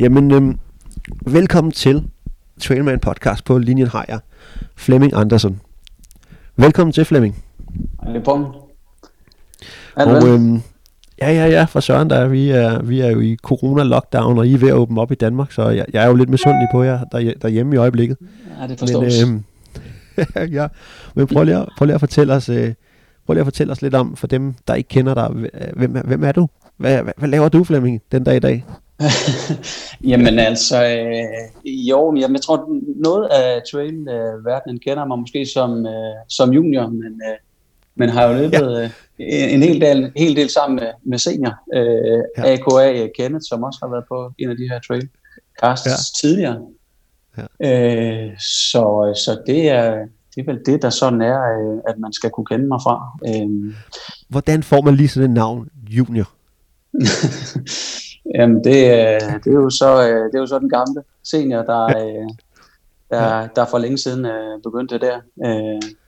Jamen, 0.00 0.30
øhm, 0.30 0.58
velkommen 1.26 1.72
til 1.72 2.08
Trailman 2.60 3.00
Podcast 3.00 3.44
på 3.44 3.58
linjen 3.58 3.86
har 3.86 4.04
jeg 4.08 4.18
Flemming 4.76 5.12
Andersen. 5.14 5.60
Velkommen 6.56 6.92
til 6.92 7.04
Flemming. 7.04 7.44
Hej 8.02 8.22
på. 8.22 8.30
Og 9.96 10.28
øhm, 10.28 10.62
ja, 11.20 11.32
ja, 11.32 11.46
ja, 11.46 11.64
for 11.64 11.80
Søren, 11.80 12.10
der 12.10 12.16
er, 12.16 12.28
vi, 12.28 12.50
er, 12.50 12.82
vi 12.82 13.00
er 13.00 13.10
jo 13.10 13.20
i 13.20 13.36
corona-lockdown, 13.42 14.38
og 14.38 14.46
I 14.46 14.54
er 14.54 14.58
ved 14.58 14.68
at 14.68 14.74
åbne 14.74 15.00
op 15.00 15.12
i 15.12 15.14
Danmark, 15.14 15.52
så 15.52 15.68
jeg, 15.68 15.86
jeg 15.92 16.04
er 16.04 16.08
jo 16.08 16.14
lidt 16.14 16.28
misundelig 16.28 16.68
på 16.72 16.82
jer 16.82 17.04
der, 17.04 17.32
derhjemme 17.42 17.74
i 17.74 17.78
øjeblikket. 17.78 18.16
Ja, 18.60 18.66
det 18.66 18.78
forstås. 18.78 19.24
Men, 19.24 19.44
øhm, 20.16 20.48
ja, 20.58 20.68
men 21.14 21.26
prøv 21.26 21.44
lige, 21.44 21.56
at, 21.56 21.68
prøv 21.78 21.86
lige 21.86 21.94
at 21.94 22.00
fortælle 22.00 22.34
os, 22.34 22.48
øh, 22.48 22.74
prøv 23.26 23.34
lige 23.34 23.40
at 23.40 23.46
fortælle 23.46 23.72
os 23.72 23.82
lidt 23.82 23.94
om, 23.94 24.16
for 24.16 24.26
dem, 24.26 24.54
der 24.68 24.74
ikke 24.74 24.88
kender 24.88 25.14
dig, 25.14 25.50
hvem, 25.76 25.92
hvem 26.04 26.24
er 26.24 26.32
du? 26.32 26.48
Hvad, 26.76 27.02
hvad, 27.02 27.12
hvad 27.16 27.28
laver 27.28 27.48
du, 27.48 27.64
Flemming, 27.64 28.00
den 28.12 28.24
dag 28.24 28.36
i 28.36 28.40
dag? 28.40 28.64
Jamen 30.10 30.38
altså, 30.38 30.84
øh, 30.84 31.64
jo, 31.64 32.16
jeg, 32.16 32.30
jeg 32.30 32.40
tror, 32.40 32.80
noget 32.96 33.28
af 33.28 33.62
trail-verdenen 33.72 34.76
øh, 34.76 34.80
kender 34.86 35.04
mig 35.04 35.18
måske 35.18 35.46
som, 35.46 35.86
øh, 35.86 36.14
som 36.28 36.52
junior, 36.52 36.86
men, 36.86 37.20
øh, 37.28 37.38
men 37.94 38.08
har 38.08 38.26
jo 38.26 38.34
løbet 38.34 38.92
ja. 39.18 39.46
øh, 39.46 39.54
en 39.54 39.62
hel 39.62 39.80
del, 39.80 40.04
en 40.04 40.12
hel 40.16 40.36
del 40.36 40.50
sammen 40.50 40.76
med, 40.76 40.88
med 41.02 41.18
senior. 41.18 41.54
Øh, 41.74 42.22
ja. 42.38 42.52
AKA 42.52 43.08
Kenneth, 43.16 43.44
som 43.48 43.62
også 43.62 43.78
har 43.82 43.90
været 43.90 44.04
på 44.08 44.32
en 44.38 44.50
af 44.50 44.56
de 44.56 44.68
her 44.68 44.80
trail 44.80 45.08
casts 45.62 45.86
ja. 45.86 45.92
tidligere. 46.20 46.58
Ja. 47.60 48.26
Øh, 48.26 48.38
så, 48.38 49.12
så 49.24 49.42
det 49.46 49.68
er, 49.68 50.06
det 50.34 50.40
er 50.40 50.52
vel 50.52 50.60
det, 50.66 50.82
der 50.82 50.90
sådan 50.90 51.20
er, 51.20 51.40
øh, 51.40 51.78
at 51.88 51.98
man 51.98 52.12
skal 52.12 52.30
kunne 52.30 52.46
kende 52.46 52.66
mig 52.66 52.80
fra. 52.82 53.18
Øh. 53.28 53.74
Hvordan 54.28 54.62
får 54.62 54.80
man 54.82 54.94
lige 54.94 55.08
sådan 55.08 55.30
et 55.30 55.34
navn, 55.34 55.68
junior? 55.88 56.30
Jamen, 58.34 58.64
det, 58.64 58.84
øh, 58.84 59.20
det, 59.44 59.46
er 59.46 59.60
jo 59.66 59.70
så, 59.70 60.08
øh, 60.08 60.24
det 60.24 60.34
er 60.34 60.38
jo 60.38 60.46
så 60.46 60.58
den 60.58 60.70
gamle 60.70 61.02
senior, 61.24 61.62
der, 61.62 61.84
øh, 61.84 62.28
der, 63.10 63.46
der 63.46 63.64
for 63.64 63.78
længe 63.78 63.98
siden 63.98 64.26
begyndte 64.62 64.98
der. 64.98 65.20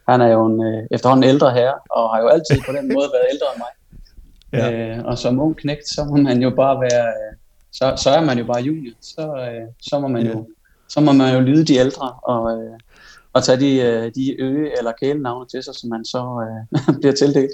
Han 0.08 0.20
er 0.20 0.28
jo 0.28 0.46
en 0.46 0.86
efterhånden 0.90 1.30
ældre 1.30 1.50
herre, 1.50 1.74
og 1.90 2.14
har 2.14 2.20
jo 2.22 2.28
altid 2.28 2.62
på 2.66 2.72
den 2.72 2.92
måde 2.94 3.08
været 3.12 3.26
ældre 3.32 3.46
end 3.54 3.62
mig. 3.64 3.72
Ja. 4.52 5.02
Og 5.02 5.18
som 5.18 5.40
ung 5.40 5.56
knægt, 5.56 5.88
så 5.88 6.04
må 6.04 6.16
man 6.16 6.42
jo 6.42 6.50
bare 6.50 6.80
være, 6.80 7.12
så, 7.72 7.92
så 7.96 8.10
er 8.10 8.20
man 8.20 8.38
jo 8.38 8.44
bare 8.44 8.62
junior. 8.62 8.94
Så, 9.00 9.54
så 9.80 9.98
må 9.98 10.08
man 10.08 10.26
jo 10.26 10.46
så 10.88 11.00
må 11.00 11.12
man 11.12 11.34
jo 11.34 11.40
lyde 11.40 11.64
de 11.64 11.74
ældre, 11.74 12.12
og, 12.22 12.42
at 13.34 13.42
tage 13.44 13.60
de, 13.60 13.80
øh, 13.80 14.10
de 14.14 14.40
øge- 14.40 14.78
eller 14.78 14.92
kælenavne 15.00 15.46
til 15.48 15.62
sig, 15.62 15.74
som 15.74 15.90
man 15.90 16.04
så 16.04 16.46
øh, 16.46 16.94
bliver 17.00 17.12
tildelt. 17.12 17.50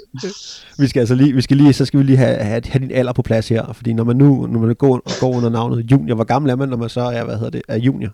Vi 0.79 0.87
skal 0.87 0.99
altså 0.99 1.15
lige, 1.15 1.33
vi 1.33 1.41
skal 1.41 1.57
lige, 1.57 1.73
så 1.73 1.85
skal 1.85 1.99
vi 1.99 2.03
lige 2.03 2.17
have, 2.17 2.35
have, 2.37 2.61
have 2.65 2.79
din 2.79 2.91
alder 2.91 3.13
på 3.13 3.21
plads 3.21 3.49
her, 3.49 3.73
fordi 3.73 3.93
når 3.93 4.03
man 4.03 4.15
nu 4.15 4.47
når 4.47 4.59
man 4.59 4.75
går, 4.75 5.19
går 5.19 5.37
under 5.37 5.49
navnet 5.49 5.91
junior, 5.91 6.15
hvor 6.15 6.23
gammel 6.23 6.51
er 6.51 6.55
man, 6.55 6.69
når 6.69 6.77
man 6.77 6.89
så 6.89 7.01
er, 7.01 7.23
hvad 7.23 7.35
hedder 7.35 7.49
det, 7.49 7.61
er 7.67 7.77
junior? 7.77 8.11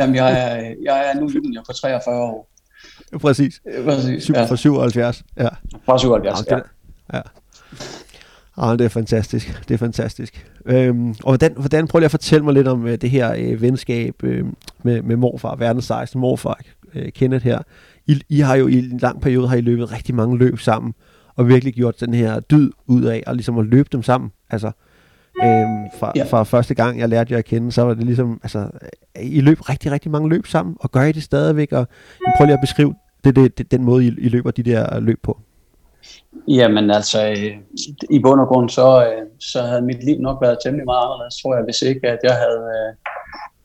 Jamen, 0.00 0.16
jeg 0.16 0.32
er, 0.32 0.74
jeg 0.82 1.12
er 1.14 1.20
nu 1.20 1.30
junior 1.34 1.62
på 1.66 1.72
43 1.72 2.16
år. 2.16 2.48
Præcis. 3.20 3.60
Præcis, 3.84 4.22
Syv, 4.22 4.34
ja. 4.34 4.44
Fra 4.44 4.56
77, 4.56 5.22
ja. 5.36 5.48
Fra 5.86 5.98
77, 5.98 6.46
ja. 6.50 6.58
ja. 7.14 7.20
Ah, 8.58 8.78
det 8.78 8.84
er 8.84 8.88
fantastisk. 8.88 9.62
Det 9.68 9.74
er 9.74 9.78
fantastisk. 9.78 10.46
Øhm, 10.66 11.10
og 11.10 11.16
hvordan, 11.24 11.52
hvordan 11.56 11.88
prøver 11.88 12.00
jeg 12.00 12.04
at 12.04 12.10
fortælle 12.10 12.44
mig 12.44 12.54
lidt 12.54 12.68
om 12.68 12.84
uh, 12.84 12.90
det 12.90 13.10
her 13.10 13.52
uh, 13.52 13.62
venskab 13.62 14.14
uh, 14.22 14.30
med, 14.82 15.02
med 15.02 15.16
morfar, 15.16 15.56
verdens 15.56 15.84
sejste 15.84 16.18
morfar, 16.18 16.60
uh, 16.96 17.08
Kenneth 17.14 17.44
her. 17.44 17.58
I, 18.06 18.20
I 18.28 18.40
har 18.40 18.56
jo 18.56 18.66
i 18.66 18.78
en 18.78 18.98
lang 18.98 19.20
periode 19.20 19.48
har 19.48 19.56
I 19.56 19.60
løbet 19.60 19.92
rigtig 19.92 20.14
mange 20.14 20.38
løb 20.38 20.58
sammen, 20.58 20.94
og 21.36 21.48
virkelig 21.48 21.74
gjort 21.74 22.00
den 22.00 22.14
her 22.14 22.40
dyd 22.40 22.70
ud 22.86 23.02
af, 23.02 23.22
og 23.26 23.34
ligesom 23.34 23.58
at 23.58 23.66
løbe 23.66 23.88
dem 23.92 24.02
sammen. 24.02 24.30
Altså, 24.50 24.66
øhm, 25.44 25.84
fra, 25.98 26.12
ja. 26.16 26.24
fra 26.24 26.42
første 26.42 26.74
gang, 26.74 26.98
jeg 26.98 27.08
lærte 27.08 27.32
jer 27.32 27.38
at 27.38 27.44
kende, 27.44 27.72
så 27.72 27.82
var 27.82 27.94
det 27.94 28.04
ligesom, 28.04 28.40
altså, 28.42 28.68
I 29.20 29.40
løb 29.40 29.68
rigtig, 29.68 29.92
rigtig 29.92 30.10
mange 30.10 30.28
løb 30.28 30.46
sammen, 30.46 30.76
og 30.80 30.90
gør 30.92 31.02
I 31.02 31.12
det 31.12 31.22
stadigvæk, 31.22 31.72
og 31.72 31.88
prøv 32.36 32.44
lige 32.44 32.54
at 32.54 32.60
beskrive 32.60 32.94
det, 33.24 33.36
det, 33.36 33.58
det, 33.58 33.70
den 33.70 33.84
måde, 33.84 34.04
I, 34.04 34.08
I 34.08 34.28
løber 34.28 34.50
de 34.50 34.62
der 34.62 35.00
løb 35.00 35.18
på. 35.22 35.40
Jamen 36.48 36.90
altså, 36.90 37.28
øh, 37.28 37.56
i 38.10 38.18
bund 38.18 38.40
og 38.40 38.46
grund, 38.46 38.68
så, 38.70 39.06
øh, 39.06 39.22
så 39.40 39.62
havde 39.62 39.82
mit 39.82 40.04
liv 40.04 40.18
nok 40.20 40.38
været 40.42 40.58
temmelig 40.64 40.84
meget 40.84 41.04
anderledes, 41.04 41.42
tror 41.42 41.54
jeg, 41.54 41.64
hvis 41.64 41.82
ikke, 41.82 42.08
at 42.08 42.18
jeg 42.22 42.34
havde, 42.34 42.64
øh, 42.78 42.94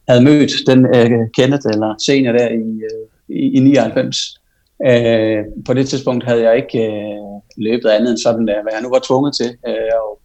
havde 0.09 0.23
mødt 0.23 0.51
den 0.67 0.79
uh, 0.85 1.27
Kenneth 1.37 1.65
eller 1.73 1.95
senior 2.07 2.33
der 2.33 2.49
i, 2.49 2.71
uh, 2.89 3.10
i, 3.31 3.57
i 3.57 3.59
99. 3.59 4.41
Øh, 4.87 5.45
på 5.65 5.73
det 5.73 5.89
tidspunkt 5.89 6.23
havde 6.23 6.43
jeg 6.43 6.55
ikke 6.55 6.85
øh, 6.87 7.41
løbet 7.57 7.89
andet 7.89 8.09
end 8.09 8.17
sådan, 8.17 8.47
der, 8.47 8.61
hvad 8.61 8.73
jeg 8.73 8.81
nu 8.81 8.89
var 8.89 9.01
tvunget 9.07 9.35
til. 9.35 9.57
Øh, 9.67 9.93
og 10.03 10.21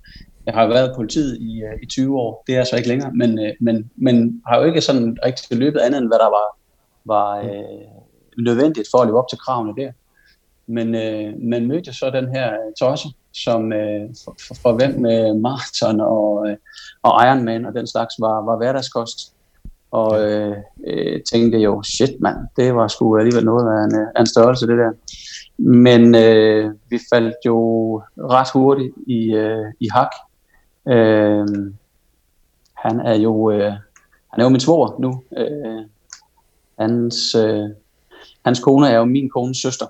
jeg 0.47 0.55
har 0.55 0.67
været 0.67 0.91
i 0.91 0.97
politiet 0.97 1.39
i, 1.41 1.63
øh, 1.63 1.83
i 1.83 1.87
20 1.87 2.19
år, 2.19 2.45
det 2.47 2.57
er 2.57 2.65
så 2.65 2.77
ikke 2.77 2.89
længere, 2.89 3.13
men, 3.15 3.39
øh, 3.39 3.53
men, 3.61 3.91
men 3.97 4.43
har 4.47 4.59
jo 4.59 4.65
ikke 4.65 4.81
sådan 4.81 5.19
rigtig 5.25 5.59
løbet 5.59 5.81
andet 5.81 5.99
end, 5.99 6.09
hvad 6.09 6.19
der 6.19 6.31
var, 6.39 6.59
var 7.05 7.39
øh, 7.39 8.45
nødvendigt 8.45 8.89
for 8.91 8.99
at 8.99 9.07
leve 9.09 9.19
op 9.19 9.29
til 9.31 9.39
kravene 9.39 9.75
der. 9.77 9.93
Men 10.67 10.95
øh, 10.95 11.35
man 11.43 11.67
mødte 11.67 11.93
så 11.93 12.11
den 12.11 12.29
her 12.29 12.53
øh, 12.53 12.73
tosse, 12.81 13.09
som 13.33 13.73
øh, 13.73 14.09
for, 14.25 14.37
for, 14.47 14.55
for 14.55 14.73
hvem 14.73 15.01
med 15.01 15.31
øh, 15.31 15.37
maraton 15.37 16.01
og, 16.01 16.49
øh, 16.49 16.57
og 17.03 17.27
Ironman 17.27 17.67
og 17.67 17.75
den 17.75 17.87
slags 17.87 18.15
var, 18.19 18.45
var 18.45 18.57
hverdagskost. 18.57 19.36
Og 20.01 20.11
øh, 20.25 20.57
øh, 20.87 21.21
tænkte 21.33 21.59
jo, 21.59 21.83
shit 21.83 22.21
mand, 22.21 22.37
det 22.57 22.75
var 22.75 22.89
sgu 22.89 23.17
alligevel 23.17 23.45
noget 23.45 23.65
af 23.73 23.85
en, 23.85 24.07
af 24.17 24.21
en 24.21 24.27
størrelse 24.27 24.67
det 24.67 24.79
der. 24.79 24.93
Men 25.59 26.15
øh, 26.15 26.75
vi 26.91 26.99
faldt 27.13 27.37
jo 27.47 27.59
ret 28.19 28.49
hurtigt 28.53 28.95
i, 29.07 29.35
øh, 29.35 29.65
i 29.81 29.89
hak. 29.89 30.11
Øh, 30.89 31.47
han 32.75 33.01
er 33.01 33.15
jo 33.15 33.51
øh, 33.51 33.73
han 34.31 34.41
er 34.41 34.45
jo 34.45 34.49
min 34.49 34.61
svor 34.61 34.97
nu. 34.99 35.23
Øh, 35.37 35.83
hans, 36.79 37.35
øh, 37.35 37.69
hans 38.45 38.61
kone 38.61 38.89
er 38.89 38.99
jo 38.99 39.05
min 39.05 39.29
kones 39.29 39.59
søster. 39.59 39.87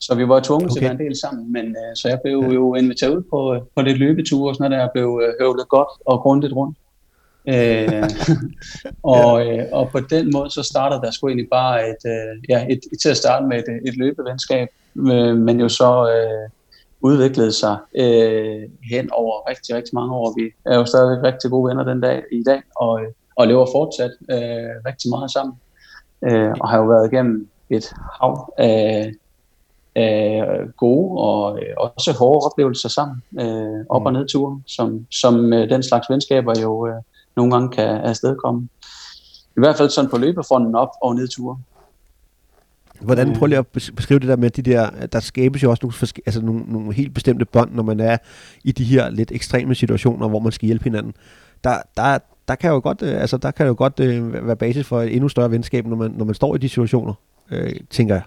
Så 0.00 0.14
vi 0.14 0.28
var 0.28 0.40
tvunget 0.40 0.70
okay. 0.70 0.72
til 0.72 0.78
at 0.78 0.84
være 0.84 1.00
en 1.00 1.06
del 1.06 1.16
sammen, 1.16 1.52
men 1.52 1.66
uh, 1.66 1.94
så 1.94 2.08
jeg 2.08 2.20
blev 2.24 2.38
ja. 2.38 2.52
jo 2.52 2.74
inviteret 2.74 3.16
ud 3.16 3.22
på, 3.30 3.66
på 3.76 3.82
det 3.82 3.98
løbeture 3.98 4.50
og 4.50 4.54
sådan 4.54 4.70
noget, 4.70 4.82
der 4.82 4.92
blev 4.94 5.08
uh, 5.08 5.20
høvlet 5.40 5.68
godt 5.68 5.88
og 6.06 6.20
grundigt 6.20 6.52
rundt. 6.52 6.78
Uh, 7.48 8.08
og, 9.02 9.46
uh, 9.46 9.62
og 9.72 9.90
på 9.90 10.00
den 10.00 10.30
måde 10.34 10.50
så 10.50 10.62
startede 10.62 11.00
der 11.02 11.10
sgu 11.10 11.28
egentlig 11.28 11.48
bare 11.50 11.88
et, 11.88 12.02
uh, 12.04 12.50
ja, 12.50 12.66
et, 12.70 12.80
et, 12.92 12.98
til 13.02 13.08
at 13.08 13.16
starte 13.16 13.46
med 13.46 13.58
et, 13.58 13.88
et 13.88 13.96
løbevenskab, 13.96 14.68
uh, 14.94 15.36
men 15.36 15.60
jo 15.60 15.68
så 15.68 15.90
uh, 16.02 16.50
udviklede 17.00 17.52
sig 17.52 17.76
uh, 17.98 18.62
hen 18.92 19.12
over 19.12 19.48
rigtig, 19.50 19.74
rigtig 19.74 19.94
mange 19.94 20.14
år. 20.14 20.34
Vi 20.38 20.50
er 20.66 20.78
jo 20.78 20.84
stadigvæk 20.84 21.32
rigtig 21.32 21.50
gode 21.50 21.68
venner 21.68 21.84
den 21.84 22.00
dag 22.00 22.22
i 22.32 22.42
dag, 22.46 22.62
og, 22.76 23.00
og 23.36 23.46
lever 23.46 23.66
fortsat 23.72 24.12
uh, 24.20 24.86
rigtig 24.86 25.10
meget 25.10 25.30
sammen, 25.30 25.54
uh, 26.22 26.52
og 26.60 26.68
har 26.68 26.78
jo 26.78 26.84
været 26.84 27.12
igennem 27.12 27.48
et 27.70 27.92
hav 28.20 28.54
af 28.58 29.12
øh, 29.96 30.68
gode 30.76 31.20
og 31.20 31.58
øh, 31.58 31.74
også 31.76 32.12
hårde 32.12 32.46
oplevelser 32.46 32.88
sammen, 32.88 33.22
øh, 33.40 33.84
op- 33.90 34.02
mm. 34.02 34.06
og 34.06 34.12
nedture, 34.12 34.60
som, 34.66 35.06
som 35.10 35.52
øh, 35.52 35.70
den 35.70 35.82
slags 35.82 36.10
venskaber 36.10 36.54
jo 36.62 36.86
øh, 36.86 36.94
nogle 37.36 37.52
gange 37.52 37.68
kan 37.68 37.84
afstedkomme. 37.84 38.68
I 39.56 39.60
hvert 39.60 39.76
fald 39.76 39.90
sådan 39.90 40.10
på 40.10 40.18
løbefonden 40.18 40.74
op- 40.74 40.96
og 41.02 41.14
nedture. 41.14 41.58
Hvordan 43.00 43.32
prøver 43.32 43.46
lige 43.46 43.58
at 43.58 43.66
beskrive 43.96 44.20
det 44.20 44.28
der 44.28 44.36
med 44.36 44.50
de 44.50 44.62
der, 44.62 44.90
der 45.06 45.20
skabes 45.20 45.62
jo 45.62 45.70
også 45.70 45.80
nogle, 45.82 46.22
altså 46.26 46.40
nogle, 46.40 46.64
nogle 46.68 46.92
helt 46.92 47.14
bestemte 47.14 47.44
bånd, 47.44 47.72
når 47.72 47.82
man 47.82 48.00
er 48.00 48.16
i 48.64 48.72
de 48.72 48.84
her 48.84 49.10
lidt 49.10 49.32
ekstreme 49.32 49.74
situationer, 49.74 50.28
hvor 50.28 50.38
man 50.38 50.52
skal 50.52 50.66
hjælpe 50.66 50.84
hinanden. 50.84 51.14
Der, 51.64 51.78
der, 51.96 52.18
der 52.48 52.54
kan 52.54 52.70
jo 52.70 52.80
godt, 52.82 53.02
øh, 53.02 53.20
altså 53.20 53.36
der 53.36 53.50
kan 53.50 53.66
jo 53.66 53.74
godt 53.78 54.00
øh, 54.00 54.46
være 54.46 54.56
basis 54.56 54.86
for 54.86 55.00
et 55.00 55.12
endnu 55.12 55.28
større 55.28 55.50
venskab, 55.50 55.86
når 55.86 55.96
man, 55.96 56.10
når 56.10 56.24
man 56.24 56.34
står 56.34 56.54
i 56.54 56.58
de 56.58 56.68
situationer, 56.68 57.14
øh, 57.50 57.72
tænker 57.90 58.14
jeg. 58.14 58.22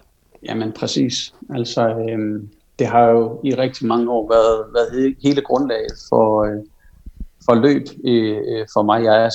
Jamen 0.48 0.72
præcis. 0.72 1.34
Altså, 1.54 1.88
øh, 1.88 2.42
det 2.78 2.86
har 2.86 3.04
jo 3.04 3.40
i 3.44 3.54
rigtig 3.54 3.86
mange 3.86 4.10
år 4.10 4.28
været, 4.28 4.64
været 4.74 5.16
hele 5.22 5.42
grundlaget 5.42 5.92
for, 6.08 6.44
øh, 6.44 6.62
forløb 7.48 7.84
øh, 8.04 8.38
øh, 8.50 8.66
for 8.74 8.82
mig. 8.82 9.04
Jeg, 9.04 9.24
er, 9.24 9.30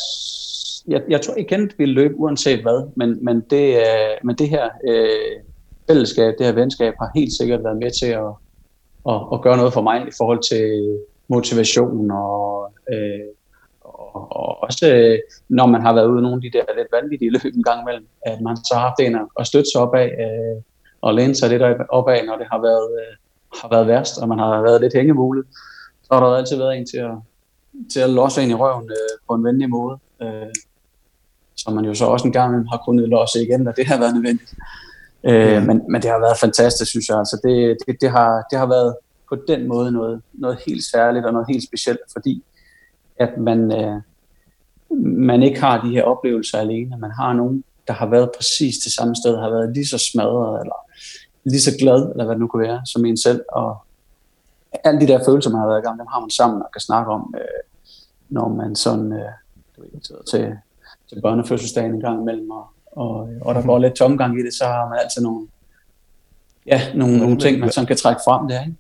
jeg, 0.88 1.02
jeg 1.10 1.22
tror 1.22 1.34
ikke, 1.34 1.56
at 1.56 1.76
vi 1.78 1.86
løbe 1.86 2.16
uanset 2.16 2.62
hvad, 2.62 2.90
men, 2.96 3.26
men, 3.26 3.42
det, 3.50 3.76
øh, 3.76 4.16
men 4.24 4.36
det 4.36 4.50
her 4.50 4.70
øh, 4.90 5.36
fællesskab, 5.88 6.34
det 6.38 6.46
her 6.46 6.54
venskab, 6.54 6.94
har 7.02 7.10
helt 7.16 7.34
sikkert 7.40 7.64
været 7.64 7.78
med 7.78 7.92
til 8.02 8.12
at, 8.24 8.32
at, 9.10 9.20
at 9.34 9.42
gøre 9.42 9.58
noget 9.58 9.74
for 9.74 9.82
mig 9.82 10.08
i 10.08 10.16
forhold 10.18 10.42
til 10.52 10.66
motivation 11.28 12.12
og, 12.12 12.72
øh, 12.94 13.28
og, 13.82 14.28
og 14.32 14.64
også 14.64 14.86
øh, 14.96 15.20
når 15.50 15.66
man 15.66 15.82
har 15.82 15.94
været 15.94 16.08
ude 16.08 16.20
i 16.20 16.22
nogle 16.22 16.38
af 16.38 16.42
de 16.42 16.58
der 16.58 16.76
lidt 16.78 16.92
vanvittige 16.92 17.32
løb 17.32 17.56
en 17.56 17.64
gang 17.64 17.82
imellem, 17.82 18.08
at 18.26 18.42
man 18.42 18.58
så 18.58 18.74
har 18.74 18.82
haft 18.88 19.00
en 19.00 19.18
at 19.40 19.48
støtte 19.48 19.70
sig 19.74 19.82
op 19.82 19.96
af, 19.96 20.10
øh, 20.26 20.62
og 21.02 21.14
læne 21.14 21.36
sig 21.36 21.50
lidt 21.50 21.64
op 21.90 22.10
af, 22.10 22.26
når 22.26 22.38
det 22.38 22.48
har 22.52 22.62
været, 22.62 22.90
øh, 23.00 23.14
har 23.62 23.70
været 23.70 23.88
værst, 23.88 24.22
og 24.22 24.28
man 24.28 24.40
har 24.40 24.62
været 24.62 24.82
lidt 24.82 24.94
hængemulet. 24.94 25.46
Så 26.04 26.10
har 26.12 26.20
der 26.20 26.36
altid 26.36 26.58
været 26.58 26.78
en 26.78 26.86
til 26.86 26.98
at, 26.98 27.16
til 27.94 28.00
at 28.00 28.10
losse 28.10 28.42
ind 28.42 28.52
i 28.52 28.56
røven 28.56 28.90
øh, 28.90 29.20
på 29.28 29.34
en 29.34 29.44
venlig 29.44 29.70
måde. 29.70 29.98
Øh, 30.22 30.54
som 31.56 31.74
man 31.74 31.86
jo 31.86 31.94
så 31.94 32.06
også 32.06 32.28
en 32.28 32.34
gang 32.34 32.70
har 32.72 32.82
kunnet 32.86 33.10
losse 33.10 33.44
igen, 33.44 33.68
og 33.68 33.76
det 33.78 33.88
har 33.88 34.00
været 34.00 34.14
nødvendigt. 34.14 34.54
Øh, 35.24 35.34
ja. 35.34 35.60
men, 35.60 35.82
men 35.90 36.02
det 36.02 36.10
har 36.10 36.20
været 36.20 36.38
fantastisk, 36.40 36.90
synes 36.90 37.10
jeg. 37.10 37.18
Altså 37.18 37.40
det, 37.44 37.78
det, 37.88 38.02
det, 38.02 38.10
har, 38.12 38.44
det 38.52 38.60
har 38.60 38.66
været 38.66 38.96
på 39.30 39.36
den 39.48 39.68
måde 39.68 39.92
noget, 39.92 40.22
noget 40.34 40.58
helt 40.68 40.84
særligt 40.84 41.26
og 41.26 41.34
noget 41.34 41.48
helt 41.50 41.64
specielt, 41.64 42.00
fordi 42.12 42.44
at 43.20 43.38
man, 43.38 43.72
øh, 43.72 44.02
man 45.28 45.44
ikke 45.44 45.60
har 45.62 45.82
de 45.82 45.90
her 45.90 46.04
oplevelser 46.04 46.58
alene. 46.58 46.98
Man 46.98 47.12
har 47.12 47.34
nogen, 47.34 47.64
der 47.88 47.94
har 47.94 48.06
været 48.06 48.30
præcis 48.38 48.78
det 48.78 48.94
samme 48.94 49.16
sted, 49.16 49.38
har 49.38 49.50
været 49.50 49.74
lige 49.74 49.88
så 49.88 49.98
smadret, 49.98 50.62
eller 50.62 50.76
lige 51.44 51.62
så 51.62 51.72
glad, 51.80 52.12
eller 52.12 52.26
hvad 52.26 52.36
det 52.36 52.40
nu 52.40 52.48
kan 52.48 52.60
være, 52.60 52.82
som 52.86 53.06
en 53.06 53.18
selv. 53.18 53.42
Og 53.52 53.78
alle 54.84 55.02
de 55.02 55.08
der 55.08 55.26
følelser, 55.26 55.52
man 55.52 55.60
har 55.60 55.68
været 55.68 55.82
i 55.82 55.86
gang, 55.86 56.00
dem 56.00 56.08
har 56.08 56.20
man 56.20 56.30
sammen 56.30 56.62
og 56.62 56.70
kan 56.74 56.82
snakke 56.82 57.12
om, 57.12 57.34
øh, 57.38 57.62
når 58.30 58.48
man 58.48 58.76
sådan, 58.76 59.14
øh, 59.14 59.32
du 59.78 59.84
til, 60.32 60.58
til 61.10 61.22
børnefødselsdagen 61.22 61.94
en 61.94 62.02
gang 62.02 62.22
imellem, 62.22 62.50
og, 62.52 62.66
og, 62.92 63.30
øh, 63.30 63.42
og 63.42 63.56
der 63.56 63.62
går 63.62 63.80
lidt 63.80 63.94
tomgang 63.94 64.40
i 64.40 64.44
det, 64.44 64.54
så 64.54 64.66
har 64.66 64.90
man 64.90 65.00
altid 65.04 65.22
nogle, 65.22 65.48
ja, 66.66 66.82
nogle, 66.96 67.18
nogle 67.18 67.40
ting, 67.40 67.60
man 67.60 67.72
sådan 67.72 67.88
kan 67.88 67.98
trække 67.98 68.22
frem 68.26 68.48
der, 68.48 68.62
ikke? 68.62 68.76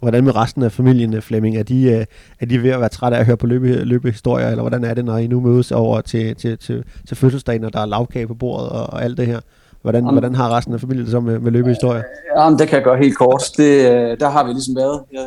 Hvordan 0.00 0.24
med 0.24 0.36
resten 0.36 0.62
af 0.62 0.72
familien, 0.72 1.14
øh, 1.14 1.22
Flemming? 1.22 1.56
Er 1.56 1.62
de, 1.62 1.82
øh, 1.82 2.06
er 2.40 2.46
de 2.46 2.62
ved 2.62 2.70
at 2.70 2.80
være 2.80 2.88
trætte 2.88 3.16
af 3.16 3.20
at 3.20 3.26
høre 3.26 3.36
på 3.36 3.46
løbe, 3.46 3.84
løbehistorier, 3.84 4.48
eller 4.48 4.62
hvordan 4.62 4.84
er 4.84 4.94
det, 4.94 5.04
når 5.04 5.16
I 5.16 5.26
nu 5.26 5.40
mødes 5.40 5.72
over 5.72 6.00
til, 6.00 6.36
til, 6.36 6.58
til, 6.58 6.84
til 7.08 7.16
fødselsdagen, 7.16 7.64
og 7.64 7.72
der 7.72 7.80
er 7.80 7.86
lavkage 7.86 8.26
på 8.26 8.34
bordet 8.34 8.68
og, 8.68 8.86
og 8.86 9.04
alt 9.04 9.16
det 9.16 9.26
her? 9.26 9.40
Hvordan, 9.82 10.04
jamen, 10.04 10.14
hvordan 10.14 10.34
har 10.34 10.56
resten 10.56 10.74
af 10.74 10.80
familien 10.80 11.04
det 11.04 11.12
så 11.12 11.20
med, 11.20 11.38
med 11.38 11.52
løbehistorier? 11.52 12.02
Jamen, 12.36 12.58
det 12.58 12.68
kan 12.68 12.76
jeg 12.76 12.84
gøre 12.84 12.98
helt 12.98 13.16
kort. 13.18 13.42
Det, 13.56 13.72
øh, 13.92 14.20
der 14.20 14.28
har 14.28 14.44
vi 14.44 14.50
ligesom 14.52 14.76
været. 14.76 15.04
Jeg, 15.12 15.26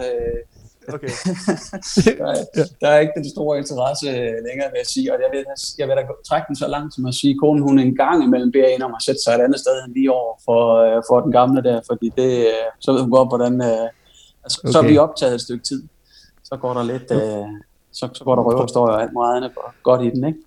Okay. 0.87 1.07
der, 2.19 2.25
er, 2.25 2.65
der 2.81 2.87
er 2.87 2.99
ikke 2.99 3.13
den 3.15 3.29
store 3.29 3.57
interesse 3.57 4.05
længere, 4.47 4.69
vil 4.71 4.79
jeg 4.83 4.89
sige. 4.93 5.13
Og 5.13 5.17
jeg 5.23 5.29
vil, 5.33 5.45
jeg 5.79 5.87
vil 5.87 5.95
da 5.97 6.03
trække 6.29 6.45
den 6.47 6.55
så 6.55 6.67
langt 6.67 6.95
som 6.95 7.05
at 7.05 7.13
sige, 7.13 7.31
at 7.31 7.39
konen 7.39 7.61
hun 7.61 7.79
en 7.79 7.95
gang 7.95 8.23
imellem 8.23 8.51
beder 8.51 8.67
en 8.67 8.81
om 8.81 8.93
at 8.97 9.03
sætte 9.05 9.21
sig 9.23 9.33
et 9.33 9.41
andet 9.45 9.59
sted 9.59 9.75
end 9.83 9.93
lige 9.93 10.11
over 10.11 10.33
for, 10.45 10.61
øh, 10.83 11.03
for 11.09 11.19
den 11.21 11.31
gamle 11.31 11.63
der, 11.63 11.81
fordi 11.89 12.11
det, 12.17 12.31
øh, 12.37 12.65
så 12.79 12.91
ved 12.91 13.01
hun 13.01 13.11
godt, 13.11 13.29
hvordan... 13.29 13.53
Øh, 13.61 13.87
altså, 14.43 14.61
okay. 14.63 14.71
Så 14.71 14.79
er 14.79 14.87
vi 14.87 14.97
optaget 14.97 15.35
et 15.35 15.41
stykke 15.41 15.63
tid. 15.63 15.83
Så 16.43 16.57
går 16.57 16.73
der 16.73 16.83
lidt... 16.83 17.11
Øh, 17.11 17.47
så, 17.91 18.09
så 18.13 18.23
går 18.23 18.35
der 18.35 18.43
røverhistorier 18.43 18.93
og 18.95 19.01
alt 19.01 19.13
meget 19.13 19.37
andet 19.37 19.51
godt 19.83 20.01
i 20.03 20.09
den, 20.09 20.27
ikke? 20.27 20.39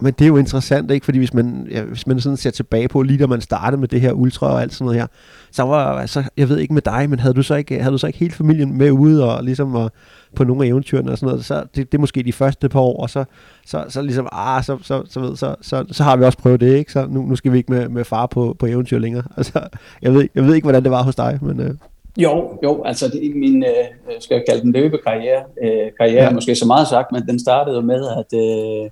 Men 0.00 0.12
det 0.12 0.24
er 0.24 0.28
jo 0.28 0.36
interessant, 0.36 0.90
ikke? 0.90 1.04
Fordi 1.04 1.18
hvis 1.18 1.34
man, 1.34 1.68
ja, 1.70 1.82
hvis 1.82 2.06
man 2.06 2.20
sådan 2.20 2.36
ser 2.36 2.50
tilbage 2.50 2.88
på, 2.88 3.02
lige 3.02 3.18
da 3.18 3.26
man 3.26 3.40
startede 3.40 3.80
med 3.80 3.88
det 3.88 4.00
her 4.00 4.12
ultra 4.12 4.46
og 4.46 4.62
alt 4.62 4.72
sådan 4.72 4.84
noget 4.84 5.00
her, 5.00 5.06
så 5.50 5.62
var, 5.62 5.98
altså, 5.98 6.22
jeg 6.36 6.48
ved 6.48 6.58
ikke 6.58 6.74
med 6.74 6.82
dig, 6.82 7.10
men 7.10 7.18
havde 7.18 7.34
du 7.34 7.42
så 7.42 7.54
ikke, 7.54 7.78
havde 7.78 7.92
du 7.92 7.98
så 7.98 8.06
ikke 8.06 8.18
hele 8.18 8.32
familien 8.32 8.78
med 8.78 8.90
ude 8.90 9.34
og 9.34 9.44
ligesom 9.44 9.74
og, 9.74 9.92
på 10.36 10.44
nogle 10.44 10.64
af 10.64 10.68
eventyrene 10.68 11.12
og 11.12 11.18
sådan 11.18 11.30
noget, 11.30 11.44
så 11.44 11.64
det, 11.74 11.92
det 11.92 11.98
er 11.98 12.00
måske 12.00 12.22
de 12.22 12.32
første 12.32 12.68
par 12.68 12.80
år, 12.80 13.02
og 13.02 13.10
så, 13.10 13.24
så, 13.66 13.84
så 13.88 14.02
ligesom, 14.02 14.28
ah, 14.32 14.64
så, 14.64 14.78
så, 14.82 15.02
så, 15.08 15.20
ved, 15.20 15.36
så, 15.36 15.54
så, 15.60 15.84
så, 15.90 16.02
har 16.02 16.16
vi 16.16 16.24
også 16.24 16.38
prøvet 16.38 16.60
det, 16.60 16.76
ikke? 16.76 16.92
Så 16.92 17.06
nu, 17.06 17.22
nu 17.22 17.36
skal 17.36 17.52
vi 17.52 17.58
ikke 17.58 17.72
med, 17.72 17.88
med 17.88 18.04
far 18.04 18.26
på, 18.26 18.56
på 18.58 18.66
eventyr 18.66 18.98
længere. 18.98 19.22
Altså, 19.36 19.60
jeg 20.02 20.14
ved, 20.14 20.28
jeg 20.34 20.46
ved 20.46 20.54
ikke, 20.54 20.64
hvordan 20.64 20.82
det 20.82 20.90
var 20.90 21.02
hos 21.02 21.14
dig, 21.14 21.38
men... 21.42 21.60
Øh. 21.60 21.74
Jo, 22.18 22.58
jo, 22.62 22.82
altså 22.84 23.08
det, 23.08 23.36
min, 23.36 23.64
øh, 23.64 24.14
skal 24.20 24.34
jeg 24.34 24.44
kalde 24.48 24.62
den 24.62 24.72
løbekarriere, 24.72 25.42
øh, 25.62 25.90
karriere 26.00 26.24
ja. 26.24 26.30
måske 26.30 26.54
så 26.54 26.66
meget 26.66 26.88
sagt, 26.88 27.12
men 27.12 27.22
den 27.22 27.38
startede 27.38 27.76
jo 27.76 27.82
med, 27.82 28.08
at 28.08 28.38
øh, 28.38 28.90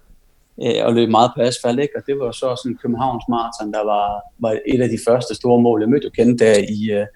øh, 0.63 0.87
og 0.87 0.93
løb 0.95 1.09
meget 1.09 1.31
på 1.37 1.41
asfalt, 1.43 1.81
ikke? 1.81 1.95
og 1.97 2.03
det 2.07 2.19
var 2.19 2.33
så 2.33 2.49
sådan 2.63 2.79
Københavns 2.83 3.25
Marathon, 3.29 3.73
der 3.73 3.85
var, 3.85 4.07
var 4.39 4.53
et 4.67 4.81
af 4.81 4.89
de 4.89 4.99
første 5.07 5.35
store 5.35 5.61
mål. 5.63 5.81
Jeg 5.81 5.89
mødte 5.89 6.05
jo 6.05 6.11
kendt 6.11 6.41
der 6.41 6.57
i, 6.79 6.81
øh, 6.99 7.07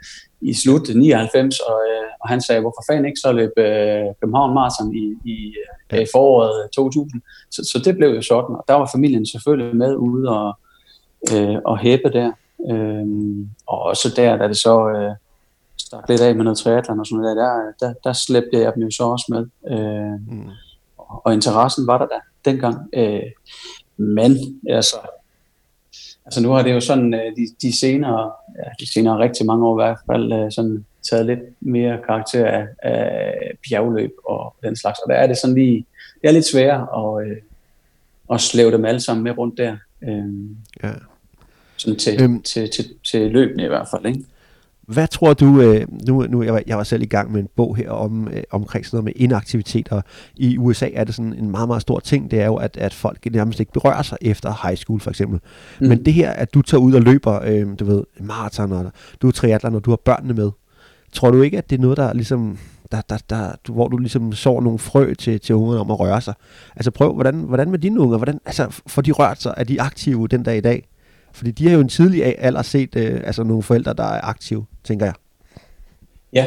i 0.40 0.54
slut 0.54 0.88
99, 0.94 1.60
og, 1.60 1.78
øh, 1.90 2.08
og 2.20 2.28
han 2.28 2.40
sagde, 2.40 2.60
hvorfor 2.60 2.82
fanden 2.88 3.06
ikke 3.06 3.20
så 3.20 3.32
løb 3.32 3.52
øh, 3.56 4.06
København 4.20 4.54
Marathon 4.54 4.94
i, 4.94 5.04
i 5.24 5.54
øh, 5.92 6.06
foråret 6.12 6.70
2000. 6.70 7.22
Så, 7.50 7.70
så 7.72 7.78
det 7.84 7.96
blev 7.96 8.08
jo 8.08 8.22
sådan, 8.22 8.56
og 8.56 8.64
der 8.68 8.74
var 8.74 8.90
familien 8.94 9.26
selvfølgelig 9.26 9.76
med 9.76 9.96
ude 9.96 10.28
og, 10.28 10.58
øh, 11.32 11.56
og 11.64 11.78
hæppe 11.78 12.10
der. 12.18 12.32
Øh, 12.70 13.06
og 13.66 13.78
også 13.82 14.12
der, 14.16 14.36
da 14.36 14.48
det 14.48 14.56
så 14.56 14.88
øh, 14.88 15.12
stak 15.76 16.08
lidt 16.08 16.20
af 16.20 16.34
med 16.34 16.44
noget 16.44 16.58
triathlon 16.58 17.00
og 17.00 17.06
sådan 17.06 17.22
noget, 17.22 17.36
der, 17.36 17.42
der, 17.44 17.72
der, 17.80 17.94
der 18.04 18.12
slæbte 18.12 18.58
jeg 18.58 18.72
dem 18.74 18.82
jo 18.82 18.90
så 18.90 19.04
også 19.04 19.26
med. 19.28 19.42
Øh, 19.72 20.34
mm. 20.34 20.48
og, 20.98 21.22
og 21.24 21.34
interessen 21.34 21.86
var 21.86 21.98
der 21.98 22.06
da 22.06 22.20
dengang. 22.44 22.88
Øh, 22.92 23.22
men 23.96 24.60
altså, 24.70 24.96
altså 26.24 26.42
nu 26.42 26.50
har 26.50 26.62
det 26.62 26.72
jo 26.74 26.80
sådan 26.80 27.14
øh, 27.14 27.36
de, 27.36 27.46
de 27.62 27.78
senere, 27.78 28.32
ja, 28.56 28.70
de 28.80 28.92
senere 28.92 29.18
rigtig 29.18 29.46
mange 29.46 29.66
år 29.66 29.80
i 29.80 29.84
hvert 29.84 29.98
fald 30.06 30.32
øh, 30.32 30.52
sådan 30.52 30.84
taget 31.10 31.26
lidt 31.26 31.40
mere 31.60 31.98
karakter 32.06 32.46
af, 32.46 32.66
af 32.82 33.52
bjergløb 33.68 34.12
og 34.24 34.56
den 34.62 34.76
slags. 34.76 34.98
Og 34.98 35.10
der 35.10 35.16
er 35.16 35.26
det 35.26 35.38
sådan 35.38 35.56
lige, 35.56 35.86
det 36.22 36.28
er 36.28 36.32
lidt 36.32 36.46
sværere 36.46 37.20
at, 37.20 37.26
øh, 37.26 37.36
at 38.32 38.40
slæve 38.40 38.72
dem 38.72 38.84
alle 38.84 39.00
sammen 39.00 39.24
med 39.24 39.38
rundt 39.38 39.58
der. 39.58 39.76
Øh, 40.02 40.24
ja. 40.82 40.92
Sådan 41.76 41.98
til, 41.98 42.22
øhm, 42.22 42.42
til, 42.42 42.70
til, 42.70 42.84
til 43.10 43.30
løbende 43.30 43.64
i 43.64 43.68
hvert 43.68 43.88
fald, 43.90 44.06
ikke? 44.06 44.24
Hvad 44.86 45.08
tror 45.08 45.34
du, 45.34 45.60
øh, 45.60 45.86
nu, 46.06 46.26
nu 46.28 46.42
jeg, 46.42 46.52
var, 46.52 46.62
jeg 46.66 46.76
var 46.76 46.84
selv 46.84 47.02
i 47.02 47.06
gang 47.06 47.32
med 47.32 47.40
en 47.40 47.48
bog 47.56 47.76
her 47.76 47.90
om, 47.90 48.28
øh, 48.28 48.42
omkring 48.50 48.86
sådan 48.86 48.96
noget 48.96 49.04
med 49.04 49.12
inaktivitet, 49.16 49.88
og 49.88 50.02
i 50.36 50.58
USA 50.58 50.88
er 50.94 51.04
det 51.04 51.14
sådan 51.14 51.32
en 51.32 51.50
meget, 51.50 51.68
meget 51.68 51.82
stor 51.82 52.00
ting, 52.00 52.30
det 52.30 52.40
er 52.40 52.46
jo, 52.46 52.56
at, 52.56 52.76
at 52.76 52.94
folk 52.94 53.32
nærmest 53.32 53.60
ikke 53.60 53.72
berører 53.72 54.02
sig 54.02 54.18
efter 54.20 54.66
high 54.68 54.76
school 54.76 55.00
for 55.00 55.10
eksempel. 55.10 55.40
Mm. 55.80 55.88
Men 55.88 56.04
det 56.04 56.12
her, 56.14 56.30
at 56.30 56.54
du 56.54 56.62
tager 56.62 56.80
ud 56.80 56.92
og 56.92 57.02
løber, 57.02 57.40
øh, 57.44 57.66
du 57.78 57.84
ved, 57.84 58.04
maraton, 58.20 58.72
og 58.72 58.92
du 59.22 59.28
er 59.28 59.32
triathlon, 59.32 59.74
og 59.74 59.84
du 59.84 59.90
har 59.90 59.96
børnene 59.96 60.34
med, 60.34 60.50
tror 61.12 61.30
du 61.30 61.42
ikke, 61.42 61.58
at 61.58 61.70
det 61.70 61.76
er 61.76 61.80
noget, 61.80 61.96
der 61.96 62.12
ligesom, 62.12 62.58
der, 62.92 63.00
der, 63.08 63.18
der, 63.30 63.72
hvor 63.72 63.88
du 63.88 63.96
ligesom 63.96 64.32
sår 64.32 64.60
nogle 64.60 64.78
frø 64.78 65.14
til, 65.14 65.40
til 65.40 65.54
ungerne 65.54 65.80
om 65.80 65.90
at 65.90 66.00
røre 66.00 66.20
sig? 66.20 66.34
Altså 66.76 66.90
prøv, 66.90 67.14
hvordan, 67.14 67.34
hvordan 67.34 67.70
med 67.70 67.78
dine 67.78 68.00
unger, 68.00 68.16
hvordan, 68.16 68.40
altså 68.46 68.80
får 68.86 69.02
de 69.02 69.12
rørt 69.12 69.42
sig, 69.42 69.54
er 69.56 69.64
de 69.64 69.80
aktive 69.80 70.28
den 70.28 70.42
dag 70.42 70.56
i 70.56 70.60
dag? 70.60 70.88
Fordi 71.34 71.50
de 71.50 71.68
har 71.68 71.74
jo 71.74 71.80
en 71.80 71.88
tidlig 71.88 72.34
alder 72.38 72.62
set 72.62 72.96
øh, 72.96 73.20
altså 73.24 73.42
nogle 73.44 73.62
forældre, 73.62 73.92
der 73.92 74.04
er 74.04 74.20
aktive, 74.20 74.66
tænker 74.84 75.06
jeg. 75.06 75.14
Ja, 76.32 76.46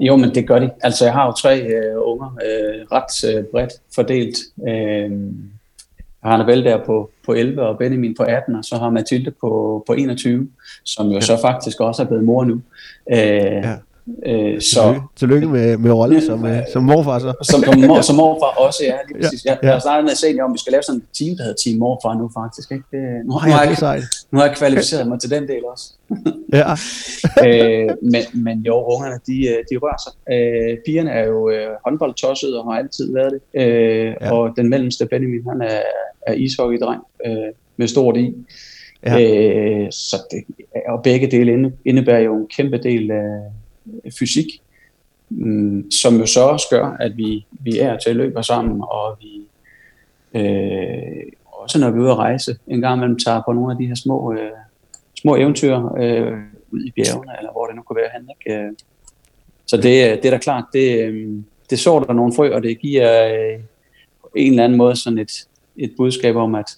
jo, 0.00 0.16
men 0.16 0.34
det 0.34 0.48
gør 0.48 0.58
de. 0.58 0.70
Altså, 0.80 1.04
jeg 1.04 1.14
har 1.14 1.26
jo 1.26 1.32
tre 1.32 1.60
øh, 1.60 1.94
unger, 1.96 2.26
øh, 2.26 2.86
ret 2.92 3.34
øh, 3.34 3.44
bredt 3.44 3.72
fordelt. 3.94 4.36
Øh, 4.68 5.10
jeg 6.22 6.30
har 6.30 6.32
Annabelle 6.32 6.64
der 6.64 6.84
på, 6.84 7.10
på 7.26 7.32
11, 7.32 7.62
og 7.62 7.78
Benjamin 7.78 8.14
på 8.14 8.22
18, 8.22 8.54
og 8.54 8.64
så 8.64 8.76
har 8.76 8.90
Mathilde 8.90 9.30
på, 9.30 9.84
på 9.86 9.92
21, 9.92 10.48
som 10.84 11.06
jo 11.06 11.14
ja. 11.14 11.20
så 11.20 11.38
faktisk 11.40 11.80
også 11.80 12.02
er 12.02 12.06
blevet 12.06 12.24
mor 12.24 12.44
nu. 12.44 12.54
Øh, 13.12 13.18
ja. 13.18 13.76
Øh, 14.26 14.60
så, 14.60 15.00
Tillykke 15.16 15.48
med, 15.48 15.76
med 15.76 15.92
rollen 15.92 16.22
som, 16.22 16.46
øh, 16.46 16.62
som 16.72 16.82
morfar 16.82 17.18
så. 17.18 17.32
Som, 17.42 17.64
som, 17.64 17.80
mor, 17.80 18.00
som 18.00 18.16
morfar 18.16 18.64
også, 18.66 18.84
ja. 18.84 18.96
Lige 19.08 19.22
præcis. 19.22 19.44
Ja. 19.44 19.50
Jeg, 19.50 19.58
jeg 19.62 19.72
har 19.72 19.80
snakket 19.80 20.04
med 20.04 20.14
Senior 20.14 20.44
om, 20.44 20.52
vi 20.52 20.58
skal 20.58 20.70
lave 20.72 20.82
sådan 20.82 21.00
en 21.00 21.06
team, 21.18 21.36
der 21.36 21.42
hedder 21.42 21.60
Team 21.64 21.78
Morfar 21.78 22.14
nu 22.14 22.30
faktisk. 22.40 22.72
Ikke? 22.72 22.84
Det, 22.92 23.26
nu, 23.26 23.32
har 23.32 23.48
jeg, 23.48 23.76
har 23.78 23.94
jeg, 23.94 24.02
nu 24.30 24.38
har 24.38 24.46
jeg 24.46 24.56
kvalificeret 24.56 25.08
mig 25.08 25.20
til 25.20 25.30
den 25.30 25.48
del 25.48 25.62
også. 25.72 25.86
ja. 26.58 26.70
øh, 27.46 27.90
men, 28.02 28.44
men 28.44 28.58
jo, 28.58 28.74
ungerne, 28.92 29.18
de, 29.26 29.36
øh, 29.48 29.58
de 29.70 29.74
rører 29.82 30.00
sig. 30.04 30.12
Øh, 30.34 30.78
pigerne 30.86 31.10
er 31.10 31.26
jo 31.26 31.50
øh, 31.50 31.68
håndboldtosset 31.84 32.58
og 32.58 32.64
har 32.64 32.78
altid 32.78 33.14
været 33.14 33.32
det. 33.32 33.62
Øh, 33.62 34.14
ja. 34.20 34.32
Og 34.32 34.52
den 34.56 34.68
mellemste 34.70 35.06
Benjamin, 35.06 35.44
han 35.48 35.62
er, 35.62 35.82
er 36.26 36.32
ishockeydreng 36.32 37.02
øh, 37.26 37.50
med 37.76 37.88
stort 37.88 38.16
i. 38.16 38.34
Ja. 39.06 39.20
Øh, 39.20 39.92
så 39.92 40.16
det, 40.30 40.44
og 40.88 41.02
begge 41.02 41.30
dele 41.30 41.72
indebærer 41.84 42.20
jo 42.20 42.36
en 42.36 42.46
kæmpe 42.46 42.78
del 42.78 43.10
af 43.10 43.40
fysik, 44.18 44.46
mm, 45.30 45.90
som 45.90 46.16
jo 46.16 46.26
så 46.26 46.40
også 46.40 46.66
gør, 46.70 46.96
at 47.00 47.16
vi, 47.16 47.46
vi 47.50 47.78
er 47.78 47.98
til 47.98 48.10
at 48.10 48.16
løbe 48.16 48.42
sammen, 48.42 48.82
og 48.82 49.18
vi 49.20 49.48
øh, 50.40 51.32
også 51.64 51.78
når 51.78 51.90
vi 51.90 51.98
er 51.98 52.02
ude 52.02 52.10
at 52.10 52.16
rejse, 52.16 52.56
en 52.66 52.80
gang 52.80 52.96
imellem 52.96 53.18
tager 53.18 53.42
på 53.46 53.52
nogle 53.52 53.72
af 53.72 53.78
de 53.78 53.86
her 53.86 53.94
små, 53.94 54.32
øh, 54.32 54.50
små 55.20 55.36
eventyr 55.36 55.76
øh, 55.76 56.38
ud 56.70 56.84
i 56.84 56.90
bjergene, 56.90 57.32
eller 57.38 57.52
hvor 57.52 57.66
det 57.66 57.76
nu 57.76 57.82
kunne 57.82 57.96
være 57.96 58.10
han, 58.12 58.28
Ikke? 58.30 58.58
Øh, 58.58 58.72
så 59.66 59.76
det, 59.76 60.10
øh, 60.10 60.16
det 60.16 60.24
er 60.24 60.30
da 60.30 60.38
klart, 60.38 60.64
det, 60.72 61.00
øh, 61.00 61.42
det 61.70 61.78
sår 61.78 62.00
der 62.00 62.12
nogle 62.12 62.34
frø, 62.34 62.54
og 62.54 62.62
det 62.62 62.78
giver 62.78 63.26
øh, 63.26 63.60
på 64.20 64.30
en 64.36 64.50
eller 64.50 64.64
anden 64.64 64.78
måde 64.78 64.96
sådan 64.96 65.18
et, 65.18 65.48
et 65.76 65.94
budskab 65.96 66.36
om, 66.36 66.54
at, 66.54 66.76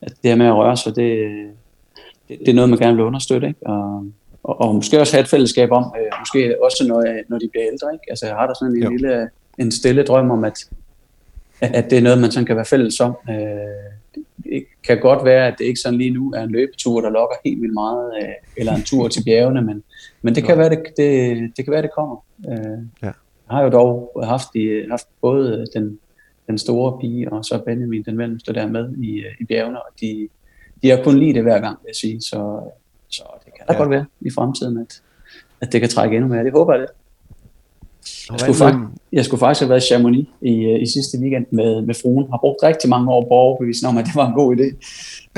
at 0.00 0.12
det 0.22 0.30
her 0.30 0.36
med 0.36 0.46
at 0.46 0.56
røre 0.56 0.76
sig, 0.76 0.96
det, 0.96 1.28
det, 2.28 2.38
det 2.38 2.48
er 2.48 2.54
noget, 2.54 2.70
man 2.70 2.78
gerne 2.78 2.96
vil 2.96 3.04
understøtte. 3.04 3.48
Ikke? 3.48 3.66
Og, 3.66 4.06
og, 4.46 4.60
og 4.60 4.74
måske 4.74 5.00
også 5.00 5.16
have 5.16 5.22
et 5.22 5.28
fællesskab 5.28 5.70
om, 5.70 5.84
øh, 6.00 6.12
måske 6.20 6.56
også 6.62 6.84
når, 6.88 7.00
når 7.28 7.38
de 7.38 7.48
bliver 7.48 7.66
ældre. 7.72 7.92
Ikke? 7.92 8.04
Altså 8.08 8.26
jeg 8.26 8.34
har 8.34 8.46
der 8.46 8.54
sådan 8.54 8.76
en 8.76 8.82
jo. 8.82 8.90
lille, 8.90 9.28
en 9.58 9.72
stille 9.72 10.02
drøm 10.02 10.30
om, 10.30 10.44
at, 10.44 10.58
at 11.60 11.90
det 11.90 11.98
er 11.98 12.02
noget, 12.02 12.18
man 12.18 12.30
sådan 12.30 12.46
kan 12.46 12.56
være 12.56 12.64
fælles 12.64 13.00
om. 13.00 13.16
Øh, 13.30 13.36
det 14.44 14.64
kan 14.86 15.00
godt 15.00 15.24
være, 15.24 15.46
at 15.46 15.54
det 15.58 15.64
ikke 15.64 15.80
sådan 15.80 15.98
lige 15.98 16.10
nu 16.10 16.32
er 16.32 16.42
en 16.42 16.50
løbetur, 16.50 17.00
der 17.00 17.10
lokker 17.10 17.36
helt 17.44 17.60
vildt 17.62 17.74
meget, 17.74 18.12
øh, 18.22 18.28
eller 18.56 18.74
en 18.74 18.82
tur 18.82 19.08
til 19.08 19.24
bjergene, 19.24 19.62
men, 19.62 19.82
men 20.22 20.34
det, 20.34 20.44
kan 20.44 20.58
være, 20.58 20.70
det, 20.70 20.82
det, 20.96 21.36
det 21.56 21.64
kan 21.64 21.72
være, 21.72 21.82
det 21.82 21.94
kommer. 21.94 22.24
Øh, 22.48 22.78
ja. 23.02 23.12
Jeg 23.48 23.56
har 23.56 23.62
jo 23.62 23.70
dog 23.70 24.22
haft, 24.24 24.48
de, 24.54 24.86
haft 24.90 25.06
både 25.20 25.66
den, 25.74 25.98
den 26.46 26.58
store 26.58 26.98
pige 27.00 27.32
og 27.32 27.44
så 27.44 27.62
Benjamin, 27.66 28.02
den 28.02 28.16
mellemste, 28.16 28.52
der 28.52 28.66
med 28.66 28.96
i, 28.96 29.24
i 29.40 29.44
bjergene, 29.44 29.82
og 29.82 29.92
de, 30.00 30.28
de 30.82 30.90
har 30.90 31.02
kun 31.04 31.18
lide 31.18 31.34
det 31.34 31.42
hver 31.42 31.60
gang, 31.60 31.78
vil 31.82 31.88
jeg 31.88 31.96
sige, 31.96 32.20
så, 32.20 32.60
så 33.08 33.22
kan 33.66 33.74
da 33.74 33.78
ja. 33.78 33.78
godt 33.78 33.90
være 33.90 34.04
i 34.20 34.30
fremtiden, 34.30 34.78
at, 34.78 35.02
at 35.60 35.72
det 35.72 35.80
kan 35.80 35.90
trække 35.90 36.16
endnu 36.16 36.28
mere. 36.28 36.44
Det 36.44 36.52
håber 36.52 36.72
jeg 36.72 36.80
det. 36.80 36.88
Jeg 38.30 38.40
skulle, 38.40 38.58
faktisk, 38.58 39.02
jeg 39.12 39.24
skulle 39.24 39.38
faktisk 39.38 39.60
have 39.60 39.70
været 39.70 39.84
i 39.84 39.86
Chamonix 39.86 40.26
i, 40.40 40.64
øh, 40.64 40.82
i 40.82 40.86
sidste 40.86 41.18
weekend 41.18 41.46
med, 41.50 41.82
med 41.82 41.94
fruen. 41.94 42.30
Har 42.30 42.38
brugt 42.38 42.62
rigtig 42.62 42.90
mange 42.90 43.12
år 43.12 43.22
på 43.22 43.34
overbevisning 43.34 43.90
om, 43.90 43.98
at 43.98 44.04
det 44.04 44.14
var 44.14 44.26
en 44.28 44.34
god 44.34 44.56
idé. 44.56 44.68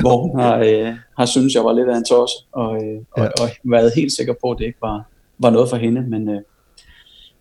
Hvor 0.01 0.17
hun 0.21 0.39
har, 0.39 0.57
øh, 0.57 0.93
har 1.17 1.25
synes 1.25 1.55
jeg 1.55 1.63
var 1.63 1.73
lidt 1.73 1.89
af 1.89 1.97
en 1.97 2.05
tos, 2.05 2.31
og, 2.51 2.75
øh, 2.83 2.95
ja. 3.17 3.23
og, 3.23 3.29
og 3.41 3.49
været 3.63 3.91
helt 3.95 4.11
sikker 4.11 4.33
på, 4.41 4.51
at 4.51 4.57
det 4.59 4.65
ikke 4.65 4.81
var, 4.81 5.05
var 5.39 5.49
noget 5.49 5.69
for 5.69 5.77
hende. 5.77 6.01
Men, 6.01 6.29
øh, 6.29 6.41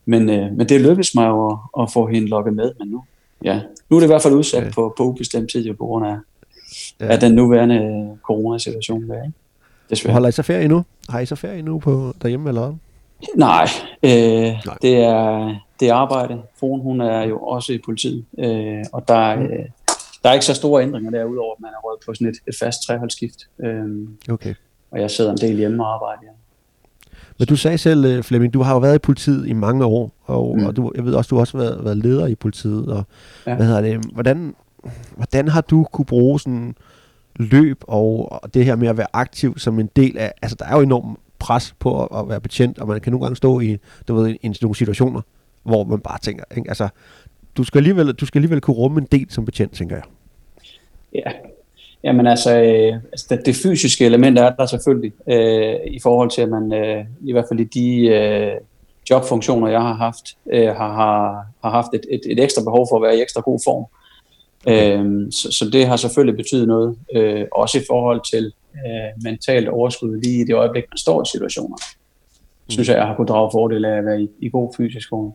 men, 0.07 0.31
øh, 0.31 0.53
men 0.53 0.69
det 0.69 0.81
lykkedes 0.81 1.15
mig 1.15 1.29
jo 1.29 1.51
at, 1.51 1.59
at 1.83 1.93
få 1.93 2.07
hende 2.07 2.29
lukket 2.29 2.55
med. 2.55 2.73
Men 2.79 2.89
nu, 2.89 3.05
ja, 3.45 3.61
nu 3.91 3.97
er 3.97 4.01
det 4.01 4.07
i 4.07 4.13
hvert 4.13 4.23
fald 4.23 4.35
udsat 4.35 4.65
ja. 4.65 4.71
på, 4.71 4.95
på 4.97 5.05
ubestemt 5.05 5.51
tid, 5.51 5.67
jo, 5.67 5.73
på 5.73 5.87
grund 5.87 6.07
af, 6.07 6.17
ja. 7.01 7.07
af 7.07 7.21
den 7.21 7.33
nuværende 7.33 8.09
coronasituation. 8.23 9.09
Der, 9.09 9.23
ikke? 9.23 9.35
Desværre. 9.91 10.13
Holder 10.13 10.29
I 10.29 10.33
så 10.33 10.43
ferie 10.43 10.69
nu? 10.69 10.85
Har 11.09 11.21
I 11.21 11.27
så 11.27 11.35
ferie 11.35 11.63
nu 11.63 11.79
på 11.79 12.15
derhjemme 12.23 12.49
eller 12.49 12.61
hvad? 12.61 12.75
Nej, 13.37 13.67
øh, 14.03 14.11
Nej. 14.67 14.77
Det, 14.83 14.97
er, 15.05 15.55
det 15.81 15.89
er 15.89 15.95
arbejde. 15.95 16.43
Fruen, 16.61 16.83
hun 16.83 17.01
er 17.01 17.23
jo 17.23 17.39
også 17.39 17.73
i 17.73 17.79
politiet, 17.85 18.25
øh, 18.39 18.85
og 18.93 19.09
der, 19.09 19.37
mm. 19.37 19.43
øh, 19.43 19.65
der 20.23 20.29
er 20.29 20.33
ikke 20.33 20.47
så 20.47 20.55
store 20.55 20.83
ændringer 20.83 21.11
der, 21.11 21.25
udover 21.25 21.55
at 21.55 21.61
man 21.61 21.71
er 21.71 21.81
rødt 21.85 22.07
på 22.07 22.15
sådan 22.15 22.29
et, 22.29 22.37
et 22.49 22.55
fast 22.61 22.79
treholdsskift. 22.87 23.39
Øh, 23.65 23.85
okay. 24.31 24.55
Og 24.91 25.01
jeg 25.01 25.11
sidder 25.11 25.31
en 25.31 25.39
del 25.39 25.57
hjemme 25.57 25.85
og 25.85 25.95
arbejder, 25.95 26.23
ja. 26.23 26.31
Men 27.39 27.49
du 27.49 27.57
sagde 27.57 27.79
selv, 27.79 28.05
øh, 28.05 28.23
Flemming, 28.23 28.55
du 28.55 28.63
har 28.63 28.73
jo 28.73 28.79
været 28.79 28.95
i 28.95 28.99
politiet 28.99 29.49
i 29.49 29.53
mange 29.53 29.85
år, 29.85 30.13
og, 30.25 30.59
mm. 30.59 30.67
og 30.67 30.77
du, 30.77 30.93
jeg 30.95 31.05
ved 31.05 31.15
også, 31.15 31.29
du 31.29 31.35
har 31.35 31.41
også 31.41 31.59
været, 31.59 31.85
været 31.85 31.97
leder 31.97 32.27
i 32.27 32.35
politiet. 32.35 32.89
Og, 32.89 33.05
ja. 33.47 33.55
hvad 33.55 33.67
hedder 33.67 33.81
det, 33.81 34.05
hvordan, 34.13 34.55
hvordan 35.17 35.49
har 35.49 35.61
du 35.61 35.87
kunne 35.93 36.05
bruge 36.05 36.41
sådan 36.41 36.75
løb 37.39 37.85
og, 37.87 38.33
og 38.33 38.55
det 38.55 38.65
her 38.65 38.77
med 38.77 38.89
at 38.89 38.97
være 38.97 39.07
aktiv 39.13 39.59
som 39.59 39.79
en 39.79 39.91
del 39.97 40.19
af, 40.19 40.33
altså 40.43 40.57
der 40.59 40.65
er 40.65 40.77
jo 40.77 40.81
enormt 40.81 41.19
pres 41.39 41.75
på 41.79 42.05
at, 42.05 42.21
at 42.21 42.29
være 42.29 42.41
betjent, 42.41 42.79
og 42.79 42.89
man 42.89 43.01
kan 43.01 43.13
nogle 43.13 43.25
gange 43.25 43.37
stå 43.37 43.61
i, 43.61 43.79
du 44.09 44.15
ved, 44.15 44.37
i 44.43 44.55
nogle 44.63 44.77
situationer, 44.77 45.21
hvor 45.63 45.85
man 45.85 46.01
bare 46.01 46.19
tænker, 46.23 46.45
ikke? 46.57 46.69
altså 46.69 46.89
du 47.57 47.65
skal, 47.65 47.79
alligevel, 47.79 48.13
du 48.13 48.27
skal 48.27 48.39
alligevel 48.39 48.61
kunne 48.61 48.77
rumme 48.77 49.01
en 49.01 49.09
del 49.13 49.27
som 49.31 49.45
betjent, 49.45 49.73
tænker 49.73 49.97
jeg. 49.97 50.05
Ja, 51.15 51.33
Jamen 52.05 52.27
altså, 52.27 52.63
øh, 52.63 52.95
altså 52.95 53.27
det, 53.31 53.47
det 53.47 53.57
fysiske 53.57 54.07
element 54.07 54.39
er 54.39 54.51
der 54.51 54.67
selvfølgelig, 54.67 55.13
øh, 55.29 55.75
i 55.87 56.01
forhold 56.03 56.31
til, 56.31 56.43
at 56.43 56.49
man 56.49 56.73
øh, 56.73 57.05
i 57.25 57.33
hvert 57.33 57.45
fald 57.49 57.61
i 57.61 57.65
de 57.65 58.07
øh, 58.07 58.53
jobfunktioner, 59.11 59.69
jeg 59.69 59.81
har 59.81 59.95
haft, 59.95 60.37
øh, 60.53 60.69
har, 60.69 60.93
har, 60.93 61.47
har 61.65 61.71
haft 61.71 61.95
et, 61.95 62.07
et, 62.11 62.21
et 62.31 62.43
ekstra 62.43 62.63
behov 62.63 62.87
for 62.91 62.97
at 62.97 63.03
være 63.03 63.17
i 63.17 63.23
ekstra 63.23 63.41
god 63.41 63.59
form. 63.65 63.87
Okay. 64.67 64.99
Øh, 64.99 65.33
så, 65.33 65.53
så 65.53 65.71
det 65.73 65.87
har 65.87 65.97
selvfølgelig 65.97 66.37
betydet 66.37 66.69
noget, 66.69 66.99
øh, 67.15 67.45
også 67.53 67.79
i 67.79 67.83
forhold 67.91 68.21
til 68.33 68.53
øh, 68.75 69.23
mentalt 69.25 69.69
overskud 69.69 70.21
lige 70.21 70.41
i 70.41 70.45
det 70.45 70.55
øjeblik, 70.55 70.85
man 70.91 70.99
står 70.99 71.23
i 71.23 71.27
situationer. 71.33 71.77
Mm. 71.77 72.71
Synes 72.71 72.89
jeg, 72.89 72.97
jeg 72.97 73.07
har 73.07 73.17
kunnet 73.17 73.29
drage 73.29 73.51
fordel 73.55 73.85
af 73.85 73.99
at 73.99 74.05
være 74.05 74.23
i, 74.23 74.29
i 74.39 74.49
god 74.49 74.75
fysisk 74.77 75.09
form. 75.09 75.33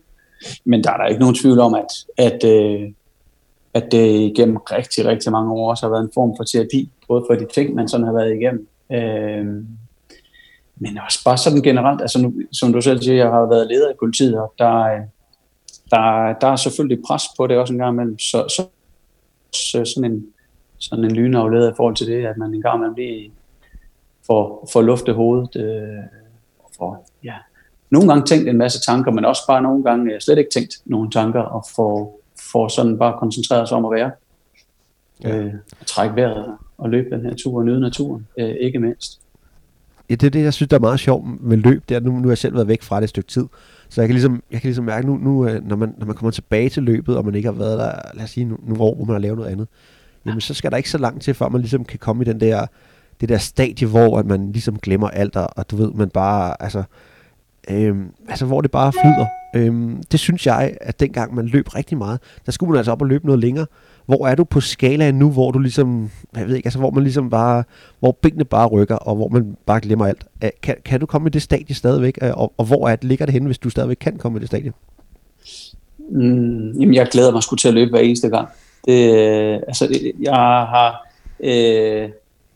Men 0.65 0.83
der 0.83 0.91
er 0.91 0.97
der 0.97 1.05
ikke 1.05 1.19
nogen 1.19 1.35
tvivl 1.35 1.59
om, 1.59 1.73
at, 1.73 1.91
at 2.17 2.43
øh, 2.43 2.91
at 3.73 3.91
det 3.91 4.35
gennem 4.35 4.57
rigtig, 4.57 5.05
rigtig 5.05 5.31
mange 5.31 5.53
år 5.53 5.69
også 5.69 5.85
har 5.85 5.91
været 5.91 6.03
en 6.03 6.11
form 6.13 6.33
for 6.37 6.43
terapi, 6.43 6.91
både 7.07 7.23
for 7.29 7.35
de 7.35 7.45
ting, 7.53 7.75
man 7.75 7.87
sådan 7.87 8.05
har 8.05 8.13
været 8.13 8.35
igennem. 8.35 8.67
Øh, 8.91 9.45
men 10.75 10.99
også 11.05 11.23
bare 11.25 11.37
sådan 11.37 11.61
generelt, 11.61 12.01
altså 12.01 12.21
nu, 12.21 12.33
som 12.51 12.73
du 12.73 12.81
selv 12.81 13.01
siger, 13.01 13.15
jeg 13.15 13.31
har 13.31 13.45
været 13.45 13.67
leder 13.67 13.89
i 13.89 13.99
politiet, 13.99 14.39
og 14.39 14.53
der, 14.59 14.99
der, 15.91 16.33
der 16.41 16.47
er 16.47 16.55
selvfølgelig 16.55 17.03
pres 17.07 17.23
på 17.37 17.47
det 17.47 17.57
også 17.57 17.73
en 17.73 17.79
gang 17.79 17.93
imellem, 17.93 18.19
så, 18.19 18.47
så 18.47 18.65
sådan 19.55 20.11
en, 20.11 20.25
sådan 20.79 21.05
en 21.05 21.11
lynafleder 21.11 21.71
i 21.71 21.75
forhold 21.75 21.95
til 21.95 22.07
det, 22.07 22.25
at 22.25 22.37
man 22.37 22.53
en 22.53 22.61
gang 22.61 22.75
imellem 22.75 22.95
lige 22.95 23.31
får, 24.25 24.69
får 24.73 24.81
luftet 24.81 25.15
hovedet, 25.15 25.55
øh, 25.55 26.03
får, 26.77 27.09
ja, 27.23 27.35
nogle 27.89 28.07
gange 28.07 28.25
tænkt 28.25 28.49
en 28.49 28.57
masse 28.57 28.79
tanker, 28.79 29.11
men 29.11 29.25
også 29.25 29.41
bare 29.47 29.61
nogle 29.61 29.83
gange 29.83 30.21
slet 30.21 30.37
ikke 30.37 30.51
tænkt 30.53 30.75
nogle 30.85 31.11
tanker, 31.11 31.41
og 31.41 31.65
får 31.75 32.19
for 32.51 32.67
sådan 32.67 32.97
bare 32.97 33.19
koncentrere 33.19 33.67
sig 33.67 33.77
om 33.77 33.85
at 33.85 33.91
være. 33.91 34.11
Ja. 35.23 35.37
Øh, 35.37 35.53
trække 35.85 36.15
vejret 36.15 36.57
og 36.77 36.89
løbe 36.89 37.09
den 37.09 37.25
her 37.25 37.33
tur 37.33 37.57
og 37.57 37.65
nyde 37.65 37.79
naturen, 37.79 38.27
øh, 38.37 38.55
ikke 38.59 38.79
mindst. 38.79 39.22
Ja, 40.09 40.15
det 40.15 40.23
er 40.23 40.29
det, 40.29 40.43
jeg 40.43 40.53
synes, 40.53 40.69
der 40.69 40.75
er 40.77 40.81
meget 40.81 40.99
sjovt 40.99 41.41
med 41.41 41.57
løb. 41.57 41.83
Det 41.89 41.95
er, 41.95 41.99
nu, 41.99 42.11
nu 42.11 42.21
har 42.21 42.29
jeg 42.29 42.37
selv 42.37 42.53
været 42.53 42.67
væk 42.67 42.81
fra 42.81 42.97
det 42.97 43.03
et 43.03 43.09
stykke 43.09 43.29
tid. 43.29 43.45
Så 43.89 44.01
jeg 44.01 44.07
kan 44.07 44.13
ligesom, 44.13 44.43
jeg 44.51 44.61
kan 44.61 44.67
ligesom 44.67 44.85
mærke 44.85 45.07
nu, 45.07 45.17
nu 45.17 45.47
øh, 45.47 45.67
når, 45.67 45.75
man, 45.75 45.93
når 45.97 46.05
man 46.05 46.15
kommer 46.15 46.31
tilbage 46.31 46.69
til 46.69 46.83
løbet, 46.83 47.17
og 47.17 47.25
man 47.25 47.35
ikke 47.35 47.47
har 47.47 47.53
været 47.53 47.79
der, 47.79 47.91
lad 48.13 48.23
os 48.23 48.29
sige, 48.29 48.45
nogle 48.45 48.81
år, 48.83 48.95
hvor 48.95 49.05
man 49.05 49.13
har 49.13 49.19
lavet 49.19 49.37
noget 49.37 49.51
andet, 49.51 49.67
jamen 50.25 50.41
så 50.41 50.53
skal 50.53 50.71
der 50.71 50.77
ikke 50.77 50.89
så 50.89 50.97
langt 50.97 51.23
til, 51.23 51.33
før 51.33 51.49
man 51.49 51.61
ligesom 51.61 51.85
kan 51.85 51.99
komme 51.99 52.23
i 52.23 52.25
den 52.25 52.39
der, 52.39 52.65
det 53.21 53.29
der 53.29 53.37
stadie, 53.37 53.87
hvor 53.87 54.19
at 54.19 54.25
man 54.25 54.51
ligesom 54.51 54.79
glemmer 54.79 55.09
alt, 55.09 55.35
og, 55.35 55.49
og 55.55 55.71
du 55.71 55.75
ved, 55.75 55.91
man 55.91 56.09
bare, 56.09 56.63
altså, 56.63 56.83
øhm, 57.69 58.09
altså 58.29 58.45
hvor 58.45 58.61
det 58.61 58.71
bare 58.71 58.91
flyder. 58.91 59.25
Øhm, 59.55 60.03
det 60.11 60.19
synes 60.19 60.47
jeg, 60.47 60.77
at 60.81 60.99
dengang 60.99 61.35
man 61.35 61.45
løb 61.45 61.75
rigtig 61.75 61.97
meget, 61.97 62.19
der 62.45 62.51
skulle 62.51 62.69
man 62.69 62.77
altså 62.77 62.91
op 62.91 63.01
og 63.01 63.07
løbe 63.07 63.25
noget 63.25 63.39
længere. 63.41 63.65
Hvor 64.05 64.27
er 64.27 64.35
du 64.35 64.43
på 64.43 64.59
skalaen 64.59 65.15
nu, 65.15 65.31
hvor 65.31 65.51
du 65.51 65.59
ligesom, 65.59 66.11
jeg 66.35 66.47
ved 66.47 66.55
ikke, 66.55 66.67
altså 66.67 66.79
hvor 66.79 66.91
man 66.91 67.03
ligesom 67.03 67.29
bare, 67.29 67.63
hvor 67.99 68.11
benene 68.21 68.45
bare 68.45 68.67
rykker, 68.67 68.95
og 68.95 69.15
hvor 69.15 69.27
man 69.27 69.57
bare 69.65 69.81
glemmer 69.81 70.05
alt. 70.05 70.25
Kan, 70.63 70.75
kan 70.85 70.99
du 70.99 71.05
komme 71.05 71.27
i 71.27 71.31
det 71.31 71.41
stadie 71.41 71.75
stadigvæk, 71.75 72.17
og, 72.21 72.53
og 72.57 72.65
hvor 72.65 72.87
er 72.87 72.95
det, 72.95 73.03
ligger 73.03 73.25
det 73.25 73.33
henne, 73.33 73.47
hvis 73.47 73.57
du 73.57 73.69
stadigvæk 73.69 73.97
kan 73.99 74.17
komme 74.17 74.37
i 74.37 74.39
det 74.39 74.47
stadie? 74.47 74.73
Mm, 76.09 76.71
jamen, 76.71 76.93
jeg 76.93 77.07
glæder 77.11 77.31
mig 77.31 77.43
sgu 77.43 77.55
til 77.55 77.67
at 77.67 77.73
løbe 77.73 77.89
hver 77.89 77.99
eneste 77.99 78.29
gang. 78.29 78.47
Det, 78.85 79.15
øh, 79.15 79.59
altså, 79.67 79.99
jeg 80.21 80.33
har, 80.33 81.07
øh, 81.39 82.09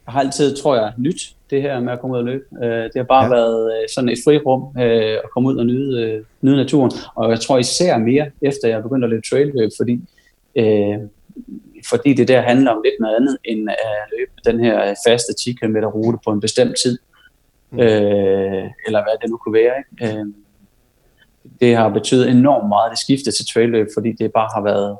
jeg 0.06 0.14
har 0.14 0.20
altid, 0.20 0.56
tror 0.56 0.76
jeg, 0.76 0.94
nyt 0.98 1.34
det 1.50 1.62
her 1.62 1.80
med 1.80 1.94
at 1.94 2.00
komme 2.00 2.14
ud 2.14 2.20
og 2.20 2.26
løbe. 2.26 2.44
Øh, 2.64 2.84
det 2.84 2.92
har 2.96 3.04
bare 3.04 3.24
ja. 3.24 3.30
været 3.30 3.72
øh, 3.72 3.90
sådan 3.96 4.10
et 4.10 4.18
frirum 4.26 4.78
øh, 4.78 5.14
at 5.24 5.30
komme 5.34 5.50
ud 5.50 5.58
og 5.58 5.66
nyde, 5.66 6.02
øh, 6.02 6.24
nyde 6.42 6.58
naturen. 6.58 6.92
Og 7.16 7.30
jeg 7.30 7.40
tror 7.40 7.58
især 7.58 7.98
mere, 7.98 8.26
efter 8.42 8.68
jeg 8.68 8.84
begyndte 8.84 9.06
at 9.06 9.10
løbe 9.10 9.28
trailløb, 9.30 9.70
fordi, 9.78 10.02
øh, 10.56 10.98
fordi 11.90 12.14
det 12.14 12.28
der 12.28 12.42
handler 12.42 12.72
om 12.72 12.82
lidt 12.86 12.96
noget 13.00 13.16
andet, 13.16 13.38
end 13.46 13.70
at 13.70 13.78
løbe 14.18 14.32
den 14.46 14.60
her 14.66 14.96
faste 15.08 15.34
10 15.34 15.54
km 15.54 15.76
rute 15.76 16.18
på 16.26 16.32
en 16.32 16.40
bestemt 16.40 16.76
tid. 16.84 16.98
Mm. 17.72 17.80
Øh, 17.80 18.64
eller 18.88 19.04
hvad 19.04 19.22
det 19.22 19.30
nu 19.30 19.38
kunne 19.38 19.54
være. 19.54 19.74
Ikke? 19.78 20.18
Øh, 20.18 20.26
det 21.62 21.76
har 21.76 21.90
betydet 21.90 22.30
enormt 22.30 22.68
meget, 22.70 22.92
det 22.92 23.00
skifte 23.00 23.32
til 23.32 23.46
trailløb, 23.54 23.88
fordi 23.96 24.12
det 24.12 24.34
bare 24.34 24.50
har 24.54 24.64
været 24.64 24.98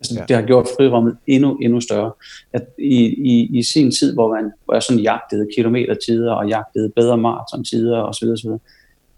Altså, 0.00 0.14
ja. 0.20 0.24
Det 0.28 0.36
har 0.36 0.42
gjort 0.42 0.66
frirummet 0.76 1.16
endnu, 1.26 1.56
endnu 1.56 1.80
større. 1.80 2.12
At 2.52 2.66
i, 2.78 3.04
i, 3.06 3.58
I 3.58 3.62
sin 3.62 3.90
tid, 3.90 4.14
hvor 4.14 4.34
man 4.34 4.52
hvor 4.64 4.74
jeg 4.74 4.82
sådan 4.82 5.02
jagtede 5.02 5.48
kilometertider 5.56 6.32
og 6.32 6.48
jagtede 6.48 6.92
bedre 6.96 7.18
maratontider 7.18 8.02
osv., 8.02 8.28
osv. 8.28 8.50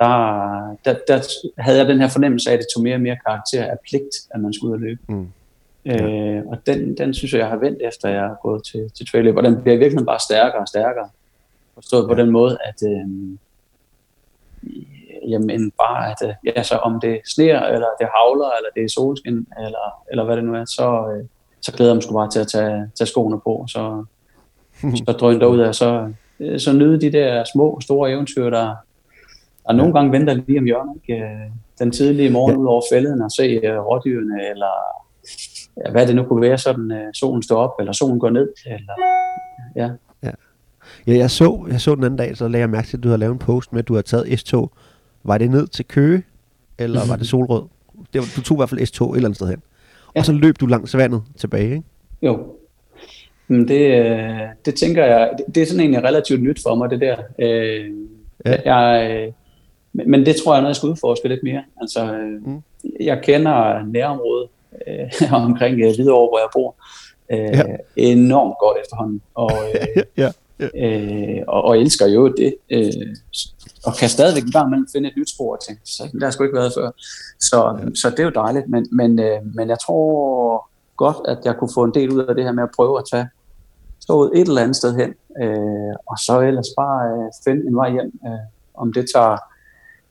Der, 0.01 0.77
der, 0.85 0.95
der 1.09 1.23
havde 1.59 1.79
jeg 1.79 1.89
den 1.89 2.01
her 2.01 2.09
fornemmelse 2.09 2.51
af, 2.51 2.55
at 2.55 2.59
det 2.59 2.67
tog 2.75 2.83
mere 2.83 2.95
og 2.95 3.01
mere 3.01 3.17
karakter 3.27 3.65
af 3.65 3.77
pligt, 3.89 4.15
at 4.31 4.41
man 4.41 4.53
skulle 4.53 4.71
ud 4.71 4.75
og 4.75 4.81
løbe. 4.81 5.01
Mm. 5.09 5.29
Ja. 5.87 6.03
Øh, 6.03 6.43
og 6.47 6.67
den, 6.67 6.97
den 6.97 7.15
synes 7.15 7.33
jeg, 7.33 7.39
jeg 7.39 7.49
har 7.49 7.57
vendt 7.57 7.83
efter, 7.83 8.09
jeg 8.09 8.21
har 8.21 8.39
gået 8.43 8.65
til, 8.65 8.91
til 8.97 9.07
trail 9.11 9.37
og 9.37 9.43
den 9.43 9.63
bliver 9.63 9.79
virkelig 9.79 10.07
bare 10.07 10.21
stærkere 10.21 10.61
og 10.61 10.69
stærkere. 10.69 11.09
Forstået 11.75 12.03
ja. 12.03 12.09
på 12.09 12.15
den 12.15 12.31
måde, 12.31 12.59
at 12.65 12.83
øh, 12.91 13.09
jamen 15.29 15.71
bare, 15.71 16.11
at 16.11 16.29
øh, 16.29 16.35
ja, 16.45 16.63
så 16.63 16.77
om 16.77 17.01
det 17.01 17.21
sneer, 17.25 17.61
eller 17.61 17.87
det 18.01 18.09
havler, 18.15 18.51
eller 18.57 18.71
det 18.75 18.85
er 18.85 18.89
solskin, 18.89 19.47
eller, 19.59 20.05
eller 20.11 20.25
hvad 20.25 20.37
det 20.37 20.45
nu 20.45 20.55
er, 20.55 20.65
så, 20.65 21.13
øh, 21.13 21.25
så 21.61 21.73
glæder 21.73 21.91
jeg 21.91 21.97
mig 21.97 22.03
sgu 22.03 22.15
bare 22.15 22.31
til 22.31 22.41
at 22.41 22.49
tage, 22.49 22.91
tage 22.95 23.09
skoene 23.09 23.41
på, 23.41 23.65
så, 23.69 24.05
så 25.07 25.13
drøn 25.13 25.41
derud 25.41 25.59
af, 25.59 25.75
så, 25.75 26.13
øh, 26.41 26.61
så 26.61 26.73
nyde 26.73 27.01
de 27.01 27.13
der 27.13 27.45
små, 27.53 27.81
store 27.81 28.11
eventyr, 28.11 28.51
der, 28.51 28.75
der 29.67 29.73
nogle 29.73 29.93
gange 29.93 30.13
venter 30.13 30.35
lige 30.35 30.59
om 30.59 30.65
hjørnet. 30.65 30.95
Ikke? 31.09 31.53
Den 31.79 31.91
tidlige 31.91 32.31
morgen 32.31 32.55
ja. 32.55 32.61
ud 32.61 32.67
over 32.67 32.83
fælden 32.93 33.23
og 33.23 33.31
se 33.31 33.79
rådyrene, 33.79 34.51
eller 34.51 34.73
ja, 35.85 35.91
hvad 35.91 36.07
det 36.07 36.17
nu 36.17 36.23
kunne 36.23 36.43
være, 36.43 36.59
sådan 36.59 37.11
solen 37.15 37.43
står 37.43 37.57
op, 37.57 37.73
eller 37.81 37.93
solen 37.93 38.19
går 38.19 38.31
ned, 38.31 38.49
eller 38.67 38.93
ja. 39.77 39.91
Ja, 40.23 40.31
ja 41.07 41.19
jeg, 41.19 41.31
så, 41.31 41.67
jeg 41.71 41.81
så 41.81 41.95
den 41.95 42.05
anden 42.05 42.19
dag, 42.19 42.37
så 42.37 42.49
lagde 42.49 42.61
jeg 42.61 42.71
mærke 42.71 42.89
til, 42.89 42.97
at 42.97 43.03
du 43.03 43.09
har 43.09 43.17
lavet 43.17 43.33
en 43.33 43.39
post 43.39 43.73
med, 43.73 43.79
at 43.79 43.89
du 43.89 43.95
har 43.95 44.03
taget 44.03 44.41
S-tog 44.41 44.73
var 45.27 45.39
det 45.39 45.51
ned 45.51 45.67
til 45.67 45.85
Køge, 45.85 46.23
eller 46.79 47.01
var 47.09 47.17
det 47.17 47.27
Solrød? 47.27 47.63
Det 48.13 48.21
var, 48.21 48.27
du 48.37 48.43
tog 48.43 48.57
i 48.57 48.59
hvert 48.59 48.69
fald 48.69 48.81
S2 48.81 49.13
et 49.13 49.17
eller 49.17 49.29
andet 49.29 49.37
sted 49.37 49.49
hen. 49.49 49.63
Ja. 50.15 50.21
Og 50.21 50.27
så 50.27 50.33
løb 50.33 50.61
du 50.61 50.67
langs 50.67 50.97
vandet 50.97 51.23
tilbage, 51.37 51.71
ikke? 51.71 51.83
Jo. 52.23 52.47
Men 53.49 53.69
det, 53.69 54.05
øh, 54.05 54.41
det 54.65 54.75
tænker 54.75 55.05
jeg, 55.05 55.31
det, 55.39 55.55
det 55.55 55.63
er 55.63 55.67
sådan 55.67 55.81
egentlig 55.81 56.05
relativt 56.05 56.43
nyt 56.43 56.63
for 56.63 56.75
mig, 56.75 56.91
det 56.91 57.01
der. 57.01 57.17
Øh, 57.39 57.91
ja. 58.45 58.75
jeg, 58.75 59.33
men 59.93 60.27
det 60.27 60.37
tror 60.37 60.53
jeg 60.53 60.59
er 60.59 60.63
noget, 60.63 60.71
jeg 60.71 60.77
skal 60.77 60.89
udforske 60.89 61.29
lidt 61.29 61.43
mere. 61.43 61.63
Altså, 61.81 62.15
øh, 62.15 62.47
mm. 62.47 62.63
jeg 63.01 63.23
kender 63.23 63.87
nærområdet 63.87 64.49
øh, 64.87 65.33
omkring 65.47 65.81
øh, 65.81 65.95
Hvidovre, 65.95 66.29
hvor 66.29 66.39
jeg 66.39 66.49
bor, 66.53 66.75
øh, 67.33 67.59
ja. 67.59 67.77
enormt 67.97 68.55
godt 68.61 68.77
efterhånden. 68.83 69.23
Og, 69.35 69.51
øh, 69.75 70.03
ja. 70.17 70.31
Ja. 70.61 70.69
Øh, 70.75 71.43
og, 71.49 71.65
og 71.65 71.79
elsker 71.79 72.07
jo 72.07 72.29
det. 72.29 72.55
Øh, 72.71 73.17
og 73.87 73.95
kan 73.95 74.09
stadigvæk 74.09 74.43
en 74.43 74.51
gang 74.51 74.69
imellem 74.69 74.89
finde 74.93 75.09
et 75.09 75.17
nyt 75.17 75.31
spor 75.35 75.57
til. 75.57 75.77
Så 75.85 76.03
det 76.13 76.23
har 76.23 76.31
sgu 76.31 76.45
ikke 76.45 76.57
været 76.57 76.73
før. 76.77 76.91
Så, 77.41 77.79
ja. 77.81 77.95
så 77.95 78.11
det 78.11 78.21
er 78.21 78.25
jo 78.25 78.31
dejligt. 78.31 78.69
Men, 78.69 78.87
men, 78.93 79.19
øh, 79.19 79.39
men 79.55 79.69
jeg 79.69 79.79
tror 79.87 80.71
godt, 80.97 81.17
at 81.29 81.39
jeg 81.45 81.57
kunne 81.57 81.71
få 81.75 81.85
en 81.85 81.95
del 81.95 82.11
ud 82.11 82.25
af 82.25 82.35
det 82.35 82.45
her 82.45 82.53
med 82.53 82.63
at 82.63 82.69
prøve 82.77 82.99
at 82.99 83.05
tage 83.13 83.29
stået 84.01 84.31
et 84.35 84.49
eller 84.49 84.63
andet 84.63 84.77
sted 84.77 84.97
hen, 84.97 85.15
øh, 85.43 85.95
og 86.07 86.19
så 86.19 86.41
ellers 86.41 86.69
bare 86.77 87.01
øh, 87.13 87.31
finde 87.45 87.67
en 87.67 87.77
vej 87.77 87.91
hjem. 87.91 88.13
Øh, 88.27 88.45
om 88.75 88.93
det 88.93 89.07
tager 89.15 89.37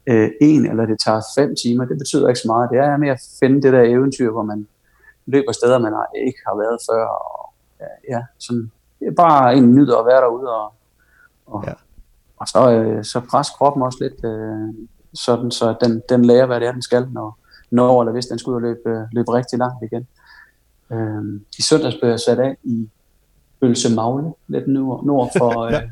øh, 0.08 0.30
en 0.42 0.66
eller 0.66 0.86
det 0.86 1.00
tager 1.06 1.22
fem 1.38 1.56
timer, 1.64 1.86
det 1.86 1.98
betyder 1.98 2.28
ikke 2.28 2.40
så 2.40 2.48
meget. 2.48 2.70
Det 2.70 2.80
er 2.80 2.98
med 2.98 3.10
at 3.10 3.22
finde 3.40 3.62
det 3.62 3.74
der 3.74 3.82
eventyr, 3.82 4.32
hvor 4.32 4.44
man 4.44 4.68
løber 5.26 5.52
steder, 5.52 5.80
man 5.80 5.94
ikke 6.26 6.40
har 6.48 6.56
været 6.56 6.80
før. 6.90 7.06
Og, 7.08 7.54
ja, 7.80 8.16
ja, 8.16 8.24
sådan, 8.40 8.72
det 9.00 9.08
er 9.08 9.12
bare 9.12 9.56
en 9.56 9.76
nyder 9.76 9.98
at 9.98 10.06
være 10.06 10.22
derude 10.22 10.50
og, 10.56 10.74
og, 11.46 11.64
ja. 11.68 11.74
Og 12.38 12.48
så, 12.48 12.72
øh, 12.72 13.04
så 13.04 13.22
pres 13.32 13.50
kroppen 13.50 13.84
også 13.84 13.98
lidt, 14.02 14.26
øh, 14.26 14.88
sådan, 15.14 15.52
så 15.52 15.76
den, 15.82 16.02
den 16.10 16.26
lærer, 16.26 16.46
hvad 16.46 16.60
det 16.60 16.68
er, 16.68 16.72
den 16.72 16.82
skal, 16.82 17.08
når, 17.12 17.38
når 17.72 18.02
eller 18.02 18.12
hvis 18.12 18.26
den 18.26 18.40
skal 18.40 18.50
ud 18.50 18.56
og 18.56 18.62
løbe, 18.62 18.90
øh, 18.90 19.02
løbe 19.12 19.34
rigtig 19.34 19.60
langt 19.60 19.84
igen. 19.84 20.08
Øh, 20.92 21.42
I 21.58 21.62
søndags 21.62 21.96
blev 21.96 22.10
jeg 22.10 22.20
sat 22.20 22.40
af 22.40 22.58
i 22.64 22.90
Ølse 23.62 23.96
Magle, 23.96 24.34
lidt 24.48 24.68
nord, 24.68 25.06
nord 25.06 25.32
for, 25.38 25.66
ja. 25.72 25.82
Øh, 25.82 25.90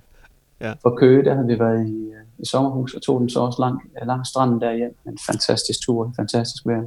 ja. 0.61 0.73
for 0.81 0.95
Køge. 0.95 1.25
Der 1.25 1.33
havde 1.33 1.47
vi 1.47 1.59
været 1.59 1.87
i, 1.87 2.13
i 2.39 2.45
sommerhus 2.45 2.93
og 2.93 3.01
tog 3.01 3.19
den 3.19 3.29
så 3.29 3.39
også 3.39 3.61
lang, 3.61 3.81
lang 4.05 4.27
stranden 4.27 4.61
der 4.61 4.73
hjem. 4.73 4.97
En 5.07 5.17
fantastisk 5.27 5.85
tur, 5.85 6.05
en 6.05 6.15
fantastisk 6.15 6.65
vejr. 6.65 6.83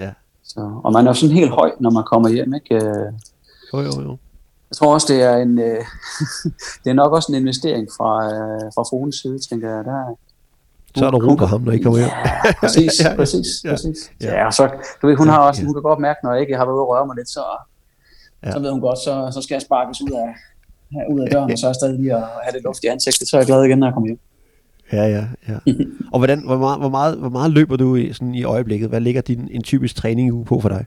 Ja. 0.00 0.12
Så, 0.44 0.80
og 0.84 0.92
man 0.92 1.06
er 1.06 1.10
jo 1.10 1.14
sådan 1.14 1.36
helt 1.36 1.50
høj, 1.50 1.70
når 1.80 1.90
man 1.90 2.04
kommer 2.04 2.28
hjem, 2.28 2.54
ikke? 2.54 2.74
Øh, 2.74 3.12
jo, 3.72 3.80
jo, 3.80 4.02
jo. 4.02 4.16
Jeg 4.70 4.76
tror 4.76 4.94
også, 4.94 5.12
det 5.12 5.22
er 5.22 5.36
en, 5.36 5.58
øh, 5.58 5.84
det 6.84 6.90
er 6.90 6.94
nok 6.94 7.12
også 7.12 7.32
en 7.32 7.38
investering 7.38 7.88
fra, 7.96 8.10
øh, 8.34 8.72
fra 8.74 8.84
Fones 8.90 9.16
side, 9.16 9.38
tænker 9.48 9.68
jeg. 9.74 9.84
Der, 9.84 10.16
så 10.96 11.06
er 11.06 11.10
der 11.10 11.18
ro 11.18 11.34
på 11.34 11.46
ham, 11.46 11.60
når 11.60 11.72
I 11.72 11.78
kommer 11.78 11.98
hjem. 11.98 12.08
Ja, 12.08 12.52
præcis, 12.60 12.92
ja, 13.04 13.16
præcis, 13.16 13.46
ja, 13.64 13.70
præcis. 13.70 13.98
Ja, 14.22 14.44
ja 14.44 14.50
så, 14.50 14.62
du 15.02 15.06
ved, 15.06 15.16
hun 15.16 15.28
har 15.28 15.38
også, 15.38 15.64
hun 15.64 15.74
kan 15.74 15.82
godt 15.82 15.98
mærke, 15.98 16.20
når 16.24 16.32
jeg 16.32 16.40
ikke 16.40 16.56
har 16.56 16.64
været 16.64 16.74
ude 16.74 16.82
og 16.82 16.88
røre 16.88 17.06
mig 17.06 17.16
lidt, 17.16 17.28
så, 17.28 17.44
ja. 18.44 18.52
så 18.52 18.58
ved 18.58 18.70
hun 18.70 18.80
godt, 18.80 18.98
så, 18.98 19.30
så 19.34 19.40
skal 19.42 19.54
jeg 19.54 19.62
sparkes 19.62 20.02
ud 20.02 20.10
af, 20.10 20.28
ud 21.12 21.20
af 21.20 21.30
døren, 21.30 21.52
og 21.52 21.58
så 21.58 21.66
er 21.66 21.70
jeg 21.70 21.74
stadig 21.74 21.98
lige 22.00 22.14
at 22.16 22.24
have 22.44 22.52
det 22.56 22.62
luft 22.64 22.84
i 22.84 22.86
ansigtet, 22.86 23.28
så 23.28 23.36
er 23.36 23.40
jeg 23.40 23.46
glad 23.46 23.64
igen, 23.64 23.78
når 23.78 23.86
jeg 23.86 23.94
kommer 23.94 24.08
hjem. 24.08 24.18
Ja, 24.94 25.06
ja, 25.06 25.24
ja. 25.48 25.58
og 26.12 26.18
hvordan, 26.18 26.44
hvor, 26.44 26.56
meget, 26.56 26.78
hvor, 26.78 26.88
meget, 26.88 27.18
hvor 27.18 27.28
meget 27.28 27.50
løber 27.50 27.76
du 27.76 27.96
i, 27.96 28.12
sådan 28.12 28.34
i 28.34 28.44
øjeblikket? 28.44 28.88
Hvad 28.88 29.00
ligger 29.00 29.20
din 29.20 29.48
en 29.50 29.62
typisk 29.62 29.96
træning 29.96 30.32
uge 30.32 30.44
på 30.44 30.60
for 30.60 30.68
dig? 30.68 30.84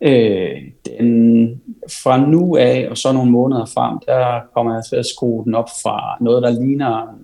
Øh, 0.00 0.62
den, 0.86 1.62
fra 2.02 2.26
nu 2.26 2.56
af 2.56 2.86
og 2.90 2.98
så 2.98 3.12
nogle 3.12 3.30
måneder 3.30 3.64
frem, 3.64 3.98
der 4.06 4.40
kommer 4.54 4.74
jeg 4.74 4.84
til 4.84 4.96
at 4.96 5.06
skrue 5.06 5.44
den 5.44 5.54
op 5.54 5.68
fra 5.82 6.16
noget, 6.20 6.42
der 6.42 6.50
ligner 6.50 7.18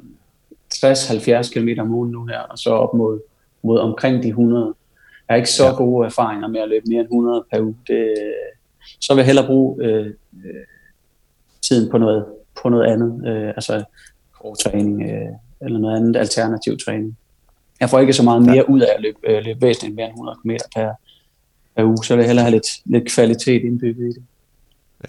60-70 0.75 1.53
km 1.53 1.81
om 1.81 1.95
ugen 1.95 2.11
nu 2.11 2.27
her, 2.27 2.41
og 2.41 2.59
så 2.59 2.71
op 2.71 2.95
mod, 2.95 3.21
mod 3.63 3.79
omkring 3.79 4.23
de 4.23 4.29
100. 4.29 4.75
Jeg 5.29 5.35
har 5.35 5.37
ikke 5.37 5.51
så 5.51 5.67
ja. 5.67 5.75
gode 5.75 6.07
erfaringer 6.07 6.49
med 6.49 6.61
at 6.61 6.69
løbe 6.69 6.85
mere 6.89 7.01
end 7.01 7.09
100 7.09 7.45
per 7.53 7.61
uge. 7.61 7.77
Det, 7.87 8.15
så 9.01 9.15
vil 9.15 9.21
jeg 9.21 9.27
hellere 9.27 9.47
bruge 9.47 9.85
øh, 9.85 10.07
øh, 10.07 10.65
tiden 11.63 11.91
på 11.91 11.99
noget, 11.99 12.25
på 12.63 12.69
noget 12.69 12.87
andet, 12.93 13.29
øh, 13.29 13.49
altså 13.49 13.85
træning 14.61 15.03
øh, 15.03 15.29
eller 15.61 15.79
noget 15.79 15.97
andet 15.97 16.17
alternativ 16.17 16.79
træning. 16.79 17.17
Jeg 17.81 17.91
får 17.91 17.99
ikke 17.99 18.13
så 18.13 18.23
meget 18.23 18.43
mere 18.43 18.71
ud 18.71 18.81
af 18.81 18.89
at 18.97 19.03
løbe, 19.03 19.19
øh, 19.25 19.45
løbe 19.45 19.63
væsentligt 19.63 19.97
mere 19.97 20.07
end 20.07 20.15
100 20.15 20.39
km 20.43 20.51
per, 20.77 20.91
per 21.77 21.85
uge, 21.85 22.05
så 22.05 22.17
vil 22.17 22.23
jeg 22.23 22.29
hellere 22.29 22.45
have 22.45 22.53
lidt, 22.53 22.67
lidt 22.85 23.09
kvalitet 23.15 23.63
indbygget 23.65 24.05
i 24.05 24.09
det. 24.09 24.23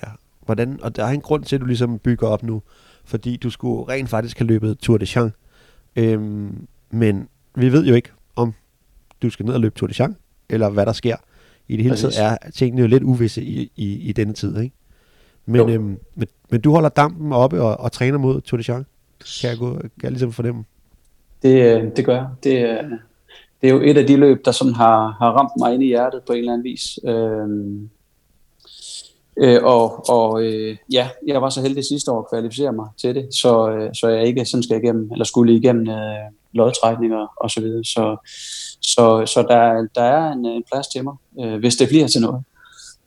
Ja, 0.04 0.10
hvordan, 0.46 0.80
og 0.82 0.96
der 0.96 1.04
er 1.04 1.10
en 1.10 1.22
grund 1.22 1.44
til, 1.44 1.56
at 1.56 1.62
du 1.62 1.66
ligesom 1.66 2.00
bygger 2.00 2.28
op 2.28 2.44
nu, 2.44 2.62
fordi 3.06 3.38
du 3.38 3.50
skulle 3.50 3.94
rent 3.94 4.10
faktisk 4.10 4.40
have 4.40 4.48
løbet 4.48 4.78
Tour 4.78 4.98
de 4.98 5.06
Champs, 5.06 5.36
øhm, 5.96 6.68
men 6.92 7.28
vi 7.56 7.72
ved 7.72 7.86
jo 7.86 7.96
ikke, 7.96 8.10
om 8.36 8.54
du 9.22 9.30
skal 9.30 9.46
ned 9.46 9.54
og 9.54 9.60
løbe 9.60 9.76
Tour 9.76 9.88
de 9.88 9.94
Champs, 9.94 10.18
eller 10.50 10.70
hvad 10.70 10.86
der 10.86 10.94
sker. 10.94 11.16
I 11.68 11.76
det 11.76 11.84
hele 11.84 11.96
taget 11.96 12.22
er 12.22 12.38
tingene 12.56 12.82
jo 12.82 12.88
lidt 12.88 13.04
uvisse 13.04 13.44
i, 13.44 13.72
i, 13.76 13.94
i 13.94 14.12
denne 14.12 14.34
tid, 14.34 14.60
ikke? 14.60 14.76
Men, 15.46 15.70
øhm, 15.70 15.98
men, 16.16 16.28
men 16.50 16.62
du 16.62 16.72
holder 16.72 16.90
dampen 16.90 17.34
oppe 17.34 17.62
og, 17.62 17.80
og 17.80 17.92
træner 17.92 18.18
mod 18.18 18.42
Tour 18.42 18.58
de 18.58 18.64
Champs, 18.64 18.90
kan 19.42 19.50
jeg, 19.50 19.58
gå, 19.58 19.74
kan 19.74 19.90
jeg 20.04 20.12
ligesom 20.12 20.32
fornemme. 20.32 20.64
Det, 21.42 21.78
øh, 21.78 21.96
det 21.96 22.06
gør 22.06 22.16
jeg. 22.16 22.28
Det, 22.44 22.70
øh, 22.70 22.84
det 23.62 23.70
er 23.70 23.74
jo 23.74 23.82
et 23.82 23.98
af 23.98 24.08
de 24.08 24.18
løb, 24.18 24.46
der 24.46 24.52
sådan 24.52 24.74
har, 24.74 25.16
har 25.20 25.32
ramt 25.32 25.52
mig 25.60 25.74
ind 25.74 25.84
i 25.84 25.88
hjertet 25.88 26.22
på 26.28 26.34
en 26.34 26.40
eller 26.40 26.54
anden 26.54 26.64
vis. 26.64 27.00
Øhm, 27.04 27.90
øh, 29.38 29.64
og 29.64 30.10
og 30.10 30.44
øh, 30.44 30.78
ja, 30.92 31.10
jeg 31.28 31.42
var 31.42 31.50
så 31.50 31.62
heldig 31.62 31.86
sidste 31.86 32.12
år 32.12 32.20
at 32.20 32.30
kvalificere 32.30 32.74
mig 32.74 32.88
til 33.02 33.16
det, 33.16 33.28
så, 33.36 33.70
øh, 33.70 33.90
så 33.94 34.08
jeg 34.08 34.28
ikke 34.28 34.46
sådan 34.46 34.64
skal 34.64 34.84
igennem, 34.84 35.12
eller 35.12 35.26
skulle 35.26 35.56
igennem 35.56 35.90
øh, 35.90 36.32
lodtrækninger 36.54 37.28
og 37.38 37.52
så 37.52 37.62
videre. 37.62 37.84
Så, 37.84 38.18
så, 38.82 39.26
så 39.26 39.46
der, 39.50 39.88
der 39.96 40.02
er 40.02 40.32
en, 40.32 40.46
en 40.46 40.64
plads 40.72 40.88
til 40.88 41.04
mig, 41.04 41.16
øh, 41.40 41.60
hvis 41.60 41.76
det 41.76 41.88
bliver 41.88 42.08
til 42.08 42.22
noget 42.22 42.44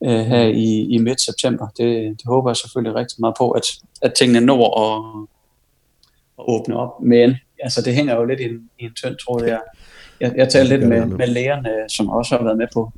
øh, 0.05 0.21
her 0.21 0.43
i, 0.43 0.87
i 0.91 0.99
midt 0.99 1.21
september. 1.21 1.67
Det, 1.77 2.17
det 2.19 2.27
håber 2.27 2.51
jeg 2.51 2.57
selvfølgelig 2.57 2.95
rigtig 2.95 3.17
meget 3.21 3.35
på, 3.39 3.51
at, 3.51 3.63
at 4.03 4.15
tingene 4.15 4.47
når 4.47 4.81
at, 4.81 5.29
at 6.43 6.55
åbne 6.55 6.77
op. 6.77 7.03
Men 7.03 7.37
altså, 7.63 7.83
det 7.83 7.95
hænger 7.95 8.17
jo 8.17 8.25
lidt 8.25 8.41
i 8.41 8.45
en, 8.45 8.71
i 8.79 8.85
en 8.85 8.95
tynd 8.95 9.17
tråd 9.17 9.45
her 9.45 9.59
jeg, 10.23 10.33
jeg 10.37 10.49
talte 10.49 10.77
lidt 10.77 10.89
med, 10.89 11.07
med 11.07 11.27
lægerne, 11.27 11.71
som 11.89 12.09
også 12.09 12.37
har 12.37 12.45
været 12.45 12.59
med 12.59 12.67
på, 12.73 12.93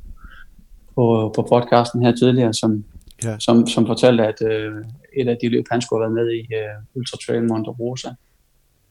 på, 0.95 1.31
på 1.35 1.41
podcasten 1.41 2.05
her 2.05 2.15
tidligere, 2.15 2.53
som, 2.53 2.85
ja. 3.23 3.35
som, 3.39 3.67
som 3.67 3.87
fortalte, 3.87 4.27
at 4.27 4.41
øh, 4.41 4.71
et 5.17 5.27
af 5.27 5.37
de 5.41 5.49
løb, 5.49 5.65
han 5.71 5.81
skulle 5.81 6.05
have 6.05 6.15
været 6.15 6.25
med 6.25 6.33
i, 6.33 6.39
øh, 6.39 6.95
Ultra 6.95 7.17
Trail 7.25 7.43
Monte 7.43 7.69
Rosa, 7.69 8.09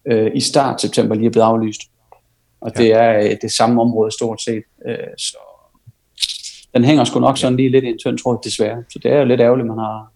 øh, 0.07 0.31
i 0.35 0.40
start 0.40 0.81
september 0.81 1.14
lige 1.14 1.27
er 1.27 1.31
blevet 1.31 1.47
aflyst. 1.47 1.81
Og 2.61 2.73
ja. 2.77 2.83
det 2.83 2.93
er 2.93 3.19
øh, 3.19 3.37
det 3.43 3.53
samme 3.53 3.81
område 3.81 4.12
stort 4.12 4.43
set. 4.43 4.62
Øh, 4.88 4.97
så 5.19 5.38
den 6.75 6.85
hænger 6.85 7.05
sgu 7.05 7.21
nok 7.21 7.38
sådan 7.38 7.57
lige 7.57 7.69
lidt 7.69 7.85
i 7.85 7.88
en 7.88 7.99
tynd 7.99 8.19
tråd, 8.19 8.38
desværre. 8.45 8.85
Så 8.90 8.99
det 9.03 9.12
er 9.12 9.19
jo 9.19 9.25
lidt 9.25 9.40
ærgerligt, 9.40 9.69
man 9.69 9.79
har... 9.79 10.12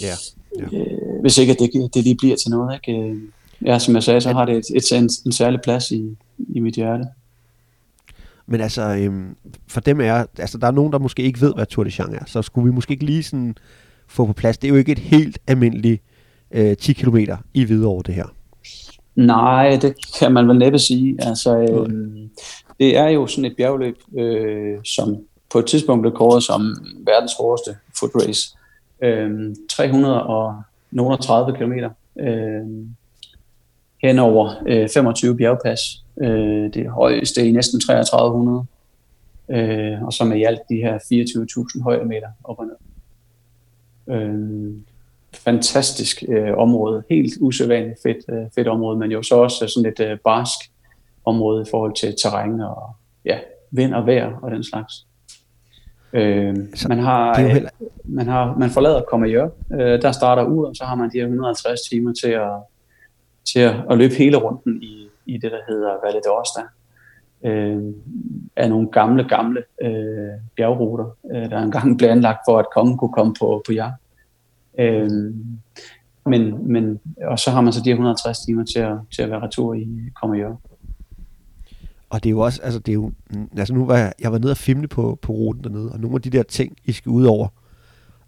Ja. 0.00 0.14
Ja. 0.58 0.78
Øh, 0.78 1.20
hvis 1.20 1.38
ikke 1.38 1.52
at 1.52 1.58
det, 1.58 1.94
det 1.94 2.04
lige 2.04 2.16
bliver 2.16 2.36
til 2.36 2.50
noget. 2.50 2.80
Ikke? 2.88 3.00
Øh, 3.00 3.16
ja, 3.64 3.78
som 3.78 3.94
jeg 3.94 4.02
sagde, 4.02 4.20
så 4.20 4.32
har 4.32 4.44
det 4.44 4.56
et, 4.56 4.64
et, 4.76 4.98
en, 4.98 5.10
en 5.26 5.32
særlig 5.32 5.60
plads 5.60 5.90
i, 5.90 6.16
i 6.48 6.60
mit 6.60 6.74
hjerte. 6.74 7.04
Men 8.46 8.60
altså, 8.60 8.82
øhm, 8.82 9.36
for 9.68 9.80
dem 9.80 10.00
er, 10.00 10.24
altså 10.38 10.58
der 10.58 10.66
er 10.66 10.70
nogen, 10.70 10.92
der 10.92 10.98
måske 10.98 11.22
ikke 11.22 11.40
ved, 11.40 11.54
hvad 11.54 11.66
Tour 11.66 11.84
de 11.84 11.90
Champs 11.90 12.16
er, 12.16 12.24
så 12.26 12.42
skulle 12.42 12.64
vi 12.64 12.74
måske 12.74 12.92
ikke 12.92 13.04
lige 13.04 13.22
sådan 13.22 13.54
få 14.06 14.26
på 14.26 14.32
plads. 14.32 14.58
Det 14.58 14.68
er 14.68 14.72
jo 14.72 14.76
ikke 14.78 14.92
et 14.92 14.98
helt 14.98 15.38
almindeligt 15.46 16.02
øh, 16.50 16.76
10 16.76 16.92
km 16.92 17.16
i 17.54 17.64
Hvidovre, 17.64 18.02
det 18.06 18.14
her. 18.14 18.26
Nej, 19.14 19.78
det 19.82 19.94
kan 20.18 20.32
man 20.32 20.48
vel 20.48 20.58
næppe 20.58 20.78
sige. 20.78 21.16
Altså, 21.18 21.58
øh, 21.58 21.88
det 22.80 22.96
er 22.96 23.08
jo 23.08 23.26
sådan 23.26 23.44
et 23.44 23.56
bjergløb, 23.56 23.96
øh, 24.18 24.78
som 24.84 25.16
på 25.52 25.58
et 25.58 25.66
tidspunkt 25.66 26.02
blev 26.02 26.12
kåret 26.12 26.42
som 26.42 26.76
verdens 27.06 27.32
hårdeste 27.38 27.76
foot 27.98 28.10
race. 28.14 28.56
Øhm, 29.02 29.34
øhm, 29.34 29.50
øh, 29.50 29.56
330 29.68 31.56
km. 31.56 31.72
Øh, 32.20 32.66
hen 34.02 34.18
over 34.18 34.54
øh, 34.66 34.88
25 34.88 35.36
bjergpas. 35.36 35.80
Øh, 36.20 36.74
det 36.74 36.88
højeste 36.88 37.48
i 37.48 37.52
næsten 37.52 37.80
3300. 37.80 38.64
Øh, 39.48 40.02
og 40.02 40.12
så 40.12 40.24
med 40.24 40.36
i 40.36 40.44
alt 40.44 40.60
de 40.68 40.76
her 40.76 40.98
24.000 41.78 41.82
højdemeter 41.82 42.28
op 42.44 42.58
og 42.58 42.66
ned. 42.66 42.76
Øh, 44.16 44.74
fantastisk 45.34 46.22
øh, 46.28 46.56
område. 46.56 47.02
Helt 47.10 47.32
usædvanligt 47.40 47.98
fedt, 48.02 48.24
øh, 48.28 48.46
fedt 48.54 48.68
område, 48.68 48.98
men 48.98 49.12
jo 49.12 49.22
så 49.22 49.34
også 49.34 49.66
sådan 49.66 49.92
et 49.92 50.00
øh, 50.00 50.18
barsk 50.18 50.58
område 51.24 51.62
i 51.62 51.70
forhold 51.70 51.94
til 51.94 52.14
terræn 52.22 52.60
og 52.60 52.94
ja, 53.24 53.38
vind 53.70 53.94
og 53.94 54.06
vejr 54.06 54.38
og 54.42 54.50
den 54.50 54.64
slags. 54.64 55.06
Øh, 56.12 56.56
man, 56.88 56.98
har, 56.98 57.40
heller... 57.40 57.70
man, 58.04 58.26
har, 58.26 58.56
man 58.58 58.70
forlader 58.70 59.02
Comayeur, 59.02 59.50
øh, 59.72 60.02
der 60.02 60.12
starter 60.12 60.44
ud, 60.44 60.64
og 60.64 60.76
så 60.76 60.84
har 60.84 60.94
man 60.94 61.10
de 61.10 61.18
her 61.18 61.24
150 61.24 61.80
timer 61.80 62.12
til 62.22 62.30
at, 62.30 62.52
til 63.44 63.60
at, 63.60 63.74
at 63.90 63.98
løbe 63.98 64.14
hele 64.14 64.36
runden 64.36 64.82
i, 64.82 65.08
i 65.26 65.38
det, 65.38 65.52
der 65.52 65.58
hedder 65.68 65.90
Valle 66.04 66.20
d'Osta. 66.26 66.62
Øh, 67.44 67.94
af 68.56 68.68
nogle 68.68 68.88
gamle, 68.88 69.28
gamle 69.28 69.62
øh, 69.82 70.30
bjergruter, 70.56 71.16
øh, 71.32 71.50
der 71.50 71.58
engang 71.58 71.98
blev 71.98 72.08
anlagt 72.08 72.38
for, 72.48 72.58
at 72.58 72.66
kongen 72.74 72.98
kunne 72.98 73.12
komme 73.12 73.34
på, 73.40 73.62
på 73.66 73.72
jagt. 73.72 74.02
Øh, 74.78 75.10
men, 76.26 76.72
men, 76.72 77.00
og 77.24 77.38
så 77.38 77.50
har 77.50 77.60
man 77.60 77.72
så 77.72 77.82
de 77.84 77.90
160 77.90 78.38
timer 78.38 78.64
til 78.64 78.78
at, 78.78 78.96
til 79.14 79.22
at 79.22 79.30
være 79.30 79.42
retur 79.42 79.74
i 79.74 79.88
Comayeur. 80.20 80.60
Og 82.12 82.24
det 82.24 82.28
er 82.28 82.30
jo 82.30 82.40
også, 82.40 82.60
altså 82.62 82.78
det 82.78 82.92
er 82.92 82.94
jo, 82.94 83.12
altså 83.56 83.74
nu 83.74 83.86
var 83.86 83.98
jeg, 83.98 84.12
jeg 84.20 84.32
var 84.32 84.38
nede 84.38 84.50
og 84.50 84.56
filme 84.56 84.88
på, 84.88 85.18
på 85.22 85.32
ruten 85.32 85.64
dernede, 85.64 85.92
og 85.92 86.00
nogle 86.00 86.14
af 86.14 86.22
de 86.22 86.30
der 86.30 86.42
ting, 86.42 86.76
I 86.84 86.92
skal 86.92 87.10
ud 87.10 87.24
over, 87.24 87.48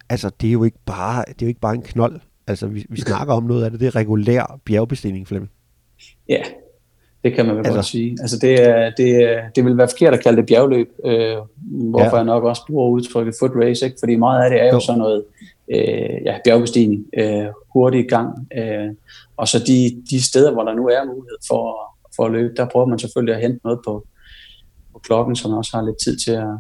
altså 0.09 0.31
det 0.41 0.49
er 0.49 0.53
jo 0.53 0.65
ikke 0.65 0.79
bare, 0.87 1.25
det 1.29 1.43
er 1.43 1.47
jo 1.47 1.49
ikke 1.49 1.61
bare 1.61 1.75
en 1.75 1.83
knold. 1.83 2.21
Altså, 2.47 2.67
vi, 2.67 2.87
vi 2.89 3.01
snakker 3.01 3.35
om 3.35 3.43
noget 3.43 3.65
af 3.65 3.71
det, 3.71 3.81
det 3.81 3.87
er 3.87 3.97
regulær 3.97 4.61
bjergbestigning, 4.65 5.29
Flemming. 5.29 5.51
Ja, 6.29 6.43
det 7.25 7.35
kan 7.35 7.47
man 7.47 7.57
vel 7.57 7.59
altså, 7.59 7.75
godt 7.75 7.87
sige. 7.87 8.17
Altså, 8.21 8.39
det, 8.39 8.69
er, 8.69 8.91
det, 8.91 9.39
det 9.57 9.65
vil 9.65 9.77
være 9.79 9.89
forkert 9.89 10.15
at 10.15 10.23
kalde 10.23 10.37
det 10.37 10.47
bjergløb, 10.47 10.89
øh, 11.05 11.37
hvorfor 11.65 12.07
ja. 12.07 12.17
jeg 12.17 12.25
nok 12.25 12.45
også 12.45 12.63
bruger 12.67 12.89
udtrykket 12.91 13.35
foot 13.39 13.53
race, 13.57 13.87
ikke? 13.87 13.97
fordi 14.01 14.17
meget 14.17 14.45
af 14.45 14.51
det 14.51 14.61
er 14.61 14.67
jo, 14.67 14.73
jo. 14.73 14.81
sådan 14.81 14.99
noget 14.99 15.25
øh, 15.71 16.25
ja, 16.25 16.39
bjergbestigning, 16.45 17.07
øh, 17.19 17.47
hurtig 17.73 18.09
gang, 18.09 18.49
øh, 18.59 18.89
og 19.37 19.49
så 19.49 19.59
de, 19.59 20.03
de 20.11 20.25
steder, 20.25 20.53
hvor 20.53 20.63
der 20.63 20.75
nu 20.75 20.87
er 20.87 21.05
mulighed 21.05 21.39
for, 21.49 21.94
for 22.17 22.25
at 22.27 22.33
løbe, 22.33 22.55
der 22.57 22.69
prøver 22.73 22.87
man 22.87 22.99
selvfølgelig 22.99 23.35
at 23.35 23.41
hente 23.41 23.61
noget 23.65 23.81
på, 23.87 24.07
på 24.93 24.99
klokken, 24.99 25.37
så 25.37 25.49
man 25.49 25.59
også 25.59 25.77
har 25.77 25.85
lidt 25.85 25.97
tid 26.05 26.17
til 26.17 26.33
at 26.33 26.59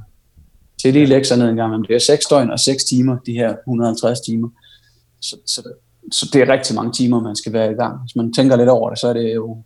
til 0.84 0.92
lige 0.92 1.06
lægge 1.06 1.24
sig 1.24 1.38
ned 1.38 1.48
en 1.48 1.56
gang. 1.56 1.70
Men 1.70 1.82
det 1.82 1.94
er 1.94 1.98
6 1.98 2.26
døgn 2.26 2.50
og 2.50 2.60
6 2.60 2.84
timer, 2.84 3.16
de 3.26 3.32
her 3.32 3.56
150 3.66 4.20
timer. 4.20 4.48
Så, 5.20 5.36
så, 5.46 5.62
så 6.12 6.30
det 6.32 6.42
er 6.42 6.52
rigtig 6.52 6.76
mange 6.76 6.92
timer, 6.92 7.20
man 7.20 7.36
skal 7.36 7.52
være 7.52 7.72
i 7.72 7.74
gang. 7.74 8.00
Hvis 8.00 8.16
man 8.16 8.32
tænker 8.32 8.56
lidt 8.56 8.68
over 8.68 8.90
det, 8.90 8.98
så 8.98 9.08
er 9.08 9.12
det 9.12 9.34
jo 9.34 9.62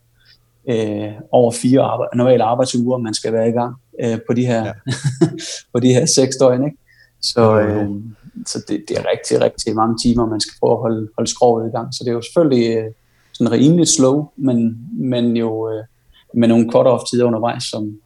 øh, 0.69 1.13
over 1.31 1.53
fire 1.53 1.81
arbejde, 1.81 2.17
normale 2.17 2.45
arbejdsuger, 2.45 2.99
man 2.99 3.15
skal 3.15 3.33
være 3.33 3.49
i 3.49 3.53
gang 3.53 3.75
øh, 4.05 4.19
på 4.27 4.33
de 4.33 4.47
her, 4.47 4.65
ja. 4.65 4.73
på 5.73 5.81
de 5.81 5.93
her 5.93 6.07
seks 6.07 6.37
døgn. 6.37 6.65
Ikke? 6.65 6.77
Så, 7.23 7.61
øh, 7.61 7.89
så 8.47 8.65
det, 8.69 8.85
det, 8.89 8.99
er 8.99 9.05
rigtig, 9.13 9.41
rigtig 9.41 9.75
mange 9.75 9.97
timer, 10.03 10.27
man 10.27 10.41
skal 10.41 10.53
prøve 10.61 10.73
at 10.73 10.79
holde, 10.79 11.09
holde 11.17 11.31
skrovet 11.31 11.69
i 11.69 11.77
gang. 11.77 11.95
Så 11.95 12.05
det 12.05 12.11
er 12.11 12.15
jo 12.15 12.23
selvfølgelig 12.23 12.77
øh, 12.77 12.91
sådan 13.39 13.53
rimeligt 13.53 13.89
slow, 13.89 14.29
men, 14.37 14.89
men 14.93 15.37
jo 15.37 15.71
øh, 15.71 15.85
med 16.35 16.49
nogle 16.49 16.71
cut-off 16.75 17.11
tider 17.11 17.25
undervejs, 17.25 17.63
som, 17.63 17.99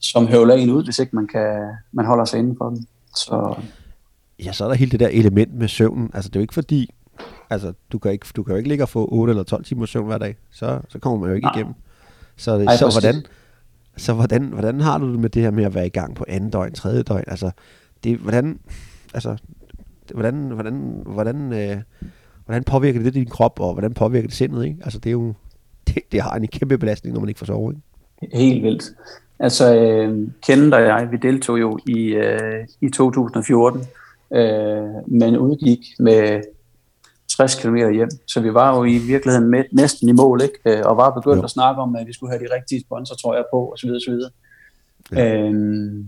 som 0.00 0.26
høvler 0.26 0.54
en 0.54 0.70
ud, 0.70 0.84
hvis 0.84 0.98
ikke 0.98 1.16
man, 1.16 1.26
kan, 1.26 1.74
man 1.92 2.06
holder 2.06 2.24
sig 2.24 2.38
inden 2.38 2.56
for 2.58 2.68
dem. 2.68 2.86
Så... 3.16 3.54
Ja, 4.44 4.52
så 4.52 4.64
er 4.64 4.68
der 4.68 4.74
hele 4.74 4.90
det 4.90 5.00
der 5.00 5.08
element 5.08 5.54
med 5.54 5.68
søvnen. 5.68 6.10
Altså, 6.14 6.28
det 6.28 6.36
er 6.36 6.40
jo 6.40 6.44
ikke 6.44 6.54
fordi, 6.54 6.90
altså, 7.50 7.72
du 7.92 7.98
kan, 7.98 8.12
ikke, 8.12 8.26
du 8.36 8.42
kan 8.42 8.52
jo 8.52 8.56
ikke 8.56 8.68
ligge 8.68 8.84
og 8.84 8.88
få 8.88 9.08
8 9.12 9.30
eller 9.30 9.42
12 9.42 9.64
timer 9.64 9.86
søvn 9.86 10.06
hver 10.06 10.18
dag. 10.18 10.36
Så, 10.50 10.80
så 10.88 10.98
kommer 10.98 11.18
man 11.18 11.28
jo 11.28 11.34
ikke 11.34 11.46
Nej. 11.46 11.54
igennem. 11.54 11.74
Så, 12.36 12.52
Ej, 12.52 12.76
så 12.76 13.00
hvordan, 13.00 13.24
så 13.96 14.12
hvordan, 14.12 14.42
hvordan 14.42 14.80
har 14.80 14.98
du 14.98 15.12
det 15.12 15.20
med 15.20 15.30
det 15.30 15.42
her 15.42 15.50
med 15.50 15.64
at 15.64 15.74
være 15.74 15.86
i 15.86 15.90
gang 15.90 16.14
på 16.14 16.24
anden 16.28 16.50
døgn, 16.50 16.72
tredje 16.72 17.02
døgn? 17.02 17.24
Altså, 17.26 17.50
det, 18.04 18.18
hvordan, 18.18 18.58
altså, 19.14 19.36
hvordan, 20.14 20.34
hvordan, 20.34 21.02
hvordan, 21.06 21.52
øh, 21.52 21.82
hvordan 22.46 22.64
påvirker 22.64 23.02
det 23.02 23.14
din 23.14 23.26
krop, 23.26 23.60
og 23.60 23.72
hvordan 23.72 23.94
påvirker 23.94 24.28
det 24.28 24.36
sindet? 24.36 24.64
Ikke? 24.64 24.76
Altså, 24.84 24.98
det, 24.98 25.10
er 25.10 25.12
jo, 25.12 25.34
det, 25.86 26.02
det 26.12 26.22
har 26.22 26.30
en 26.30 26.46
kæmpe 26.46 26.78
belastning, 26.78 27.14
når 27.14 27.20
man 27.20 27.28
ikke 27.28 27.38
får 27.38 27.46
sove. 27.46 27.72
Ikke? 28.22 28.36
Helt 28.36 28.62
vildt. 28.62 28.84
Altså, 29.38 29.76
øh, 29.76 30.28
Kenneth 30.46 30.76
og 30.76 30.82
jeg, 30.82 31.08
vi 31.10 31.16
deltog 31.16 31.60
jo 31.60 31.78
i, 31.86 32.14
øh, 32.14 32.66
i 32.80 32.88
2014, 32.88 33.80
øh, 34.34 34.38
men 35.06 35.36
udgik 35.38 35.80
med 35.98 36.42
60 37.28 37.54
km 37.54 37.76
hjem. 37.76 38.08
Så 38.26 38.40
vi 38.40 38.54
var 38.54 38.76
jo 38.76 38.84
i 38.84 38.98
virkeligheden 38.98 39.50
med, 39.50 39.64
næsten 39.72 40.08
i 40.08 40.12
mål, 40.12 40.40
ikke? 40.42 40.78
Øh, 40.78 40.82
og 40.84 40.96
var 40.96 41.10
begyndt 41.10 41.38
jo. 41.38 41.44
at 41.44 41.50
snakke 41.50 41.82
om, 41.82 41.96
at 41.96 42.06
vi 42.06 42.12
skulle 42.12 42.32
have 42.32 42.44
de 42.48 42.54
rigtige 42.54 42.80
sponsor, 42.80 43.14
tror 43.14 43.34
jeg, 43.34 43.44
på, 43.52 43.72
osv. 43.72 43.90
osv. 43.90 44.14
Ja. 45.12 45.36
Øhm, 45.36 46.06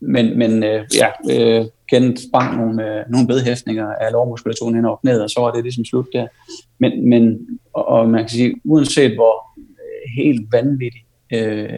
men, 0.00 0.38
men 0.38 0.64
øh, 0.64 0.84
ja, 0.94 1.08
øh, 1.30 1.66
Kenneth 1.90 2.22
sprang 2.28 2.56
nogle, 2.56 2.98
øh, 2.98 3.04
nogle 3.10 3.26
bedhæftninger 3.26 3.86
af 3.86 4.12
lårmuskulaturen 4.12 4.74
hen 4.74 4.84
over 4.84 4.96
knæet, 4.96 5.22
og 5.22 5.30
så 5.30 5.40
var 5.40 5.50
det 5.50 5.62
ligesom 5.62 5.84
slut 5.84 6.06
der. 6.12 6.26
Men, 6.78 7.08
men 7.08 7.38
og, 7.72 7.88
og 7.88 8.08
man 8.08 8.20
kan 8.20 8.28
sige, 8.28 8.54
uanset 8.64 9.14
hvor 9.14 9.58
øh, 9.58 10.24
helt 10.24 10.52
vanvittig 10.52 11.04
øh, 11.32 11.68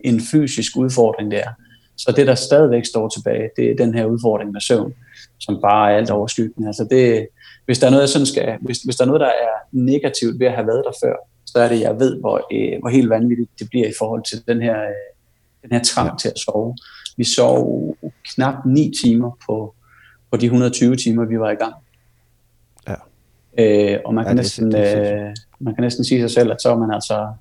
en 0.00 0.20
fysisk 0.20 0.76
udfordring 0.76 1.30
det 1.30 1.38
er, 1.38 1.50
så 1.96 2.12
det, 2.16 2.26
der 2.26 2.34
stadigvæk 2.34 2.84
står 2.84 3.08
tilbage, 3.08 3.50
det 3.56 3.70
er 3.70 3.76
den 3.76 3.94
her 3.94 4.04
udfordring 4.04 4.52
med 4.52 4.60
søvn, 4.60 4.94
som 5.40 5.58
bare 5.62 5.92
er 5.92 5.96
alt 5.96 6.10
overskyggende. 6.10 6.68
Altså 6.68 6.86
det, 6.90 7.28
hvis 7.66 7.78
der 7.78 7.86
er 7.86 7.90
noget, 7.90 8.08
sådan 8.08 8.26
skal, 8.26 8.56
hvis, 8.60 8.78
hvis 8.78 8.96
der 8.96 9.04
er 9.04 9.06
noget, 9.06 9.20
der 9.20 9.26
er 9.26 9.54
negativt 9.72 10.40
ved 10.40 10.46
at 10.46 10.52
have 10.52 10.66
været 10.66 10.84
der 10.84 10.92
før, 11.02 11.16
så 11.46 11.58
er 11.58 11.68
det, 11.68 11.80
jeg 11.80 11.98
ved, 12.00 12.20
hvor, 12.20 12.46
øh, 12.52 12.80
hvor 12.80 12.88
helt 12.88 13.10
vanvittigt 13.10 13.50
det 13.58 13.68
bliver 13.70 13.88
i 13.88 13.92
forhold 13.98 14.22
til 14.24 14.46
den 14.46 14.62
her, 14.62 14.82
øh, 14.82 15.08
den 15.62 15.72
her 15.72 15.82
trang 15.82 16.10
ja. 16.10 16.16
til 16.16 16.28
at 16.28 16.38
sove. 16.38 16.76
Vi 17.16 17.24
sov 17.24 17.96
knap 18.34 18.54
9 18.66 18.92
timer 19.04 19.38
på, 19.46 19.74
på 20.30 20.36
de 20.36 20.46
120 20.46 20.96
timer, 20.96 21.24
vi 21.24 21.38
var 21.38 21.50
i 21.50 21.54
gang. 21.54 21.74
Ja. 22.88 22.94
Øh, 23.58 24.00
og 24.04 24.14
man 24.14 24.24
kan, 24.24 24.36
ja, 24.36 24.42
næsten, 24.42 24.76
øh, 24.76 25.34
man 25.60 25.74
kan 25.74 25.82
næsten 25.82 26.04
sige 26.04 26.20
sig 26.20 26.30
selv, 26.30 26.52
at 26.52 26.62
så 26.62 26.70
er 26.70 26.78
man 26.78 26.90
altså, 26.90 27.32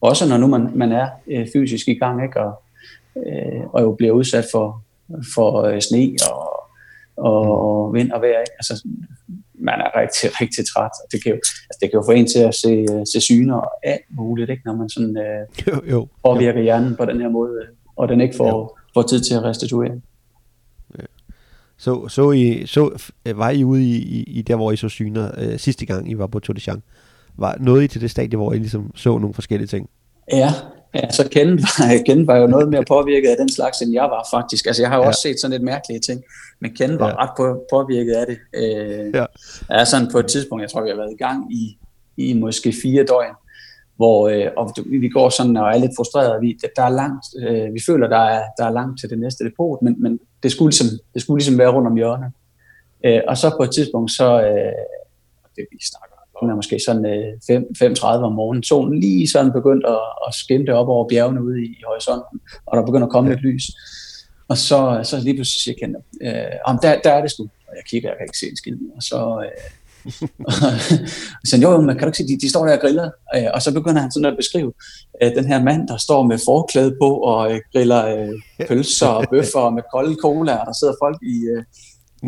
også 0.00 0.28
når 0.28 0.36
nu 0.36 0.46
man, 0.46 0.70
man 0.74 0.92
er 0.92 1.08
øh, 1.26 1.46
fysisk 1.52 1.88
i 1.88 1.94
gang, 1.94 2.22
ikke, 2.22 2.40
og, 2.40 2.62
øh, 3.16 3.62
og 3.72 3.82
jo 3.82 3.92
bliver 3.92 4.12
udsat 4.12 4.44
for, 4.52 4.82
for 5.34 5.62
øh, 5.62 5.80
sne 5.80 6.16
og, 6.32 6.62
og 7.16 7.88
mm. 7.88 7.94
vind 7.94 8.12
og 8.12 8.20
vejr, 8.20 8.40
ikke? 8.40 8.52
Altså, 8.58 8.88
man 9.54 9.80
er 9.80 10.00
rigtig, 10.00 10.30
rigtig 10.40 10.64
træt. 10.74 10.90
Det 11.12 11.22
kan 11.22 11.30
jo, 11.30 11.36
altså, 11.36 11.78
det 11.80 11.90
kan 11.90 11.98
jo 12.00 12.04
få 12.06 12.10
en 12.10 12.26
til 12.26 12.38
at 12.38 12.54
se, 12.54 12.86
se 13.12 13.20
syner 13.20 13.56
og 13.56 13.70
alt 13.82 14.04
muligt, 14.10 14.50
ikke? 14.50 14.62
når 14.64 14.76
man 14.76 14.88
sådan, 14.88 15.16
øh, 15.16 15.46
jo, 15.68 15.90
jo, 15.90 16.08
påvirker 16.24 16.60
jo. 16.60 16.64
hjernen 16.64 16.96
på 16.96 17.04
den 17.04 17.20
her 17.20 17.28
måde, 17.28 17.60
og 17.96 18.08
den 18.08 18.20
ikke 18.20 18.36
får, 18.36 18.78
får 18.94 19.02
tid 19.02 19.20
til 19.20 19.34
at 19.34 19.42
restituere. 19.42 20.00
Ja. 20.98 21.04
Så, 21.76 22.08
så, 22.08 22.30
I, 22.30 22.66
så 22.66 23.10
var 23.26 23.50
I 23.50 23.64
ude 23.64 23.84
i, 23.84 23.96
i, 23.96 24.22
i 24.22 24.42
der, 24.42 24.56
hvor 24.56 24.72
I 24.72 24.76
så 24.76 24.88
syner 24.88 25.30
øh, 25.38 25.58
sidste 25.58 25.86
gang, 25.86 26.10
I 26.10 26.18
var 26.18 26.26
på 26.26 26.38
Tour 26.38 26.54
de 26.54 26.60
Jean? 26.66 26.82
Var 27.36 27.56
noget 27.60 27.84
I 27.84 27.88
til 27.88 28.00
det 28.00 28.10
stadie, 28.10 28.36
hvor 28.36 28.52
I 28.52 28.58
ligesom 28.58 28.96
så 28.96 29.18
nogle 29.18 29.34
forskellige 29.34 29.68
ting? 29.68 29.88
Ja, 30.32 30.54
Ja, 30.94 31.10
så 31.10 31.28
Ken 31.28 31.58
var, 31.58 31.96
Ken 32.06 32.26
var 32.26 32.36
jo 32.36 32.46
noget 32.46 32.68
mere 32.68 32.84
påvirket 32.88 33.28
af 33.28 33.36
den 33.36 33.48
slags, 33.48 33.82
end 33.82 33.92
jeg 33.92 34.02
var 34.02 34.28
faktisk. 34.30 34.66
Altså, 34.66 34.82
jeg 34.82 34.90
har 34.90 34.96
jo 34.96 35.02
ja. 35.02 35.08
også 35.08 35.20
set 35.20 35.40
sådan 35.40 35.52
lidt 35.52 35.62
mærkelige 35.62 36.00
ting, 36.00 36.22
men 36.60 36.74
Ken 36.74 36.98
var 36.98 37.08
ja. 37.08 37.14
ret 37.14 37.30
på, 37.36 37.64
påvirket 37.72 38.12
af 38.12 38.26
det. 38.26 38.38
Øh, 38.54 39.14
ja. 39.14 39.24
Er 39.70 39.84
sådan 39.84 40.08
på 40.12 40.18
et 40.18 40.26
tidspunkt, 40.26 40.62
jeg 40.62 40.70
tror, 40.70 40.82
vi 40.82 40.88
har 40.88 40.96
været 40.96 41.12
i 41.12 41.22
gang 41.24 41.54
i, 41.54 41.78
i 42.16 42.32
måske 42.34 42.74
fire 42.82 43.04
døgn, 43.04 43.34
hvor 43.96 44.28
øh, 44.28 44.50
og 44.56 44.74
vi 44.86 45.08
går 45.08 45.28
sådan 45.28 45.56
og 45.56 45.68
er 45.68 45.78
lidt 45.78 45.92
frustrerede. 45.96 46.40
Vi, 46.40 46.58
der 46.76 46.82
er 46.82 46.88
langt, 46.88 47.24
øh, 47.42 47.74
vi 47.74 47.80
føler, 47.86 48.08
der 48.08 48.18
er, 48.18 48.42
der 48.58 48.64
er 48.64 48.70
langt 48.70 49.00
til 49.00 49.10
det 49.10 49.18
næste 49.18 49.44
depot, 49.44 49.82
men, 49.82 50.02
men 50.02 50.20
det, 50.42 50.52
skulle 50.52 50.70
ligesom, 50.70 50.98
det 51.14 51.22
skulle 51.22 51.38
ligesom 51.38 51.58
være 51.58 51.72
rundt 51.72 51.88
om 51.88 51.96
hjørnet. 51.96 52.32
Øh, 53.04 53.20
og 53.28 53.36
så 53.36 53.50
på 53.56 53.62
et 53.62 53.70
tidspunkt, 53.70 54.10
så 54.10 54.42
øh, 54.42 54.72
det 55.56 55.66
vi 55.72 55.78
snakker 55.90 56.12
klokken 56.42 56.52
er 56.52 56.56
måske 56.56 56.78
sådan 56.86 57.06
øh, 57.06 57.60
5.30 57.92 58.06
om 58.06 58.32
morgenen. 58.32 58.62
Solen 58.62 59.00
lige 59.00 59.28
sådan 59.28 59.52
begyndt 59.52 59.86
at, 59.86 60.04
at 60.26 60.34
skimte 60.34 60.74
op 60.74 60.88
over 60.88 61.08
bjergene 61.08 61.42
ude 61.42 61.62
i, 61.64 61.66
i 61.66 61.82
horisonten, 61.86 62.40
og 62.66 62.76
der 62.76 62.86
begynder 62.86 63.06
at 63.06 63.12
komme 63.12 63.30
ja. 63.30 63.34
lidt 63.34 63.44
lys. 63.46 63.64
Og 64.48 64.56
så, 64.56 65.00
så 65.02 65.20
lige 65.20 65.34
pludselig 65.34 65.62
siger 65.62 65.76
jeg, 65.80 65.90
øh, 66.28 66.58
om 66.64 66.78
der, 66.82 67.00
der 67.04 67.12
er 67.12 67.20
det 67.22 67.30
sgu. 67.30 67.42
Og 67.42 67.74
jeg 67.76 67.84
kigger, 67.90 68.08
jeg 68.08 68.16
kan 68.18 68.24
ikke 68.24 68.38
se 68.38 68.50
en 68.50 68.56
skid. 68.56 68.78
Og 68.96 69.02
så, 69.02 69.20
øh, 69.44 69.70
og 71.40 71.46
så 71.46 71.56
jo, 71.62 71.80
men 71.80 71.96
kan 71.96 72.00
du 72.00 72.06
ikke 72.06 72.18
se, 72.18 72.26
de, 72.26 72.40
de 72.40 72.50
står 72.50 72.66
der 72.66 72.72
og 72.72 72.80
griller. 72.80 73.10
Øh, 73.36 73.48
og 73.54 73.62
så 73.62 73.74
begynder 73.74 74.00
han 74.00 74.12
sådan 74.12 74.32
at 74.32 74.36
beskrive 74.36 74.72
øh, 75.22 75.34
den 75.34 75.44
her 75.44 75.62
mand, 75.62 75.88
der 75.88 75.96
står 75.96 76.22
med 76.22 76.38
forklæde 76.44 76.96
på 77.02 77.10
og 77.14 77.52
øh, 77.52 77.60
griller 77.72 78.06
øh, 78.06 78.66
pølser 78.68 79.06
og 79.06 79.26
bøffer 79.30 79.70
med 79.70 79.82
kolde 79.92 80.16
cola, 80.22 80.56
og 80.56 80.66
der 80.66 80.72
sidder 80.72 80.94
folk 81.02 81.18
i, 81.22 81.36
øh, 81.56 81.64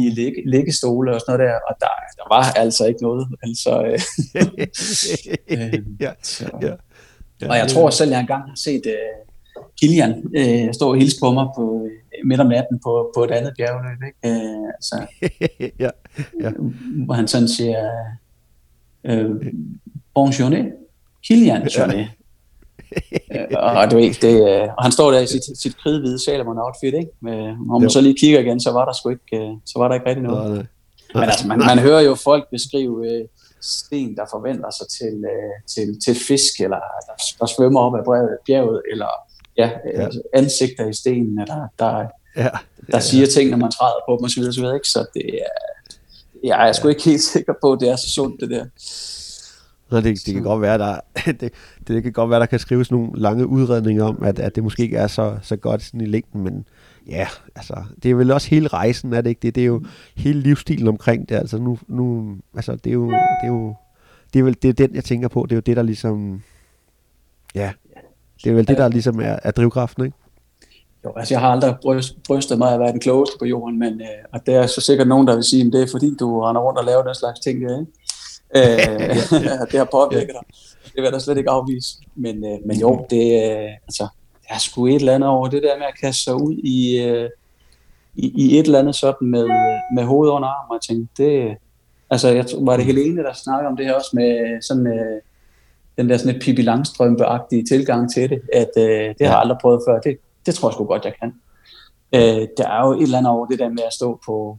i 0.02 0.10
ligge, 0.10 0.42
liggestole 0.46 1.14
og 1.14 1.20
sådan 1.20 1.38
noget 1.38 1.50
der, 1.50 1.58
og 1.68 1.74
der, 1.80 1.86
der 2.16 2.34
var 2.34 2.52
altså 2.62 2.86
ikke 2.86 3.02
noget. 3.02 3.28
Altså, 3.42 3.82
øh, 3.84 3.98
øh, 5.58 5.80
ja, 6.00 6.12
så. 6.22 6.50
ja, 6.62 6.72
ja, 7.40 7.48
og 7.50 7.56
jeg 7.56 7.68
tror 7.68 7.90
selv, 7.90 8.10
jeg 8.10 8.20
engang 8.20 8.42
har 8.42 8.56
set 8.56 8.86
uh, 8.86 9.62
Kilian 9.80 10.12
uh, 10.38 10.72
stå 10.72 10.88
og 10.88 10.96
hilse 10.96 11.16
på 11.20 11.32
mig 11.32 11.46
på, 11.56 11.88
midt 12.24 12.40
om 12.40 12.46
natten 12.46 12.80
på, 12.84 13.12
på 13.16 13.24
et 13.24 13.30
andet 13.30 13.52
bjergløb. 13.56 14.02
Ikke? 14.06 14.18
Uh, 14.28 14.68
altså, 14.76 15.06
ja, 15.84 15.90
ja. 16.40 16.50
Hvor 17.04 17.14
han 17.14 17.28
sådan 17.28 17.48
siger, 17.48 17.90
uh, 19.04 19.36
bonjour, 20.14 20.50
Kilian, 21.26 21.62
journée. 21.62 22.24
og 23.58 23.90
du 23.90 23.96
ved, 23.96 24.14
det, 24.14 24.62
øh, 24.62 24.68
og 24.76 24.82
han 24.82 24.92
står 24.92 25.10
der 25.10 25.20
i 25.20 25.26
sit, 25.26 25.42
sit 25.58 25.76
kridhvide 25.76 26.24
Salomon 26.24 26.58
outfit, 26.58 26.94
ikke? 26.94 27.10
Med, 27.20 27.36
når 27.66 27.78
man 27.78 27.90
så 27.90 28.00
lige 28.00 28.16
kigger 28.20 28.40
igen, 28.40 28.60
så 28.60 28.70
var 28.70 28.84
der 28.84 28.92
sgu 28.92 29.08
ikke, 29.10 29.44
øh, 29.44 29.52
så 29.64 29.78
var 29.78 29.88
der 29.88 29.94
ikke 29.94 30.06
rigtig 30.06 30.22
noget. 30.22 30.50
Nej, 30.50 30.54
nej. 30.54 30.66
Men 31.14 31.22
altså, 31.22 31.46
man, 31.48 31.58
man 31.58 31.78
hører 31.78 32.00
jo 32.00 32.14
folk 32.14 32.50
beskrive 32.50 33.12
øh, 33.12 33.24
sten, 33.62 34.16
der 34.16 34.24
forventer 34.30 34.70
sig 34.70 34.86
til, 34.88 35.24
øh, 35.32 35.54
til, 35.74 36.00
til 36.04 36.14
fisk, 36.28 36.60
eller 36.60 36.76
der, 36.76 37.14
der 37.40 37.46
svømmer 37.46 37.80
op 37.80 37.94
ad 37.94 38.04
brevet, 38.04 38.38
bjerget, 38.46 38.82
eller 38.92 39.08
ja, 39.56 39.70
ja. 39.94 40.04
Altså, 40.04 40.22
ansigter 40.34 40.88
i 40.88 40.94
stenen, 40.94 41.38
eller 41.38 41.68
der, 41.78 41.98
ja. 42.36 42.42
der 42.42 42.50
ja, 42.92 43.00
siger 43.00 43.26
ja. 43.26 43.30
ting, 43.30 43.50
når 43.50 43.56
man 43.56 43.70
træder 43.70 44.00
på 44.08 44.16
dem, 44.16 44.24
osv. 44.24 44.42
osv. 44.48 44.64
Ikke? 44.74 44.88
Så 44.88 45.06
det 45.14 45.26
er, 45.34 45.54
jeg 46.44 46.68
er 46.68 46.72
sgu 46.72 46.88
ikke 46.88 47.04
helt 47.04 47.22
sikker 47.22 47.52
på, 47.60 47.72
at 47.72 47.80
det 47.80 47.90
er 47.90 47.96
så 47.96 48.10
sundt, 48.10 48.40
det 48.40 48.50
der. 48.50 48.64
Nå, 49.90 50.00
det, 50.00 50.26
det 50.26 50.34
kan 50.34 50.42
godt 50.42 50.62
være, 50.62 50.78
der, 50.78 51.00
det, 51.40 51.52
det 51.88 52.02
kan 52.02 52.12
godt 52.12 52.30
være, 52.30 52.40
der 52.40 52.46
kan 52.46 52.58
skrives 52.58 52.90
nogle 52.90 53.10
lange 53.14 53.46
udredninger 53.46 54.04
om, 54.04 54.22
at, 54.22 54.38
at 54.38 54.54
det 54.54 54.62
måske 54.62 54.82
ikke 54.82 54.96
er 54.96 55.06
så, 55.06 55.38
så 55.42 55.56
godt 55.56 55.82
sådan 55.82 56.00
i 56.00 56.06
længden, 56.06 56.42
men 56.42 56.66
ja, 57.06 57.28
altså, 57.54 57.74
det 58.02 58.10
er 58.10 58.14
vel 58.14 58.30
også 58.30 58.48
hele 58.48 58.68
rejsen, 58.68 59.12
er 59.12 59.20
det 59.20 59.30
ikke 59.30 59.40
det? 59.42 59.54
Det 59.54 59.60
er 59.60 59.66
jo 59.66 59.84
hele 60.16 60.40
livsstilen 60.40 60.88
omkring 60.88 61.28
det, 61.28 61.34
altså 61.34 61.58
nu, 61.58 61.78
nu 61.86 62.36
altså, 62.54 62.76
det 62.76 62.90
er 62.90 62.94
jo, 62.94 63.10
det 63.10 63.42
er 63.42 63.48
jo, 63.48 63.74
det 64.32 64.38
er 64.38 64.44
vel 64.44 64.56
det 64.62 64.68
er 64.68 64.72
den, 64.72 64.94
jeg 64.94 65.04
tænker 65.04 65.28
på, 65.28 65.42
det 65.42 65.52
er 65.52 65.56
jo 65.56 65.62
det, 65.66 65.76
der 65.76 65.82
ligesom, 65.82 66.42
ja, 67.54 67.72
det 68.44 68.50
er 68.50 68.54
vel 68.54 68.68
det, 68.68 68.78
der 68.78 68.88
ligesom 68.88 69.20
er, 69.20 69.38
er 69.42 69.50
drivkraften, 69.50 70.04
ikke? 70.04 70.16
Jo, 71.04 71.12
altså 71.16 71.34
jeg 71.34 71.40
har 71.40 71.48
aldrig 71.48 71.76
bryst, 71.82 72.16
brystet 72.26 72.58
mig 72.58 72.74
at 72.74 72.80
være 72.80 72.92
den 72.92 73.00
klogeste 73.00 73.36
på 73.38 73.44
jorden, 73.44 73.78
men 73.78 74.00
øh, 74.00 74.24
og 74.32 74.46
der 74.46 74.60
er 74.60 74.66
så 74.66 74.80
sikkert 74.80 75.08
nogen, 75.08 75.26
der 75.26 75.34
vil 75.34 75.44
sige, 75.44 75.66
at 75.66 75.72
det 75.72 75.82
er 75.82 75.86
fordi, 75.90 76.14
du 76.20 76.40
render 76.40 76.62
rundt 76.62 76.78
og 76.78 76.84
laver 76.84 77.02
den 77.02 77.14
slags 77.14 77.40
ting, 77.40 77.56
ikke? 77.56 77.86
øh, 78.56 79.16
det 79.70 79.78
har 79.78 79.88
påvirket 79.92 80.34
dig. 80.34 80.46
Det 80.84 81.02
vil 81.02 81.02
jeg 81.02 81.12
da 81.12 81.18
slet 81.18 81.38
ikke 81.38 81.50
afvise. 81.50 81.98
Men, 82.14 82.44
øh, 82.44 82.58
men 82.66 82.80
jo, 82.80 83.06
det, 83.10 83.26
øh, 83.26 83.70
altså, 83.88 84.06
der 84.48 84.54
er 84.54 84.58
sgu 84.58 84.86
et 84.86 84.94
eller 84.94 85.14
andet 85.14 85.30
over 85.30 85.48
det 85.48 85.62
der 85.62 85.78
med 85.78 85.86
at 85.86 86.00
kaste 86.00 86.22
sig 86.24 86.34
ud 86.34 86.54
i, 86.54 87.02
øh, 87.02 87.30
i, 88.14 88.32
i 88.46 88.58
et 88.58 88.66
eller 88.66 88.78
andet 88.78 88.94
sådan 88.94 89.28
med, 89.28 89.46
med 89.94 90.04
hovedet 90.04 90.32
under 90.32 90.48
armen. 90.48 90.76
Og 90.76 90.82
tænke, 90.82 91.08
det, 91.16 91.56
altså, 92.10 92.28
jeg 92.28 92.46
tror, 92.46 92.64
var 92.64 92.76
det 92.76 92.86
Helene, 92.86 93.22
der 93.22 93.32
snakkede 93.32 93.68
om 93.68 93.76
det 93.76 93.86
her 93.86 93.94
også 93.94 94.10
med 94.12 94.62
sådan, 94.62 94.86
øh, 94.86 95.20
den 95.96 96.08
der 96.08 96.16
sådan 96.16 96.36
et 96.36 96.42
Pippi 96.42 96.62
Langstrømpe-agtige 96.62 97.64
tilgang 97.68 98.12
til 98.12 98.30
det, 98.30 98.40
at 98.52 98.70
øh, 98.76 99.14
det 99.18 99.26
har 99.26 99.34
jeg 99.34 99.40
aldrig 99.40 99.58
prøvet 99.60 99.82
før. 99.88 100.00
Det, 100.00 100.18
det 100.46 100.54
tror 100.54 100.68
jeg 100.68 100.74
sgu 100.74 100.84
godt, 100.84 101.04
jeg 101.04 101.14
kan. 101.20 101.34
Øh, 102.14 102.48
der 102.56 102.68
er 102.68 102.86
jo 102.86 102.92
et 102.92 103.02
eller 103.02 103.18
andet 103.18 103.32
over 103.32 103.46
det 103.46 103.58
der 103.58 103.68
med 103.68 103.82
at 103.86 103.92
stå 103.92 104.20
på, 104.26 104.58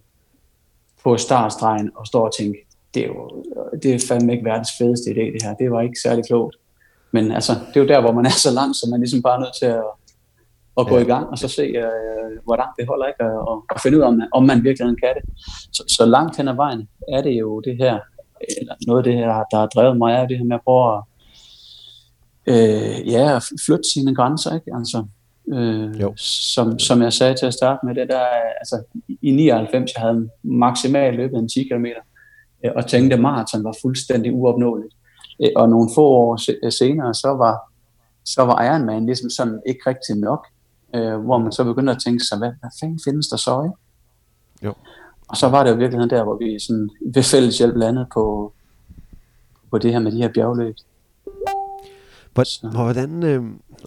på 1.03 1.17
startstregen 1.17 1.91
og 1.95 2.07
stå 2.07 2.19
og 2.19 2.31
tænke, 2.37 2.57
det 2.93 3.03
er 3.03 3.07
jo 3.07 3.43
det 3.83 3.93
er 3.95 4.05
fandme 4.07 4.33
ikke 4.33 4.45
verdens 4.45 4.69
fedeste 4.77 5.09
idé, 5.11 5.33
det 5.33 5.43
her. 5.43 5.53
Det 5.53 5.71
var 5.71 5.81
ikke 5.81 5.99
særlig 6.03 6.25
klogt. 6.25 6.55
Men 7.11 7.31
altså, 7.31 7.53
det 7.53 7.77
er 7.77 7.81
jo 7.81 7.87
der, 7.87 8.01
hvor 8.01 8.11
man 8.11 8.25
er 8.25 8.37
så 8.45 8.51
langt, 8.51 8.75
så 8.75 8.87
man 8.91 8.99
ligesom 8.99 9.21
bare 9.21 9.35
er 9.35 9.39
nødt 9.39 9.57
til 9.59 9.65
at, 9.65 9.83
at 10.79 10.87
gå 10.87 10.95
ja. 10.95 11.01
i 11.01 11.05
gang, 11.05 11.25
og 11.29 11.37
så 11.37 11.47
se, 11.47 11.63
uh, 11.83 12.43
hvor 12.45 12.55
langt 12.55 12.75
det 12.79 12.87
holder, 12.87 13.05
ikke? 13.05 13.25
Og, 13.25 13.65
og 13.73 13.79
finde 13.83 13.97
ud 13.97 14.03
af, 14.03 14.07
om 14.07 14.17
man, 14.17 14.27
om 14.33 14.43
man 14.43 14.63
virkelig 14.63 14.87
kan 15.03 15.13
det. 15.17 15.23
Så, 15.73 15.83
så 15.97 16.05
langt 16.05 16.37
hen 16.37 16.47
ad 16.47 16.55
vejen 16.55 16.87
er 17.13 17.21
det 17.21 17.31
jo 17.31 17.59
det 17.59 17.77
her, 17.77 17.99
eller 18.59 18.75
noget 18.87 18.99
af 18.99 19.03
det 19.03 19.13
her, 19.13 19.27
der 19.51 19.57
har 19.57 19.67
drevet 19.67 19.97
mig, 19.97 20.13
er 20.13 20.27
det 20.27 20.37
her 20.37 20.45
med 20.45 20.55
at 20.55 20.61
prøve 20.63 20.97
at, 20.97 21.01
øh, 22.51 23.07
ja, 23.07 23.39
flytte 23.65 23.89
sine 23.93 24.15
grænser, 24.15 24.55
ikke? 24.55 24.71
Altså, 24.75 25.05
Øh, 25.47 26.01
jo. 26.01 26.13
Som, 26.17 26.79
som 26.79 27.01
jeg 27.01 27.13
sagde 27.13 27.35
til 27.35 27.45
at 27.45 27.53
starte 27.53 27.85
med, 27.85 27.95
det 27.95 28.09
der, 28.09 28.25
altså, 28.59 28.83
i 29.21 29.31
99, 29.31 29.91
jeg 29.95 30.01
havde 30.01 30.29
maksimalt 30.43 31.15
løbet 31.15 31.37
en 31.37 31.49
10 31.49 31.63
km, 31.63 31.85
øh, 32.65 32.71
og 32.75 32.87
tænkte, 32.87 33.13
at 33.13 33.21
maraton 33.21 33.63
var 33.63 33.75
fuldstændig 33.81 34.33
uopnåeligt. 34.33 34.93
Øh, 35.43 35.49
og 35.55 35.69
nogle 35.69 35.89
få 35.95 36.01
år 36.01 36.69
senere, 36.69 37.13
så 37.13 37.27
var, 37.27 37.71
så 38.25 38.41
var 38.41 38.63
Ironman 38.63 39.05
ligesom 39.05 39.29
sådan 39.29 39.61
ikke 39.65 39.81
rigtig 39.87 40.15
nok, 40.15 40.47
øh, 40.95 41.17
hvor 41.17 41.37
man 41.37 41.51
så 41.51 41.63
begyndte 41.63 41.91
at 41.93 42.01
tænke 42.05 42.23
sig, 42.23 42.37
hvad, 42.37 42.51
hvad 42.59 42.69
fanden 42.79 42.99
findes 43.05 43.27
der 43.27 43.37
så, 43.37 43.63
ikke? 43.63 43.75
Jo. 44.63 44.73
Og 45.27 45.37
så 45.37 45.49
var 45.49 45.63
det 45.63 45.71
jo 45.71 45.75
virkeligheden 45.75 46.09
der, 46.09 46.23
hvor 46.23 46.37
vi 46.37 46.59
sådan 46.59 46.89
ved 47.13 47.23
fælles 47.23 47.57
hjælp 47.57 47.75
landede 47.75 48.07
på, 48.13 48.53
på 49.71 49.77
det 49.77 49.91
her 49.91 49.99
med 49.99 50.11
de 50.11 50.17
her 50.17 50.33
bjergløb. 50.33 50.75
Hvordan, 52.71 53.23
øh, 53.23 53.43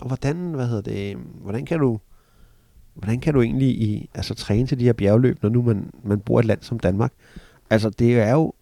hvordan, 0.06 0.36
hvad 0.36 0.66
hedder 0.66 0.82
det, 0.82 1.16
hvordan 1.42 1.64
kan 1.64 1.78
du, 1.78 1.98
hvordan 2.94 3.20
kan 3.20 3.34
du 3.34 3.42
egentlig 3.42 3.68
i, 3.68 4.10
altså, 4.14 4.34
træne 4.34 4.66
til 4.66 4.78
de 4.78 4.84
her 4.84 4.92
bjergløb, 4.92 5.42
når 5.42 5.50
nu 5.50 5.62
man, 5.62 5.90
man 6.04 6.20
bor 6.20 6.38
i 6.38 6.40
et 6.40 6.44
land 6.44 6.62
som 6.62 6.78
Danmark? 6.78 7.12
Altså, 7.70 7.90
det 7.90 8.20
er 8.20 8.32
jo, 8.32 8.52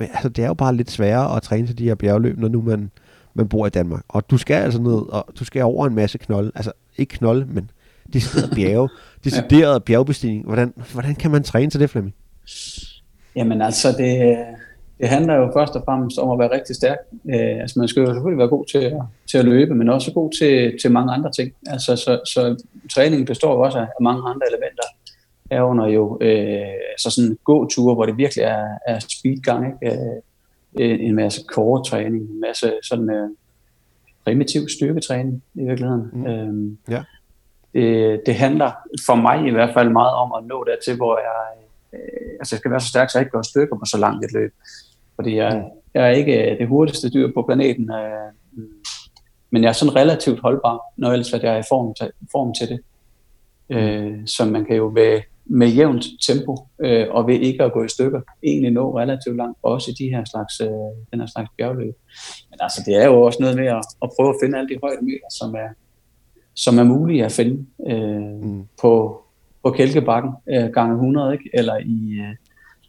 altså, 0.00 0.28
det 0.28 0.44
er 0.44 0.46
jo 0.46 0.54
bare 0.54 0.76
lidt 0.76 0.90
sværere 0.90 1.36
at 1.36 1.42
træne 1.42 1.66
til 1.66 1.78
de 1.78 1.84
her 1.84 1.94
bjergløb, 1.94 2.38
når 2.38 2.48
nu 2.48 2.62
man, 2.62 2.90
man 3.34 3.48
bor 3.48 3.66
i 3.66 3.70
Danmark. 3.70 4.04
Og 4.08 4.30
du 4.30 4.38
skal 4.38 4.54
altså 4.54 4.80
ned, 4.80 5.12
og 5.12 5.26
du 5.38 5.44
skal 5.44 5.62
over 5.62 5.86
en 5.86 5.94
masse 5.94 6.18
knolde, 6.18 6.52
altså 6.54 6.72
ikke 6.98 7.16
knolde, 7.16 7.46
men 7.46 7.70
decideret 8.12 8.50
bjerge, 8.54 8.88
decideret 9.24 9.84
bjergbestigning. 9.84 10.44
Hvordan, 10.44 10.74
hvordan 10.92 11.14
kan 11.14 11.30
man 11.30 11.42
træne 11.42 11.70
til 11.70 11.80
det, 11.80 11.90
Flemming? 11.90 12.14
Jamen 13.36 13.62
altså, 13.62 13.92
det, 13.92 14.36
det 15.00 15.08
handler 15.08 15.34
jo 15.34 15.50
først 15.56 15.76
og 15.76 15.82
fremmest 15.84 16.18
om 16.18 16.30
at 16.30 16.38
være 16.38 16.52
rigtig 16.52 16.76
stærk. 16.76 16.98
Øh, 17.30 17.60
altså 17.60 17.78
man 17.78 17.88
skal 17.88 18.00
jo 18.00 18.06
selvfølgelig 18.06 18.38
være 18.38 18.48
god 18.48 18.66
til 18.66 18.78
at, 18.78 19.02
til 19.30 19.38
at 19.38 19.44
løbe, 19.44 19.74
men 19.74 19.88
også 19.88 20.12
god 20.12 20.30
til, 20.38 20.78
til 20.82 20.92
mange 20.92 21.12
andre 21.12 21.30
ting. 21.32 21.52
Altså, 21.66 21.96
så, 21.96 22.20
så 22.24 22.64
træningen 22.94 23.26
består 23.26 23.52
jo 23.54 23.60
også 23.60 23.78
af 23.78 23.88
mange 24.00 24.22
andre 24.28 24.46
elementer. 24.52 24.82
Herunder 25.50 25.86
jo 25.86 26.18
øh, 26.20 26.58
så 26.98 27.10
sådan 27.10 27.38
gåture, 27.44 27.94
hvor 27.94 28.06
det 28.06 28.16
virkelig 28.16 28.42
er, 28.42 28.66
er 28.86 28.98
speedgang, 28.98 29.66
ikke? 29.66 29.96
Øh, 29.96 30.20
en 30.78 31.14
masse 31.14 31.40
core-træning, 31.52 32.22
en 32.30 32.40
masse 32.40 32.72
sådan 32.82 33.10
øh, 33.10 33.28
primitiv 34.24 34.68
styrketræning 34.68 35.42
i 35.54 35.64
virkeligheden. 35.64 36.10
Mm. 36.12 36.26
Øhm, 36.26 36.78
ja. 36.90 37.02
det, 37.74 38.20
det 38.26 38.34
handler 38.34 38.70
for 39.06 39.14
mig 39.14 39.46
i 39.46 39.50
hvert 39.50 39.74
fald 39.74 39.88
meget 39.88 40.14
om 40.14 40.32
at 40.38 40.44
nå 40.44 40.64
dertil, 40.64 40.96
hvor 40.96 41.18
jeg, 41.18 41.42
øh, 41.92 42.30
altså 42.40 42.54
jeg 42.54 42.58
skal 42.58 42.70
være 42.70 42.80
så 42.80 42.88
stærk, 42.88 43.10
så 43.10 43.18
jeg 43.18 43.22
ikke 43.22 43.36
går 43.36 43.42
stykker 43.42 43.76
på 43.76 43.84
så 43.84 43.98
langt 43.98 44.24
et 44.24 44.32
løb. 44.32 44.52
Fordi 45.16 45.36
jeg, 45.36 45.56
mm. 45.56 45.80
jeg 45.94 46.06
er 46.06 46.10
ikke 46.10 46.56
det 46.60 46.68
hurtigste 46.68 47.10
dyr 47.10 47.32
på 47.34 47.42
planeten, 47.42 47.90
øh, 47.92 48.32
men 49.50 49.62
jeg 49.62 49.68
er 49.68 49.72
sådan 49.72 49.96
relativt 49.96 50.40
holdbar, 50.40 50.80
når 50.96 51.12
ellers 51.12 51.32
at 51.32 51.42
jeg 51.42 51.54
er 51.54 51.58
i 51.58 51.68
form 51.68 51.94
til, 51.94 52.10
form 52.32 52.54
til 52.54 52.68
det. 52.68 52.80
Øh, 53.70 54.26
så 54.26 54.44
man 54.44 54.64
kan 54.64 54.76
jo 54.76 54.90
med, 54.90 55.20
med 55.44 55.68
jævnt 55.68 56.04
tempo 56.26 56.56
øh, 56.80 57.06
og 57.10 57.26
ved 57.26 57.34
ikke 57.34 57.64
at 57.64 57.72
gå 57.72 57.84
i 57.84 57.88
stykker, 57.88 58.20
egentlig 58.42 58.70
nå 58.70 58.98
relativt 58.98 59.36
langt, 59.36 59.58
også 59.62 59.90
i 59.90 59.94
de 60.04 60.10
her 60.10 60.24
slags, 60.24 60.60
øh, 60.60 60.68
den 61.12 61.20
her 61.20 61.26
slags 61.26 61.50
bjergløb. 61.58 61.94
Men 62.50 62.58
altså, 62.60 62.82
det 62.86 63.02
er 63.02 63.06
jo 63.06 63.22
også 63.22 63.38
noget 63.40 63.56
med 63.56 63.66
at, 63.66 63.84
at 64.02 64.10
prøve 64.16 64.28
at 64.28 64.36
finde 64.42 64.58
alle 64.58 64.74
de 64.74 64.80
højdemeter, 64.82 65.28
som 65.38 65.54
er, 65.54 65.68
som 66.54 66.78
er 66.78 66.84
mulige 66.84 67.24
at 67.24 67.32
finde 67.32 67.66
øh, 67.86 68.42
mm. 68.42 68.62
på, 68.80 69.22
på 69.64 69.70
Kælkebakken 69.70 70.32
øh, 70.48 70.70
gange 70.70 70.94
100, 70.94 71.32
ikke? 71.32 71.50
eller 71.54 71.76
i, 71.76 72.12
øh, 72.12 72.34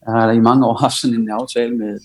jeg 0.05 0.13
har 0.13 0.31
i 0.31 0.39
mange 0.39 0.67
år 0.67 0.73
haft 0.73 1.01
sådan 1.01 1.15
en 1.15 1.29
aftale 1.29 1.77
med, 1.77 1.99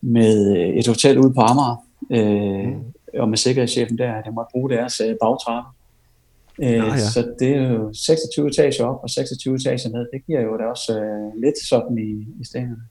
med 0.00 0.54
et 0.78 0.86
hotel 0.86 1.18
ude 1.18 1.34
på 1.34 1.40
Amager, 1.40 1.86
øh, 2.10 2.66
mm. 2.66 3.20
og 3.20 3.28
med 3.28 3.38
sikkerhedschefen 3.38 3.98
der, 3.98 4.12
at 4.12 4.24
jeg 4.26 4.34
måtte 4.34 4.50
bruge 4.52 4.70
deres 4.70 5.00
øh, 5.00 5.16
bagtrappe. 5.22 5.68
Øh, 6.62 6.72
ja, 6.72 6.84
ja. 6.84 6.98
Så 6.98 7.34
det 7.38 7.48
er 7.56 7.72
jo 7.72 7.92
26 7.92 8.48
etager 8.48 8.84
op 8.84 9.00
og 9.02 9.10
26 9.10 9.54
etager 9.54 9.88
ned. 9.88 10.08
Det 10.12 10.26
giver 10.26 10.40
jo 10.40 10.56
da 10.58 10.64
også 10.64 11.00
øh, 11.00 11.40
lidt 11.42 11.58
sådan 11.68 11.98
i, 11.98 12.40
i 12.40 12.44
stenene. 12.44 12.82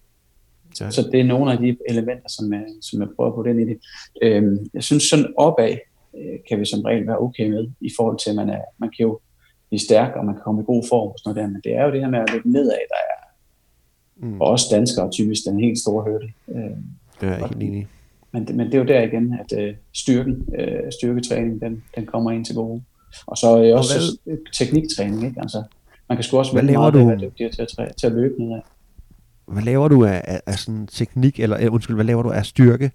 Ja. 0.82 0.90
Så 0.90 1.10
det 1.12 1.20
er 1.20 1.24
nogle 1.24 1.52
af 1.52 1.58
de 1.58 1.78
elementer, 1.90 2.30
som 2.30 2.54
jeg, 2.54 2.66
som 2.82 3.02
jeg 3.02 3.10
prøver 3.16 3.36
på 3.36 3.44
den 3.44 3.60
i 3.60 3.66
det. 3.66 3.78
Øh, 4.22 4.58
jeg 4.74 4.84
synes 4.84 5.04
sådan 5.04 5.34
opad 5.38 5.78
øh, 6.18 6.38
kan 6.50 6.60
vi 6.60 6.66
som 6.66 6.82
regel 6.82 7.08
være 7.08 7.20
okay 7.20 7.50
med, 7.50 7.68
i 7.82 7.92
forhold 7.98 8.18
til, 8.20 8.30
at 8.30 8.36
man, 8.36 8.50
er, 8.50 8.62
man 8.78 8.90
kan 8.98 9.04
jo 9.04 9.20
blive 9.70 9.80
stærk, 9.80 10.16
og 10.16 10.26
man 10.26 10.36
kan 10.36 10.44
komme 10.44 10.62
i 10.62 10.66
god 10.66 10.84
form 10.90 11.08
og 11.08 11.16
sådan 11.18 11.30
noget 11.30 11.44
der, 11.44 11.54
men 11.54 11.62
det 11.64 11.72
er 11.76 11.86
jo 11.86 11.92
det 11.92 12.02
her 12.02 12.10
med 12.10 12.20
at 12.20 12.34
løbe 12.34 12.50
nedad, 12.52 12.84
der 12.94 13.02
er 13.10 13.20
mm. 14.20 14.42
og 14.42 14.48
også 14.48 14.66
danskere 14.72 15.12
typisk 15.12 15.42
den 15.46 15.60
helt 15.60 15.80
store 15.80 16.04
hørte. 16.04 16.28
Øh, 16.48 16.78
det 17.22 17.30
er 17.30 17.38
jeg 17.38 17.38
helt 17.38 17.64
enig 17.64 17.88
men, 18.32 18.48
men 18.54 18.66
det 18.66 18.74
er 18.74 18.80
jo 18.80 18.86
der 18.86 19.02
igen, 19.02 19.40
at 19.40 19.60
øh, 19.60 19.76
styrken, 19.94 20.46
øh, 20.60 20.92
styrketræning, 20.92 21.62
den, 21.62 21.84
den 21.96 22.06
kommer 22.06 22.32
ind 22.32 22.46
til 22.46 22.56
gode. 22.56 22.82
Og 23.26 23.38
så 23.38 23.64
øh, 23.64 23.78
også 23.78 23.94
og 23.96 24.22
hvad, 24.24 24.38
tekniktræning, 24.54 25.26
ikke? 25.26 25.42
Altså, 25.42 25.64
man 26.10 26.18
kan 26.18 26.24
sgu 26.24 26.38
også 26.38 26.52
hvad 26.52 26.64
laver 26.64 26.90
du? 26.90 27.08
være 27.08 27.20
dygtigere 27.20 27.52
til 27.52 27.66
at, 27.78 27.96
til 28.00 28.08
at 28.08 28.14
løbe 28.14 28.34
nedad. 28.40 28.62
Hvad 29.46 29.64
laver 29.64 29.88
du 29.88 30.06
af, 30.06 30.22
af, 30.24 30.42
af 30.46 30.60
sådan 30.60 30.88
teknik, 30.88 31.40
eller 31.40 31.58
øh, 31.62 31.74
undskyld, 31.74 31.96
hvad 31.96 32.06
laver 32.06 32.24
du 32.24 32.32
af 32.32 32.46
styrke? 32.46 32.92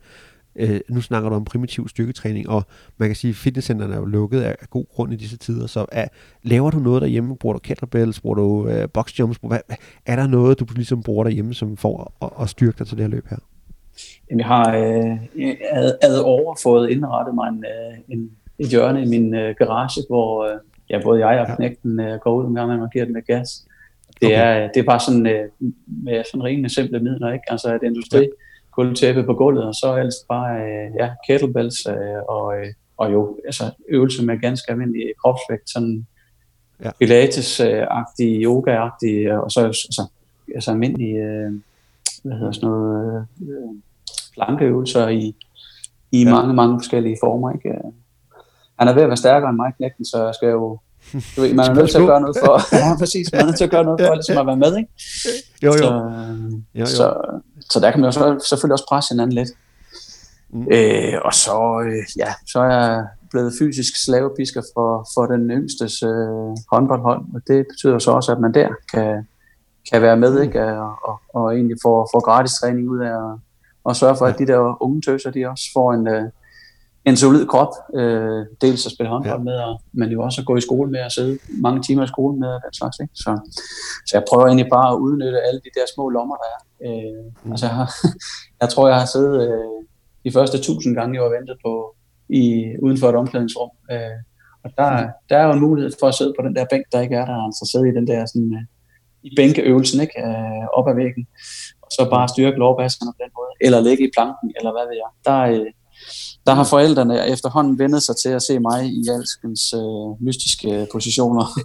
Øh, 0.57 0.81
nu 0.89 1.01
snakker 1.01 1.29
du 1.29 1.37
om 1.37 1.45
primitiv 1.45 1.89
styrketræning, 1.89 2.49
og 2.49 2.63
man 2.99 3.09
kan 3.09 3.17
sige, 3.17 3.31
at 3.31 3.37
fitnesscenterne 3.37 3.95
er 3.95 3.99
jo 3.99 4.05
lukket 4.05 4.41
af 4.41 4.57
god 4.71 4.85
grund 4.95 5.13
i 5.13 5.17
disse 5.17 5.37
tider, 5.37 5.67
så 5.67 5.87
er, 5.93 6.09
laver 6.43 6.71
du 6.71 6.79
noget 6.79 7.03
derhjemme? 7.03 7.37
Bruger 7.37 7.53
du 7.53 7.59
kettlebells? 7.59 8.21
Bruger 8.21 8.35
du 8.35 8.69
øh, 8.69 8.89
boxjumps? 8.89 9.39
Hvad, 9.43 9.59
er 10.07 10.17
der 10.17 10.27
noget, 10.27 10.61
du 10.61 10.67
ligesom 10.75 11.03
bruger 11.03 11.25
derhjemme, 11.25 11.55
som 11.55 11.77
får 11.77 12.13
at, 12.23 12.31
at 12.43 12.49
styrke 12.49 12.79
dig 12.79 12.87
til 12.87 12.97
det 12.97 13.05
her 13.05 13.11
løb 13.11 13.27
her? 13.31 13.37
Jamen, 14.31 14.41
jeg 14.41 14.47
har 14.47 14.77
øh, 14.77 15.19
ad, 15.73 15.93
ad 16.03 16.19
over 16.19 16.57
fået 16.63 16.91
indrettet 16.91 17.35
mig 17.35 17.49
en, 17.49 17.65
øh, 17.65 17.99
en, 18.09 18.31
et 18.59 18.69
hjørne 18.69 19.03
i 19.03 19.07
min 19.07 19.35
øh, 19.35 19.55
garage, 19.59 20.03
hvor 20.09 20.45
øh, 20.45 20.59
ja, 20.91 21.01
både 21.03 21.27
jeg 21.27 21.41
og 21.41 21.57
knægten 21.57 22.01
øh, 22.01 22.19
går 22.19 22.35
ud 22.35 22.47
en 22.47 22.55
gang, 22.55 22.69
man 22.69 22.89
giver 22.93 23.05
den 23.05 23.15
med 23.15 23.23
gas. 23.23 23.67
Det, 24.21 24.27
okay. 24.27 24.63
er, 24.65 24.69
det 24.69 24.81
er 24.81 24.85
bare 24.85 25.01
sådan 25.01 25.27
øh, 25.27 25.49
med 25.87 26.25
sådan 26.31 26.45
rimelig 26.45 26.71
simple 26.71 27.01
midler, 27.01 27.33
ikke? 27.33 27.45
Altså 27.49 27.75
et 27.75 27.83
industri, 27.83 28.21
ja. 28.21 28.27
Gulvtæppe 28.77 29.25
på 29.25 29.35
gulvet, 29.35 29.65
og 29.65 29.75
så 29.75 29.97
ellers 29.97 30.15
bare 30.29 30.61
øh, 30.61 30.91
ja, 30.99 31.11
kettlebells 31.27 31.87
øh, 31.87 32.23
og, 32.29 32.59
øh, 32.59 32.67
og 32.97 33.13
jo 33.13 33.39
altså 33.47 33.65
øvelse 33.89 34.25
med 34.25 34.41
ganske 34.41 34.71
almindelig 34.71 35.13
kropsvægt, 35.23 35.71
sådan 35.71 36.07
ja. 36.85 36.91
pilates-agtig, 37.01 38.43
yoga-agtig, 38.45 39.33
og 39.33 39.51
så 39.51 39.61
altså, 39.67 40.09
altså 40.55 40.71
almindelig, 40.71 41.17
øh, 41.17 41.53
hvad 42.23 42.39
hedder 42.39 42.53
sådan 42.53 42.69
noget, 42.69 43.27
øh, 43.41 43.75
plankeøvelser 44.35 45.09
i, 45.09 45.37
i 46.11 46.23
ja. 46.23 46.31
mange, 46.31 46.55
mange 46.55 46.81
forskellige 46.81 47.17
former. 47.25 47.53
Ikke? 47.53 47.71
Han 48.79 48.89
er 48.89 48.95
ved 48.95 49.03
at 49.03 49.09
være 49.09 49.17
stærkere 49.17 49.51
end 49.51 49.57
mig, 49.57 49.73
knægten, 49.77 50.05
så 50.05 50.25
jeg 50.25 50.35
skal 50.35 50.49
jo 50.49 50.79
du 51.37 51.41
ved, 51.41 51.55
man 51.55 51.71
er 51.71 51.75
nødt 51.81 51.91
til 51.91 51.99
at 51.99 52.07
gøre 52.07 52.21
noget 52.21 52.37
for, 52.45 52.53
ja, 52.77 52.99
præcis, 52.99 53.33
man 53.33 53.41
er 53.41 53.47
nødt 53.47 53.57
til 53.57 53.65
at 53.65 53.71
gøre 53.71 53.85
noget 53.85 54.01
for 54.01 54.15
ligesom 54.15 54.39
at 54.39 54.47
være 54.47 54.57
med, 54.57 54.77
ikke? 54.77 54.91
Jo, 55.63 55.73
jo. 55.73 55.79
Så, 55.79 55.89
jo, 56.75 56.81
jo. 56.81 56.87
så, 56.87 57.07
så 57.71 57.81
der 57.81 57.91
kan 57.91 58.01
man 58.01 58.09
jo 58.09 58.13
så, 58.13 58.47
selvfølgelig 58.49 58.73
også 58.73 58.87
presse 58.89 59.15
hinanden 59.15 59.35
lidt. 59.35 59.49
Mm. 60.51 60.67
Øh, 60.73 61.15
og 61.25 61.35
så, 61.35 61.83
øh, 61.87 62.19
ja, 62.19 62.35
så 62.47 62.61
er 62.61 62.73
jeg 62.73 63.07
blevet 63.31 63.53
fysisk 63.59 64.05
slavepisker 64.05 64.63
for, 64.75 65.09
for 65.15 65.27
den 65.27 65.51
yngstes 65.51 66.03
øh, 66.03 66.57
håndboldhold, 66.73 67.21
og 67.35 67.41
det 67.47 67.67
betyder 67.71 67.99
så 67.99 68.11
også, 68.11 68.33
at 68.33 68.41
man 68.41 68.55
der 68.55 68.69
kan, 68.93 69.27
kan 69.93 70.03
være 70.03 70.17
med, 70.17 70.37
mm. 70.37 70.43
ikke? 70.43 70.63
Og, 70.65 70.95
og, 71.03 71.21
og 71.35 71.55
egentlig 71.55 71.77
få, 71.83 72.09
få 72.15 72.21
gratis 72.21 72.53
træning 72.53 72.91
ud 72.91 72.99
af 72.99 73.33
at, 73.33 73.39
og 73.85 73.97
sørge 73.97 74.17
for, 74.17 74.27
at 74.27 74.39
de 74.39 74.47
der 74.47 74.83
unge 74.83 75.03
tøser, 75.03 75.31
de 75.31 75.47
også 75.47 75.65
får 75.75 75.93
en, 75.93 76.09
øh, 76.09 76.31
en 77.05 77.17
solid 77.17 77.47
krop, 77.47 77.73
øh, 77.95 78.47
dels 78.61 78.87
at 78.87 78.93
spille 78.93 79.11
håndbold 79.11 79.39
ja. 79.39 79.45
med, 79.45 79.59
og, 79.69 79.83
men 79.93 80.09
jo 80.11 80.23
også 80.23 80.41
at 80.41 80.47
gå 80.47 80.57
i 80.57 80.61
skole 80.61 80.91
med, 80.91 81.03
og 81.05 81.13
sidde 81.13 81.39
mange 81.67 81.83
timer 81.83 82.05
i 82.05 82.07
skole 82.07 82.39
med, 82.39 82.49
og 82.49 82.61
den 82.65 82.75
slags. 82.75 82.97
Ikke? 83.03 83.15
Så, 83.15 83.31
så 84.07 84.13
jeg 84.17 84.25
prøver 84.29 84.47
egentlig 84.47 84.71
bare 84.77 84.89
at 84.93 84.99
udnytte 84.99 85.41
alle 85.47 85.61
de 85.65 85.75
der 85.77 85.87
små 85.95 86.09
lommer, 86.09 86.37
der 86.43 86.49
er. 86.57 86.61
Øh, 86.87 87.25
mm. 87.45 87.51
Altså, 87.53 87.67
jeg, 87.67 87.75
har, 87.75 87.89
jeg 88.61 88.69
tror, 88.69 88.89
jeg 88.89 88.99
har 88.99 89.07
siddet 89.07 89.35
øh, 89.49 89.79
de 90.25 90.33
første 90.33 90.59
tusind 90.67 90.97
gange, 90.97 91.15
jeg 91.15 91.23
var 91.23 91.37
ventet 91.39 91.57
på, 91.65 91.73
i, 92.29 92.45
uden 92.83 92.99
for 92.99 93.09
et 93.09 93.17
omklædningsrum. 93.23 93.71
Øh, 93.93 94.19
og 94.65 94.71
der, 94.79 94.91
mm. 95.03 95.09
der 95.29 95.37
er 95.39 95.45
jo 95.47 95.53
en 95.53 95.61
mulighed 95.67 95.93
for 96.01 96.07
at 96.09 96.15
sidde 96.15 96.35
på 96.39 96.43
den 96.47 96.57
der 96.57 96.67
bænk, 96.71 96.85
der 96.93 97.01
ikke 97.01 97.17
er 97.17 97.27
der, 97.31 97.39
altså 97.47 97.71
sidde 97.73 97.89
i 97.89 97.97
den 97.99 98.07
der 98.07 98.27
sådan, 98.27 98.53
øh, 98.55 98.65
i 99.29 99.31
bænkeøvelsen, 99.37 100.01
ikke? 100.01 100.17
Øh, 100.27 100.65
op 100.79 100.89
ad 100.89 100.95
væggen 100.95 101.27
så 101.97 102.03
bare 102.11 102.29
styrke 102.29 102.59
lovbaskerne 102.59 103.13
på 103.13 103.21
den 103.25 103.33
måde, 103.39 103.53
eller 103.67 103.81
ligge 103.89 104.05
i 104.09 104.15
planken, 104.17 104.49
eller 104.59 104.73
hvad 104.75 104.87
ved 104.91 104.97
jeg. 105.03 105.11
Der, 105.29 105.41
øh, 105.53 105.71
der 106.47 106.55
har 106.55 106.65
forældrene 106.65 107.29
efterhånden 107.29 107.79
vendet 107.79 108.03
sig 108.03 108.15
til 108.23 108.29
at 108.29 108.43
se 108.43 108.59
mig 108.59 108.87
i 108.87 109.09
alskens 109.09 109.75
øh, 109.75 110.27
mystiske 110.27 110.87
positioner. 110.93 111.45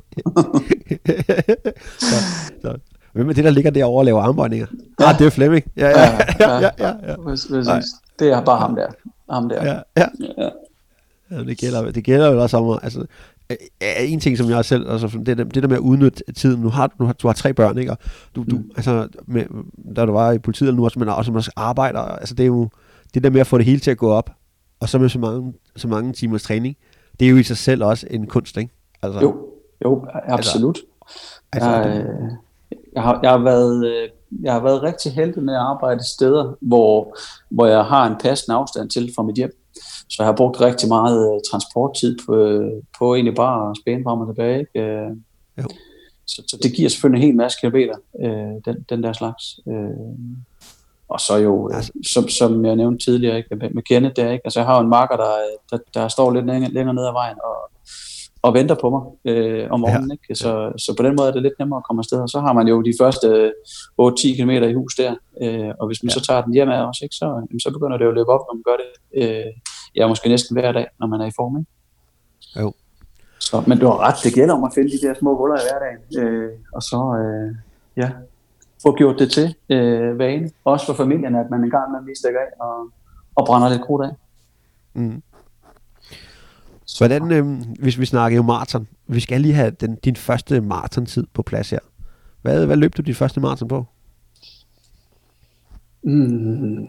så, 1.99 2.15
så. 2.61 2.75
Hvem 3.13 3.29
er 3.29 3.33
det, 3.33 3.43
der 3.43 3.49
ligger 3.49 3.71
derovre 3.71 4.01
og 4.01 4.05
laver 4.05 4.21
armbøjninger? 4.21 4.67
Ja. 4.99 5.09
Ah, 5.09 5.19
det 5.19 5.27
er 5.27 5.29
Flemming. 5.29 5.65
Ja, 5.77 5.87
ja, 5.87 6.01
ja. 6.01 6.19
ja, 6.59 6.59
ja, 6.59 6.71
ja, 6.79 7.15
ja. 7.49 7.81
Det 8.19 8.31
er 8.31 8.41
bare 8.41 8.59
ham 8.59 8.75
der. 8.75 8.87
Ham 9.29 9.49
der. 9.49 9.65
Ja, 9.65 9.79
ja. 9.97 10.07
ja. 10.37 10.49
ja 11.31 11.43
det, 11.43 11.57
gælder, 11.57 11.91
det 11.91 12.03
gælder 12.03 12.31
jo 12.31 12.41
også 12.41 12.57
om, 12.57 12.79
altså, 12.83 13.05
er 13.81 14.03
en 14.03 14.19
ting, 14.19 14.37
som 14.37 14.49
jeg 14.49 14.65
selv, 14.65 14.91
altså 14.91 15.07
det, 15.25 15.37
der, 15.37 15.43
det 15.43 15.63
der 15.63 15.69
med 15.69 15.77
at 15.77 15.81
udnytte 15.81 16.23
tiden, 16.35 16.61
nu 16.61 16.69
har, 16.69 16.91
nu 16.99 17.05
har, 17.05 17.13
du 17.13 17.27
har 17.27 17.33
tre 17.33 17.53
børn, 17.53 17.77
ikke? 17.77 17.91
Og 17.91 17.97
du, 18.35 18.43
du 18.51 18.55
mm. 18.55 18.71
altså, 18.75 19.07
med, 19.27 19.43
da 19.95 20.05
du 20.05 20.11
var 20.11 20.31
i 20.31 20.39
politiet 20.39 20.75
nu 20.75 20.83
også, 20.83 20.99
men 20.99 21.09
også, 21.09 21.31
man 21.31 21.43
arbejder, 21.55 21.99
altså 21.99 22.35
det 22.35 22.43
er 22.43 22.47
jo, 22.47 22.69
det 23.13 23.23
der 23.23 23.29
med 23.29 23.41
at 23.41 23.47
få 23.47 23.57
det 23.57 23.65
hele 23.65 23.79
til 23.79 23.91
at 23.91 23.97
gå 23.97 24.11
op, 24.11 24.29
og 24.79 24.89
så 24.89 24.97
med 24.97 25.09
så 25.09 25.19
mange, 25.19 25.53
så 25.75 25.87
mange 25.87 26.13
timers 26.13 26.43
træning, 26.43 26.77
det 27.19 27.25
er 27.25 27.29
jo 27.29 27.37
i 27.37 27.43
sig 27.43 27.57
selv 27.57 27.83
også 27.83 28.07
en 28.09 28.27
kunst, 28.27 28.57
ikke? 28.57 28.73
Altså, 29.01 29.19
jo, 29.19 29.47
jo, 29.85 30.05
absolut. 30.11 30.79
Altså, 31.51 31.69
altså, 31.69 31.89
jeg, 31.89 32.05
det... 32.05 32.37
jeg, 32.93 33.03
har, 33.03 33.19
jeg, 33.23 33.31
har 33.31 33.37
været, 33.37 33.87
øh, 33.87 34.09
jeg 34.43 34.53
har 34.53 34.59
været 34.59 34.83
rigtig 34.83 35.11
heldig 35.11 35.43
med 35.43 35.53
at 35.53 35.59
arbejde 35.59 36.03
steder, 36.03 36.57
hvor, 36.61 37.17
hvor 37.49 37.65
jeg 37.65 37.83
har 37.83 38.07
en 38.07 38.15
passende 38.21 38.57
afstand 38.57 38.89
til 38.89 39.11
fra 39.15 39.23
mit 39.23 39.35
hjem. 39.35 39.51
Så 40.09 40.15
jeg 40.19 40.25
har 40.25 40.35
brugt 40.35 40.61
rigtig 40.61 40.89
meget 40.89 41.33
øh, 41.35 41.41
transporttid 41.51 42.17
på, 42.25 42.35
øh, 42.35 42.71
på 42.99 43.15
egentlig 43.15 43.35
bare 43.35 43.69
at 43.69 43.77
spæne 43.81 44.03
frem 44.03 44.19
og 44.19 44.27
tilbage. 44.27 44.59
Ikke? 44.59 44.79
Jo. 45.57 45.63
Så, 46.25 46.43
så 46.47 46.57
det 46.63 46.73
giver 46.73 46.89
selvfølgelig 46.89 47.23
en 47.23 47.27
hel 47.27 47.35
masse 47.35 47.57
kilometer, 47.61 47.95
øh, 48.23 48.61
den, 48.65 48.85
den 48.89 49.03
der 49.03 49.13
slags. 49.13 49.59
Øh, 49.67 49.89
og 51.09 51.19
så 51.19 51.37
jo, 51.37 51.69
altså. 51.73 51.91
som, 52.13 52.27
som 52.27 52.65
jeg 52.65 52.75
nævnte 52.75 53.05
tidligere, 53.05 53.37
ikke, 53.37 53.55
med, 53.55 53.69
med 53.69 53.83
Kenneth 53.83 54.15
der, 54.15 54.31
ikke? 54.31 54.45
Altså, 54.45 54.59
jeg 54.59 54.67
har 54.67 54.75
jo 54.75 54.81
en 54.81 54.89
marker, 54.89 55.15
der, 55.17 55.31
der, 55.71 55.77
der 55.93 56.07
står 56.07 56.31
lidt 56.33 56.45
længere, 56.45 56.71
længere 56.71 56.95
ned 56.95 57.05
ad 57.05 57.11
vejen 57.11 57.37
og, 57.43 57.57
og 58.41 58.53
venter 58.53 58.75
på 58.75 58.89
mig 58.89 59.33
øh, 59.33 59.67
om 59.71 59.79
morgenen. 59.79 60.09
Ja. 60.09 60.13
Ikke? 60.13 60.35
Så, 60.35 60.73
så 60.77 60.93
på 60.97 61.03
den 61.03 61.15
måde 61.15 61.27
er 61.27 61.31
det 61.31 61.41
lidt 61.41 61.59
nemmere 61.59 61.77
at 61.77 61.83
komme 61.83 61.99
afsted. 61.99 62.19
Og 62.19 62.29
så 62.29 62.39
har 62.39 62.53
man 62.53 62.67
jo 62.67 62.81
de 62.81 62.93
første 63.01 63.53
8-10 64.01 64.35
km 64.37 64.49
i 64.49 64.73
hus 64.73 64.95
der. 64.95 65.15
Øh, 65.41 65.71
og 65.79 65.87
hvis 65.87 66.03
man 66.03 66.09
ja. 66.09 66.13
så 66.13 66.21
tager 66.27 66.41
den 66.41 66.53
hjem 66.53 66.69
af 66.69 66.81
os, 66.89 67.01
ikke, 67.03 67.15
så, 67.15 67.47
så 67.63 67.71
begynder 67.73 67.97
det 67.97 68.05
jo 68.05 68.09
at 68.09 68.15
løbe 68.15 68.31
op, 68.35 68.43
når 68.47 68.53
man 68.53 68.63
gør 68.69 68.77
det. 68.83 68.89
Øh, 69.21 69.51
ja, 69.95 70.07
måske 70.07 70.29
næsten 70.29 70.55
hver 70.55 70.71
dag, 70.71 70.87
når 70.99 71.07
man 71.07 71.21
er 71.21 71.25
i 71.25 71.37
form. 71.39 71.57
Ikke? 71.59 71.71
Jo. 72.61 72.73
Så, 73.39 73.63
men 73.67 73.79
du 73.79 73.85
har 73.85 73.97
ret, 73.97 74.15
det 74.23 74.33
gælder 74.33 74.53
om 74.53 74.63
at 74.63 74.71
finde 74.75 74.91
de 74.91 75.07
der 75.07 75.13
små 75.19 75.37
huller 75.37 75.55
i 75.55 75.65
hverdagen. 75.67 76.01
Øh, 76.21 76.51
og 76.73 76.81
så, 76.81 76.99
øh, 77.21 77.55
ja, 77.97 78.09
få 78.81 78.95
gjort 78.95 79.19
det 79.19 79.31
til 79.31 79.55
øh, 79.69 80.19
vane. 80.19 80.49
Også 80.65 80.85
for 80.85 80.93
familien, 80.93 81.35
at 81.35 81.49
man 81.49 81.63
en 81.63 81.69
gang 81.69 81.91
med 81.91 81.99
lige 82.05 82.15
stikker 82.15 82.39
af 82.39 82.65
og, 82.65 82.89
og 83.35 83.45
brænder 83.45 83.69
lidt 83.69 83.81
krudt 83.81 84.05
af. 84.05 84.11
Mm. 84.93 85.21
Hvordan, 86.97 87.31
øh, 87.31 87.45
hvis 87.79 87.99
vi 87.99 88.05
snakker 88.05 88.35
jo 88.35 88.43
maraton, 88.43 88.87
vi 89.07 89.19
skal 89.19 89.41
lige 89.41 89.53
have 89.53 89.71
den, 89.71 89.95
din 89.95 90.15
første 90.15 90.61
maratontid 90.61 91.27
på 91.33 91.41
plads 91.41 91.69
her. 91.69 91.79
Hvad, 92.41 92.65
hvad 92.65 92.75
løb 92.75 92.97
du 92.97 93.01
din 93.01 93.15
første 93.15 93.39
maraton 93.39 93.67
på? 93.67 93.85
Mm, 96.03 96.87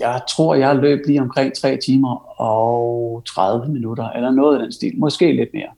jeg 0.00 0.22
tror, 0.28 0.54
jeg 0.54 0.76
løb 0.76 1.06
lige 1.06 1.22
omkring 1.22 1.54
3 1.54 1.76
timer 1.76 2.40
og 2.40 3.22
30 3.26 3.72
minutter, 3.72 4.08
eller 4.08 4.30
noget 4.30 4.56
af 4.56 4.62
den 4.62 4.72
stil. 4.72 4.92
Måske 4.98 5.32
lidt 5.32 5.48
mere. 5.54 5.68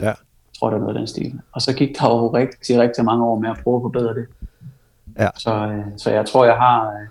Ja. 0.00 0.06
Jeg 0.06 0.16
tror, 0.58 0.70
det 0.70 0.76
er 0.76 0.80
noget 0.80 0.94
af 0.94 0.98
den 0.98 1.06
stil. 1.06 1.40
Og 1.52 1.62
så 1.62 1.72
gik 1.74 1.98
der 1.98 2.08
jo 2.08 2.34
rigtig, 2.34 2.80
rigtig 2.80 3.04
mange 3.04 3.24
år 3.24 3.38
med 3.38 3.50
at 3.50 3.56
prøve 3.64 3.76
at 3.76 3.82
forbedre 3.82 4.14
det. 4.14 4.26
Ja. 5.18 5.28
Så, 5.36 5.54
øh, 5.54 5.84
så 5.96 6.10
jeg 6.10 6.26
tror, 6.26 6.44
jeg 6.44 6.56
har, 6.56 6.90
øh, 6.90 7.06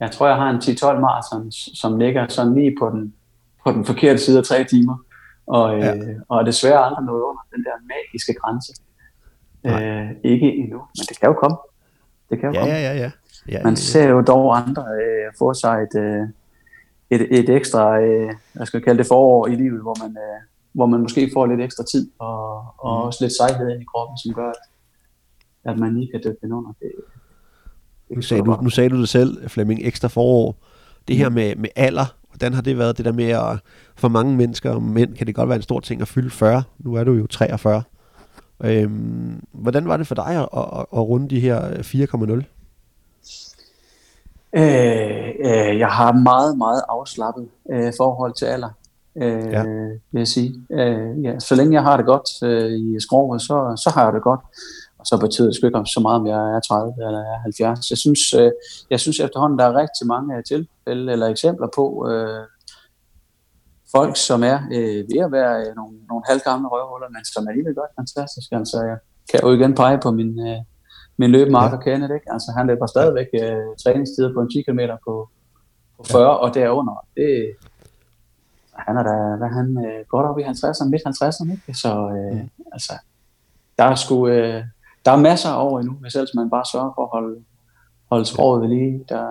jeg 0.00 0.10
tror, 0.10 0.26
jeg 0.26 0.36
har 0.36 0.50
en 0.50 0.56
10-12 0.56 1.00
maraton, 1.00 1.52
som 1.52 1.98
ligger 1.98 2.28
sådan 2.28 2.54
lige 2.54 2.76
på 2.80 2.90
den, 2.90 3.14
på 3.64 3.72
den 3.72 3.84
forkerte 3.84 4.18
side 4.18 4.38
af 4.38 4.44
tre 4.44 4.64
timer. 4.64 4.96
Og, 5.46 5.78
ja. 5.78 5.96
øh, 5.96 6.16
og 6.28 6.46
desværre 6.46 6.84
aldrig 6.84 7.04
nået 7.04 7.22
under 7.22 7.42
den 7.54 7.64
der 7.64 7.72
magiske 7.92 8.34
grænse. 8.34 8.72
Øh, 9.66 10.10
ikke 10.24 10.56
endnu, 10.56 10.78
men 10.78 11.04
det 11.08 11.20
kan 11.20 11.28
jo 11.28 11.34
komme. 11.34 11.56
Det 12.30 12.40
kan 12.40 12.48
jo 12.48 12.54
ja, 12.54 12.60
komme. 12.60 12.74
Ja, 12.74 12.80
ja, 12.80 12.94
ja. 12.96 13.10
ja 13.48 13.62
Man 13.64 13.76
ser 13.76 14.08
jo 14.08 14.20
dog 14.20 14.56
andre 14.56 14.82
øh, 14.82 15.32
få 15.38 15.54
sig 15.54 15.82
et, 15.82 16.00
øh, 16.00 16.28
et, 17.10 17.38
et 17.38 17.48
ekstra, 17.48 18.00
øh, 18.00 18.30
hvad 18.52 18.66
skal 18.66 18.78
jeg 18.78 18.84
kalde 18.84 18.98
det, 18.98 19.06
forår 19.06 19.46
i 19.46 19.54
livet, 19.54 19.82
hvor 19.82 19.96
man, 20.02 20.10
øh, 20.10 20.40
hvor 20.72 20.86
man 20.86 21.00
måske 21.00 21.30
får 21.34 21.46
lidt 21.46 21.60
ekstra 21.60 21.84
tid 21.84 22.10
og, 22.18 22.56
og 22.78 23.00
mm. 23.00 23.06
også 23.06 23.24
lidt 23.24 23.36
sejhed 23.36 23.70
ind 23.70 23.82
i 23.82 23.90
kroppen, 23.94 24.18
som 24.18 24.34
gør, 24.34 24.48
at, 24.48 24.60
at 25.64 25.78
man 25.78 25.94
lige 25.94 26.10
kan 26.12 26.20
dykke 26.24 26.38
den 26.42 26.52
under. 26.52 26.72
Det, 26.80 26.92
nu 28.10 28.22
sagde, 28.22 28.42
du, 28.42 28.58
nu 28.62 28.70
sagde 28.70 28.90
du 28.90 29.00
det 29.00 29.08
selv, 29.08 29.48
Flemming, 29.48 29.80
ekstra 29.82 30.08
forår. 30.08 30.56
Det 31.08 31.16
her 31.16 31.28
mm. 31.28 31.34
med, 31.34 31.56
med 31.56 31.68
alder, 31.76 32.16
hvordan 32.30 32.54
har 32.54 32.62
det 32.62 32.78
været, 32.78 32.96
det 32.96 33.04
der 33.04 33.12
med 33.12 33.30
at, 33.30 33.58
for 33.96 34.08
mange 34.08 34.36
mennesker 34.36 34.70
og 34.70 34.82
mænd, 34.82 35.14
kan 35.14 35.26
det 35.26 35.34
godt 35.34 35.48
være 35.48 35.56
en 35.56 35.62
stor 35.62 35.80
ting 35.80 36.00
at 36.00 36.08
fylde 36.08 36.30
40. 36.30 36.62
Nu 36.78 36.94
er 36.94 37.04
du 37.04 37.12
jo 37.12 37.26
43. 37.26 37.82
Øhm, 38.64 39.44
hvordan 39.52 39.88
var 39.88 39.96
det 39.96 40.06
for 40.06 40.14
dig 40.14 40.26
at, 40.26 40.48
at, 40.56 40.86
at 40.92 41.08
runde 41.08 41.28
de 41.28 41.40
her 41.40 41.60
4,0? 41.60 42.44
Øh, 44.52 45.28
øh, 45.40 45.78
jeg 45.78 45.88
har 45.88 46.12
meget, 46.12 46.58
meget 46.58 46.82
afslappet 46.88 47.48
øh, 47.70 47.92
forhold 47.96 48.34
til 48.34 48.44
alder, 48.44 48.70
øh, 49.16 49.52
ja. 49.52 49.62
vil 50.12 50.20
jeg 50.20 50.28
sige. 50.28 50.54
Øh, 50.70 51.24
ja, 51.24 51.38
så 51.38 51.54
længe 51.54 51.74
jeg 51.74 51.82
har 51.82 51.96
det 51.96 52.06
godt 52.06 52.42
øh, 52.42 52.72
i 52.72 53.00
skrovet, 53.00 53.42
så, 53.42 53.82
så 53.84 53.90
har 53.94 54.04
jeg 54.04 54.12
det 54.12 54.22
godt 54.22 54.40
så 55.08 55.14
betyder 55.24 55.46
det 55.48 55.56
sgu 55.56 55.66
ikke 55.66 55.96
så 55.96 56.00
meget, 56.06 56.20
om 56.20 56.26
jeg 56.26 56.42
er 56.56 56.60
30 56.60 56.92
eller 57.06 57.20
jeg 57.26 57.34
er 57.38 57.42
70. 57.42 57.90
Jeg 57.90 57.98
synes, 57.98 58.22
øh, 58.40 58.50
jeg 58.90 59.00
synes 59.00 59.20
efterhånden, 59.20 59.58
der 59.58 59.64
er 59.64 59.80
rigtig 59.82 60.06
mange 60.06 60.42
tilfælde 60.42 61.12
eller 61.12 61.26
eksempler 61.26 61.68
på 61.78 61.84
øh, 62.10 62.44
folk, 63.96 64.16
som 64.28 64.40
er 64.52 64.58
øh, 64.76 65.00
ved 65.10 65.20
at 65.26 65.32
være 65.38 65.52
øh, 65.60 65.70
nogle, 65.78 65.94
nogle 66.10 66.22
halvgamle 66.28 66.68
røvhuller, 66.68 67.08
men 67.14 67.24
som 67.24 67.46
er 67.48 67.52
helt 67.58 67.76
godt 67.80 67.92
fantastisk. 68.00 68.48
Altså, 68.52 68.78
jeg 68.90 68.98
kan 69.30 69.40
jo 69.44 69.48
igen 69.58 69.74
pege 69.74 69.98
på 70.04 70.10
min, 70.18 70.32
øh, 70.48 70.60
min 71.20 71.30
løbemarker 71.30 71.78
ja. 71.78 71.82
Kenneth, 71.84 72.14
ikke? 72.14 72.32
Altså, 72.34 72.48
han 72.56 72.66
løber 72.66 72.86
stadigvæk 72.86 73.30
øh, 73.42 73.66
træningstider 73.82 74.30
på 74.34 74.40
en 74.40 74.50
10 74.50 74.62
km 74.62 74.80
på, 75.06 75.14
på 75.96 76.02
40 76.04 76.22
ja. 76.22 76.28
og 76.44 76.54
derunder. 76.54 77.06
Det, 77.16 77.30
han 78.86 78.96
er 78.96 79.02
da, 79.10 79.36
hvad 79.40 79.50
han, 79.58 79.66
øh, 79.86 80.00
godt 80.08 80.26
op 80.26 80.38
i 80.38 80.42
50'erne, 80.42 80.88
midt 80.92 81.02
50'erne, 81.08 81.52
ikke? 81.52 81.78
Så 81.82 81.90
øh, 82.16 82.36
mm. 82.40 82.50
altså, 82.72 82.92
der 83.78 83.84
er 83.84 83.94
sgu, 83.94 84.28
øh, 84.28 84.64
der 85.06 85.12
er 85.12 85.16
masser 85.16 85.48
af 85.48 85.64
år 85.64 85.80
endnu, 85.80 85.92
hvis 85.92 86.14
ellers 86.14 86.34
man 86.34 86.50
bare 86.50 86.64
sørger 86.72 86.92
for 86.94 87.02
at 87.02 87.08
holde, 87.12 87.44
holde 88.10 88.24
sproget 88.24 88.62
ved 88.62 88.68
lige. 88.68 89.04
Der, 89.08 89.24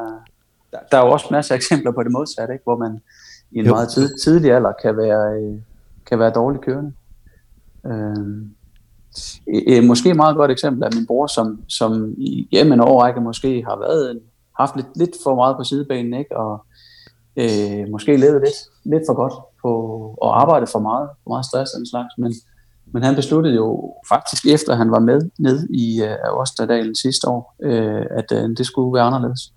der, 0.72 0.78
der 0.92 0.98
er 0.98 1.06
jo 1.06 1.12
også 1.12 1.28
masser 1.32 1.56
af 1.56 1.58
eksempler 1.58 1.92
på 1.92 2.04
det 2.04 2.12
modsatte, 2.12 2.54
ikke? 2.54 2.64
hvor 2.64 2.78
man 2.78 3.02
i 3.52 3.60
en 3.60 3.66
jo. 3.66 3.72
meget 3.74 3.90
tid, 3.90 4.18
tidlig 4.24 4.52
alder 4.52 4.72
kan 4.82 4.98
være, 4.98 5.42
øh, 5.42 5.60
kan 6.06 6.20
være 6.20 6.30
dårligt 6.30 6.64
kørende. 6.64 6.94
Øh, 7.86 8.48
et, 9.48 9.84
måske 9.84 10.10
et 10.10 10.16
meget 10.16 10.36
godt 10.36 10.52
eksempel 10.52 10.84
er 10.84 10.96
min 10.96 11.08
bror, 11.08 11.28
som, 11.28 11.62
som 11.68 12.14
i 12.18 12.48
hjemme 12.52 12.74
en 12.74 12.82
årrække 12.82 13.22
måske 13.22 13.64
har 13.68 13.80
været, 13.80 14.20
haft 14.60 14.76
lidt, 14.76 14.98
lidt 14.98 15.16
for 15.24 15.36
meget 15.36 15.58
på 15.58 15.64
sidebanen, 15.64 16.14
ikke? 16.14 16.38
og 16.38 16.66
øh, 17.36 17.90
måske 17.92 18.18
levet 18.18 18.42
lidt, 18.42 18.60
lidt 18.84 19.04
for 19.08 19.14
godt 19.14 19.34
på, 19.62 19.72
og 20.22 20.42
arbejdet 20.42 20.70
for 20.70 20.80
meget, 20.80 21.10
for 21.24 21.30
meget 21.30 21.46
stress 21.46 21.74
og 21.74 21.78
den 21.78 21.90
slags, 21.90 22.18
men 22.18 22.34
men 22.92 23.04
han 23.04 23.16
besluttede 23.16 23.56
jo 23.56 23.94
faktisk, 24.10 24.46
efter 24.46 24.76
han 24.76 24.92
var 24.92 25.00
med 25.00 25.30
ned 25.40 25.70
i 25.70 26.02
uh, 26.04 26.40
Osterdalen 26.42 26.96
sidste 26.96 27.28
år, 27.28 27.56
uh, 27.66 28.06
at 28.20 28.32
uh, 28.32 28.50
det 28.58 28.66
skulle 28.66 28.94
være 28.94 29.04
anderledes. 29.04 29.54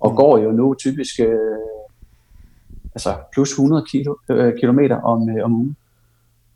Og 0.00 0.10
mm. 0.10 0.16
går 0.16 0.38
jo 0.38 0.50
nu 0.50 0.74
typisk 0.74 1.20
uh, 1.20 1.26
altså 2.94 3.14
plus 3.32 3.50
100 3.50 3.84
kilo, 3.90 4.14
uh, 4.28 4.52
kilometer 4.60 4.96
om, 4.96 5.22
uh, 5.22 5.44
om 5.44 5.54
ugen. 5.54 5.76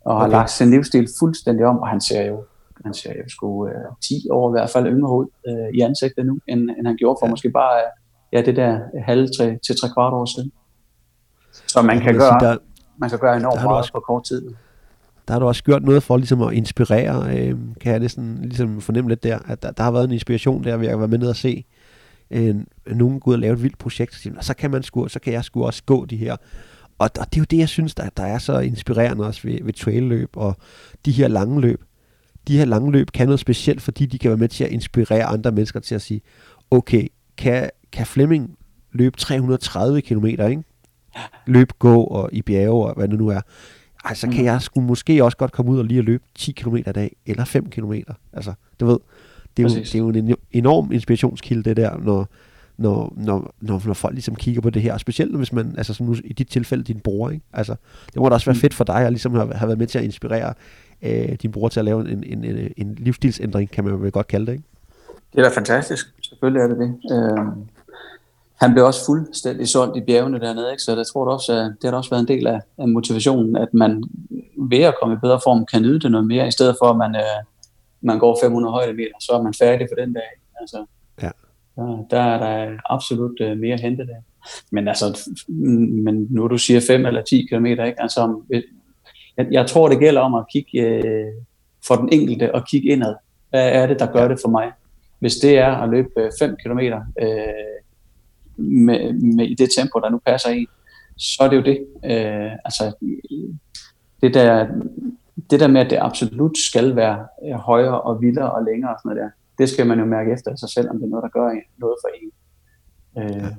Og 0.04 0.14
okay. 0.14 0.22
har 0.22 0.28
lagt 0.28 0.50
sin 0.50 0.70
livsstil 0.70 1.08
fuldstændig 1.18 1.66
om, 1.66 1.78
og 1.78 1.88
han 1.88 2.00
ser 2.00 2.26
jo 2.26 2.44
han 2.84 2.94
ser 2.94 3.12
jo 3.18 3.28
sgu 3.28 3.64
uh, 3.64 3.70
10 4.00 4.30
år 4.30 4.50
i 4.50 4.52
hvert 4.52 4.70
fald 4.70 4.86
yngre 4.86 5.16
ud 5.16 5.26
uh, 5.48 5.76
i 5.76 5.80
ansigtet 5.80 6.26
nu, 6.26 6.38
end, 6.48 6.60
end 6.78 6.86
han 6.86 6.96
gjorde 6.96 7.18
for 7.20 7.26
ja. 7.26 7.30
måske 7.30 7.50
bare 7.50 7.76
uh, 7.76 8.06
ja, 8.32 8.42
det 8.42 8.56
der 8.56 8.80
halve 9.04 9.26
til, 9.26 9.58
til 9.66 9.80
tre 9.80 9.88
kvart 9.94 10.12
år 10.12 10.24
siden. 10.24 10.52
Så 11.66 11.82
man 11.82 12.00
kan, 12.00 12.14
gøre, 12.14 12.40
sige, 12.40 12.50
der, 12.50 12.56
man 12.96 13.10
kan 13.10 13.18
gøre 13.18 13.36
enormt 13.36 13.62
meget 13.62 13.78
også, 13.78 13.92
på 13.92 14.00
kort 14.00 14.24
tid 14.24 14.54
der 15.28 15.34
har 15.34 15.38
du 15.38 15.46
også 15.46 15.64
gjort 15.64 15.82
noget 15.82 16.02
for 16.02 16.16
ligesom 16.16 16.42
at 16.42 16.52
inspirere, 16.54 17.38
øh, 17.38 17.54
kan 17.80 17.92
jeg 17.92 18.00
næsten 18.00 18.38
ligesom 18.42 18.80
fornemme 18.80 19.10
lidt 19.10 19.22
der, 19.22 19.38
at 19.48 19.62
der, 19.62 19.70
der 19.70 19.82
har 19.82 19.90
været 19.90 20.04
en 20.04 20.12
inspiration 20.12 20.64
der 20.64 20.76
ved 20.76 20.88
at 20.88 20.98
være 20.98 21.08
med 21.08 21.18
ned 21.18 21.28
og 21.28 21.36
se 21.36 21.64
øh, 22.30 22.56
nogen 22.86 23.20
gå 23.20 23.30
ud 23.30 23.34
og 23.34 23.40
lave 23.40 23.52
et 23.52 23.62
vildt 23.62 23.78
projekt, 23.78 24.26
og 24.36 24.44
så 24.44 24.54
kan 24.54 24.70
man 24.70 24.82
sgu, 24.82 25.08
så 25.08 25.18
kan 25.20 25.32
jeg 25.32 25.44
sgu 25.44 25.64
også 25.64 25.82
gå 25.86 26.04
de 26.04 26.16
her. 26.16 26.36
Og, 26.98 27.10
og 27.18 27.26
det 27.32 27.36
er 27.36 27.40
jo 27.40 27.46
det, 27.50 27.58
jeg 27.58 27.68
synes, 27.68 27.94
der, 27.94 28.08
der 28.16 28.22
er 28.22 28.38
så 28.38 28.58
inspirerende 28.58 29.26
også 29.26 29.40
ved, 29.44 29.58
ved 29.62 29.72
trailløb 29.72 30.36
og 30.36 30.56
de 31.04 31.12
her 31.12 31.28
lange 31.28 31.60
løb. 31.60 31.82
De 32.48 32.58
her 32.58 32.64
lange 32.64 32.92
løb 32.92 33.10
kan 33.10 33.26
noget 33.26 33.40
specielt, 33.40 33.82
fordi 33.82 34.06
de 34.06 34.18
kan 34.18 34.28
være 34.28 34.38
med 34.38 34.48
til 34.48 34.64
at 34.64 34.70
inspirere 34.70 35.24
andre 35.24 35.52
mennesker 35.52 35.80
til 35.80 35.94
at 35.94 36.02
sige, 36.02 36.20
okay, 36.70 37.08
kan, 37.36 37.70
kan 37.92 38.06
Flemming 38.06 38.56
løbe 38.92 39.16
330 39.16 40.00
km, 40.00 40.26
ikke? 40.26 40.62
Løb, 41.46 41.72
gå 41.78 42.04
og 42.04 42.30
i 42.32 42.42
bjerge 42.42 42.86
og 42.88 42.94
hvad 42.94 43.08
det 43.08 43.18
nu 43.18 43.28
er 43.28 43.40
ej, 44.06 44.14
så 44.14 44.26
kan 44.26 44.40
mm. 44.40 44.44
jeg 44.44 44.62
sgu 44.62 44.80
måske 44.80 45.24
også 45.24 45.36
godt 45.36 45.52
komme 45.52 45.70
ud 45.70 45.78
og 45.78 45.84
lige 45.84 45.98
at 45.98 46.04
løbe 46.04 46.24
10 46.34 46.52
km 46.52 46.76
i 46.76 46.82
dag, 46.82 47.16
eller 47.26 47.44
5 47.44 47.70
km. 47.70 47.92
Altså, 48.32 48.52
du 48.80 48.86
ved, 48.86 48.98
det 49.56 49.64
er, 49.64 49.68
jo, 49.68 49.80
det 49.80 49.94
er 49.94 49.98
jo 49.98 50.08
en 50.08 50.36
enorm 50.52 50.92
inspirationskilde, 50.92 51.62
det 51.62 51.76
der, 51.76 51.98
når, 51.98 52.28
når, 52.76 53.12
når, 53.16 53.54
når, 53.60 53.82
når 53.86 53.94
folk 53.94 54.14
ligesom 54.14 54.34
kigger 54.34 54.60
på 54.60 54.70
det 54.70 54.82
her. 54.82 54.92
Og 54.92 55.00
specielt 55.00 55.36
hvis 55.36 55.52
man, 55.52 55.74
altså 55.76 55.94
som 55.94 56.06
nu 56.06 56.16
i 56.24 56.32
dit 56.32 56.48
tilfælde, 56.48 56.84
din 56.84 57.00
bror, 57.00 57.30
ikke? 57.30 57.44
Altså, 57.52 57.74
det 58.06 58.16
må 58.16 58.28
da 58.28 58.34
også 58.34 58.46
være 58.46 58.54
mm. 58.54 58.60
fedt 58.60 58.74
for 58.74 58.84
dig 58.84 58.96
at 58.96 59.12
ligesom 59.12 59.34
have, 59.34 59.54
have 59.54 59.68
været 59.68 59.78
med 59.78 59.86
til 59.86 59.98
at 59.98 60.04
inspirere 60.04 60.54
øh, 61.02 61.28
din 61.42 61.52
bror 61.52 61.68
til 61.68 61.80
at 61.80 61.84
lave 61.84 62.12
en, 62.12 62.24
en, 62.24 62.44
en, 62.44 62.72
en 62.76 62.94
livsstilsændring, 62.94 63.70
kan 63.70 63.84
man 63.84 64.02
vel 64.02 64.12
godt 64.12 64.26
kalde 64.26 64.46
det, 64.46 64.52
ikke? 64.52 64.64
Det 65.32 65.38
er 65.38 65.48
da 65.48 65.56
fantastisk. 65.56 66.06
Selvfølgelig 66.22 66.60
er 66.60 66.66
det 66.66 66.78
det. 66.78 66.94
Øh, 67.12 67.46
han 68.60 68.72
blev 68.72 68.84
også 68.84 69.06
fuldstændig 69.06 69.68
solgt 69.68 69.96
i 69.96 70.00
bjergene 70.00 70.40
dernede, 70.40 70.70
ikke? 70.70 70.82
så 70.82 70.96
jeg 70.96 71.06
tror 71.06 71.24
det 71.24 71.34
også, 71.34 71.52
at 71.52 71.72
det 71.82 71.90
har 71.90 71.96
også 71.96 72.10
været 72.10 72.20
en 72.20 72.28
del 72.28 72.46
af, 72.46 72.60
af 72.78 72.88
motivationen, 72.88 73.56
at 73.56 73.74
man 73.74 74.04
ved 74.58 74.82
at 74.82 74.94
komme 75.02 75.14
i 75.14 75.18
bedre 75.22 75.40
form 75.44 75.66
kan 75.66 75.82
nyde 75.82 76.00
det 76.00 76.10
noget 76.10 76.26
mere, 76.26 76.48
i 76.48 76.50
stedet 76.50 76.76
for 76.80 76.90
at 76.90 76.96
man, 76.96 77.16
øh, 77.16 77.44
man 78.00 78.18
går 78.18 78.38
500 78.42 78.72
højdemeter, 78.72 79.14
så 79.20 79.32
er 79.32 79.42
man 79.42 79.54
færdig 79.54 79.86
for 79.90 80.02
den 80.02 80.12
dag. 80.12 80.30
Altså, 80.60 80.84
ja. 81.22 81.30
der, 81.76 82.06
der 82.10 82.20
er 82.20 82.38
der 82.38 82.76
absolut 82.90 83.40
øh, 83.40 83.58
mere 83.58 83.74
at 83.74 83.80
hente 83.80 84.06
der. 84.06 84.20
Men 84.70 84.88
altså, 84.88 85.30
men 86.04 86.26
nu 86.30 86.48
du 86.48 86.58
siger 86.58 86.80
5 86.86 87.06
eller 87.06 87.22
10 87.22 87.46
km, 87.50 87.66
ikke? 87.66 87.94
Altså, 88.02 88.40
jeg, 89.36 89.46
jeg 89.50 89.66
tror, 89.66 89.88
det 89.88 89.98
gælder 89.98 90.20
om 90.20 90.34
at 90.34 90.44
kigge 90.52 90.80
øh, 90.80 91.32
for 91.86 91.94
den 91.96 92.08
enkelte 92.12 92.54
og 92.54 92.66
kigge 92.66 92.88
indad. 92.88 93.14
Hvad 93.50 93.68
er 93.72 93.86
det, 93.86 93.98
der 93.98 94.12
gør 94.12 94.28
det 94.28 94.38
for 94.42 94.48
mig? 94.48 94.72
Hvis 95.18 95.36
det 95.36 95.58
er 95.58 95.72
at 95.72 95.88
løbe 95.88 96.30
5 96.38 96.56
km 96.64 96.78
øh, 96.78 96.96
med, 98.56 99.12
med, 99.12 99.46
i 99.46 99.54
det 99.54 99.68
tempo, 99.78 99.98
der 99.98 100.10
nu 100.10 100.18
passer 100.26 100.50
i, 100.50 100.66
så 101.16 101.42
er 101.42 101.48
det 101.48 101.56
jo 101.56 101.62
det. 101.62 101.78
Øh, 102.04 102.52
altså, 102.64 102.92
det 104.22 104.34
der, 104.34 104.66
det 105.50 105.60
der 105.60 105.68
med, 105.68 105.80
at 105.80 105.90
det 105.90 105.98
absolut 106.00 106.58
skal 106.58 106.96
være 106.96 107.26
øh, 107.46 107.54
højere 107.54 108.00
og 108.00 108.20
vildere 108.20 108.52
og 108.52 108.64
længere 108.64 108.90
og 108.94 108.98
sådan 109.02 109.16
noget 109.16 109.22
der, 109.22 109.30
det 109.58 109.68
skal 109.68 109.86
man 109.86 109.98
jo 109.98 110.04
mærke 110.04 110.32
efter 110.32 110.56
sig 110.56 110.68
selv, 110.68 110.90
om 110.90 110.96
det 110.96 111.04
er 111.04 111.08
noget, 111.08 111.22
der 111.22 111.28
gør 111.28 111.50
noget 111.78 111.96
for 112.02 112.10
en. 112.20 112.30
Øh, 113.18 113.52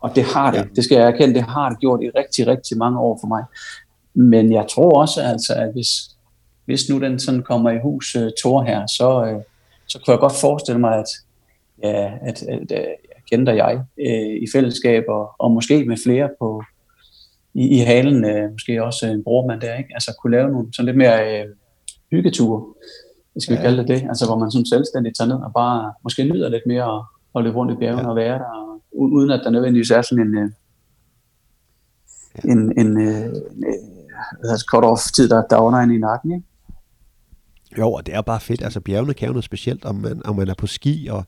og 0.00 0.16
det 0.16 0.24
har 0.24 0.50
det, 0.50 0.58
ja. 0.58 0.64
det 0.76 0.84
skal 0.84 0.98
jeg 0.98 1.08
erkende, 1.08 1.34
det 1.34 1.42
har 1.42 1.68
det 1.68 1.78
gjort 1.78 2.02
i 2.02 2.10
rigtig, 2.10 2.46
rigtig 2.46 2.78
mange 2.78 3.00
år 3.00 3.18
for 3.22 3.26
mig. 3.26 3.44
Men 4.14 4.52
jeg 4.52 4.66
tror 4.70 5.00
også, 5.00 5.20
altså, 5.20 5.54
at 5.54 5.72
hvis, 5.72 5.88
hvis 6.64 6.88
nu 6.90 7.00
den 7.00 7.18
sådan 7.18 7.42
kommer 7.42 7.70
i 7.70 7.78
hus, 7.82 8.16
uh, 8.16 8.28
Thor 8.40 8.62
her, 8.62 8.86
så, 8.86 9.34
uh, 9.34 9.42
så 9.86 9.98
kunne 9.98 10.12
jeg 10.12 10.18
godt 10.18 10.40
forestille 10.40 10.80
mig, 10.80 10.98
at, 10.98 11.08
ja, 11.82 12.12
at, 12.22 12.42
at, 12.42 12.72
at 12.72 12.96
kender 13.30 13.52
jeg 13.52 13.76
uh, 13.76 14.42
i 14.42 14.46
fællesskab, 14.52 15.04
og, 15.08 15.30
og 15.38 15.50
måske 15.50 15.84
med 15.84 15.96
flere 16.04 16.28
på, 16.40 16.62
i, 17.54 17.68
i 17.68 17.78
halen, 17.78 18.24
uh, 18.24 18.52
måske 18.52 18.84
også 18.84 19.06
en 19.06 19.24
brormand 19.24 19.60
der, 19.60 19.74
ikke? 19.74 19.90
altså 19.94 20.16
kunne 20.22 20.36
lave 20.36 20.50
nogle 20.50 20.68
sådan 20.72 20.86
lidt 20.86 20.96
mere 20.96 21.44
uh, 21.44 21.50
hyggeture, 22.10 22.74
skal 23.38 23.56
vi 23.56 23.58
ja. 23.58 23.62
kalde 23.62 23.78
det 23.78 23.88
det, 23.88 24.08
altså 24.08 24.26
hvor 24.26 24.38
man 24.38 24.50
sådan 24.50 24.66
selvstændigt 24.66 25.16
tager 25.16 25.28
ned 25.28 25.36
og 25.36 25.52
bare 25.54 25.92
måske 26.02 26.24
nyder 26.24 26.48
lidt 26.48 26.66
mere 26.66 27.04
at, 27.36 27.44
løbe 27.44 27.56
rundt 27.56 27.72
i 27.72 27.76
bjergene 27.76 28.02
ja. 28.02 28.08
og 28.08 28.16
være 28.16 28.38
der, 28.38 28.80
uden 28.92 29.30
at 29.30 29.40
der 29.44 29.50
nødvendigvis 29.50 29.90
er 29.90 30.02
sådan 30.02 30.26
en, 30.26 30.34
ja. 30.34 30.42
en, 32.52 32.58
en, 32.80 32.86
en, 32.86 32.98
en 32.98 34.58
cut-off 34.70 35.12
tid, 35.16 35.28
der, 35.28 35.42
der 35.50 35.58
under 35.58 35.78
en 35.78 35.90
i 35.90 35.98
nakken, 35.98 36.32
ikke? 36.32 36.46
Jo, 37.78 37.92
og 37.92 38.06
det 38.06 38.14
er 38.14 38.22
bare 38.22 38.40
fedt. 38.40 38.62
Altså 38.62 38.80
bjergene 38.80 39.14
kan 39.14 39.26
jo 39.26 39.32
noget 39.32 39.44
specielt, 39.44 39.84
om 39.84 39.94
man, 39.94 40.26
om 40.26 40.36
man 40.36 40.48
er 40.48 40.54
på 40.54 40.66
ski 40.66 41.08
og, 41.10 41.24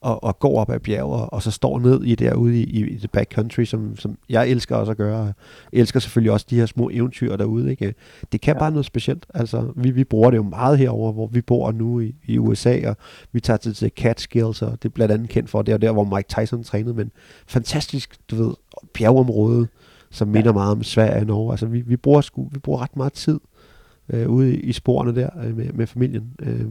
og, 0.00 0.24
og 0.24 0.38
går 0.38 0.60
op 0.60 0.70
ad 0.70 0.80
bjerge, 0.80 1.16
og 1.16 1.42
så 1.42 1.50
står 1.50 1.78
ned 1.78 2.04
i 2.04 2.14
derude 2.14 2.60
i, 2.60 2.64
i, 2.64 2.84
i 2.84 2.98
the 2.98 3.08
backcountry, 3.08 3.64
som, 3.64 3.96
som 3.96 4.18
jeg 4.28 4.48
elsker 4.48 4.76
også 4.76 4.92
at 4.92 4.98
gøre. 4.98 5.24
Jeg 5.72 5.80
elsker 5.80 6.00
selvfølgelig 6.00 6.32
også 6.32 6.46
de 6.50 6.56
her 6.56 6.66
små 6.66 6.90
eventyr 6.92 7.36
derude. 7.36 7.70
Ikke? 7.70 7.94
Det 8.32 8.40
kan 8.40 8.54
ja. 8.54 8.58
bare 8.58 8.70
noget 8.70 8.86
specielt. 8.86 9.26
Altså, 9.34 9.72
vi, 9.76 9.90
vi 9.90 10.04
bruger 10.04 10.30
det 10.30 10.36
jo 10.36 10.42
meget 10.42 10.78
herover, 10.78 11.12
hvor 11.12 11.26
vi 11.26 11.40
bor 11.40 11.72
nu 11.72 12.00
i, 12.00 12.14
i 12.24 12.38
USA, 12.38 12.88
og 12.88 12.96
vi 13.32 13.40
tager 13.40 13.56
til, 13.56 13.74
til 13.74 13.90
Catskills, 13.96 14.62
og 14.62 14.82
det 14.82 14.88
er 14.88 14.92
blandt 14.92 15.12
andet 15.12 15.28
kendt 15.28 15.50
for, 15.50 15.62
det 15.62 15.74
er 15.74 15.78
der, 15.78 15.92
hvor 15.92 16.16
Mike 16.16 16.28
Tyson 16.28 16.64
trænede, 16.64 16.94
men 16.94 17.10
fantastisk, 17.46 18.16
du 18.30 18.36
ved, 18.36 18.54
bjergeområde, 18.94 19.68
som 20.10 20.28
ja. 20.28 20.32
minder 20.32 20.52
meget 20.52 20.72
om 20.72 20.82
Sverige 20.82 21.20
og 21.20 21.26
Norge. 21.26 21.52
Altså, 21.52 21.66
vi, 21.66 21.80
vi, 21.80 21.96
bruger, 21.96 22.20
sku, 22.20 22.48
vi 22.52 22.58
bruger 22.58 22.82
ret 22.82 22.96
meget 22.96 23.12
tid 23.12 23.40
øh, 24.08 24.28
ude 24.28 24.54
i, 24.54 24.60
i 24.60 24.72
sporene 24.72 25.14
der 25.14 25.28
øh, 25.44 25.56
med, 25.56 25.72
med 25.72 25.86
familien. 25.86 26.32
Øh, 26.42 26.66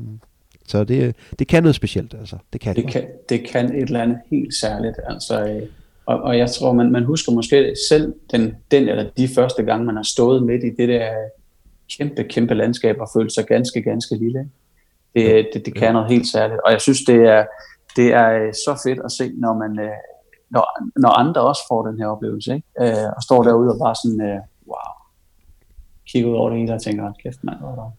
så 0.69 0.83
det, 0.83 1.15
det 1.39 1.47
kan 1.47 1.63
noget 1.63 1.75
specielt, 1.75 2.13
altså. 2.13 2.37
Det 2.53 2.61
kan 2.61 2.75
det. 2.75 2.91
Kan, 2.91 3.07
det 3.29 3.47
kan 3.47 3.75
et 3.75 3.83
eller 3.83 4.01
andet 4.01 4.19
helt 4.31 4.53
særligt, 4.53 4.95
altså. 5.09 5.45
Øh, 5.45 5.61
og, 6.05 6.21
og 6.21 6.37
jeg 6.37 6.49
tror, 6.49 6.73
man, 6.73 6.91
man 6.91 7.03
husker 7.03 7.31
måske 7.31 7.75
selv 7.89 8.13
den, 8.31 8.55
den 8.71 8.89
eller 8.89 9.09
de 9.17 9.27
første 9.27 9.63
gange, 9.63 9.85
man 9.85 9.95
har 9.95 10.03
stået 10.03 10.43
midt 10.43 10.63
i 10.63 10.69
det 10.77 10.89
der 10.89 11.11
kæmpe, 11.97 12.23
kæmpe 12.23 12.53
landskab 12.53 12.95
og 12.99 13.09
følt 13.15 13.33
sig 13.33 13.45
ganske, 13.45 13.81
ganske 13.81 14.15
lille. 14.15 14.49
Det, 15.15 15.47
det, 15.53 15.65
det 15.65 15.75
kan 15.75 15.93
noget 15.93 16.11
helt 16.11 16.27
særligt. 16.27 16.59
Og 16.65 16.71
jeg 16.71 16.81
synes, 16.81 16.99
det 17.07 17.15
er, 17.15 17.45
det 17.95 18.13
er 18.13 18.29
øh, 18.29 18.53
så 18.53 18.81
fedt 18.85 18.99
at 19.05 19.11
se, 19.11 19.31
når 19.37 19.53
man 19.53 19.79
øh, 19.79 19.91
når, 20.49 20.99
når 20.99 21.09
andre 21.09 21.41
også 21.41 21.61
får 21.67 21.87
den 21.87 21.99
her 21.99 22.07
oplevelse, 22.07 22.55
ikke? 22.55 22.67
Øh, 22.81 23.09
og 23.15 23.23
står 23.23 23.43
derude 23.43 23.71
og 23.73 23.79
bare 23.79 23.95
sådan, 23.95 24.21
øh, 24.21 24.39
wow, 24.67 24.91
kigger 26.07 26.29
ud 26.29 26.35
over 26.35 26.49
det 26.49 26.59
hele 26.59 26.73
og 26.73 26.81
tænker, 26.81 27.13
kæft 27.23 27.43
mand, 27.43 27.59
hvor 27.59 27.75
var 27.75 27.91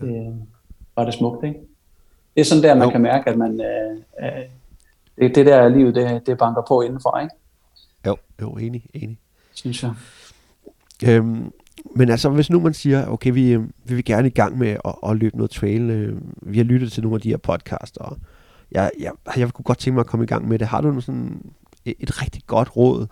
det, 0.00 0.46
var 0.96 1.04
det 1.04 1.14
smukt, 1.14 1.44
ikke? 1.44 1.58
Det 2.34 2.40
er 2.40 2.44
sådan 2.44 2.62
der, 2.62 2.74
man 2.74 2.88
jo. 2.88 2.90
kan 2.90 3.02
mærke, 3.02 3.30
at 3.30 3.38
man, 3.38 3.60
øh, 3.60 3.96
øh, 4.22 4.44
det, 5.18 5.34
det 5.34 5.46
der 5.46 5.68
livet, 5.68 5.94
det, 5.94 6.26
det 6.26 6.38
banker 6.38 6.62
på 6.68 6.82
indenfor, 6.82 7.18
ikke? 7.18 7.34
Jo, 8.06 8.16
jo, 8.40 8.50
enig, 8.50 8.86
enig. 8.94 9.18
Synes 9.54 9.82
jeg. 9.82 9.92
Øhm, 11.06 11.52
men 11.96 12.10
altså, 12.10 12.28
hvis 12.28 12.50
nu 12.50 12.60
man 12.60 12.74
siger, 12.74 13.06
okay, 13.06 13.32
vi, 13.32 13.52
øh, 13.52 13.62
vi 13.84 13.94
vil 13.94 14.04
gerne 14.04 14.28
i 14.28 14.30
gang 14.30 14.58
med 14.58 14.76
at, 14.84 14.94
at 15.06 15.16
løbe 15.16 15.36
noget 15.36 15.50
trail, 15.50 15.90
øh, 15.90 16.20
vi 16.42 16.56
har 16.56 16.64
lyttet 16.64 16.92
til 16.92 17.02
nogle 17.02 17.14
af 17.14 17.20
de 17.20 17.28
her 17.28 17.36
podcasts, 17.36 17.96
og 17.96 18.18
jeg, 18.72 18.90
jeg, 18.98 19.12
jeg 19.36 19.52
kunne 19.52 19.64
godt 19.64 19.78
tænke 19.78 19.94
mig 19.94 20.00
at 20.00 20.06
komme 20.06 20.24
i 20.24 20.26
gang 20.26 20.48
med 20.48 20.58
det. 20.58 20.66
Har 20.66 20.80
du 20.80 21.00
sådan 21.00 21.52
et, 21.84 21.94
et 22.00 22.22
rigtig 22.22 22.42
godt 22.46 22.76
råd? 22.76 23.06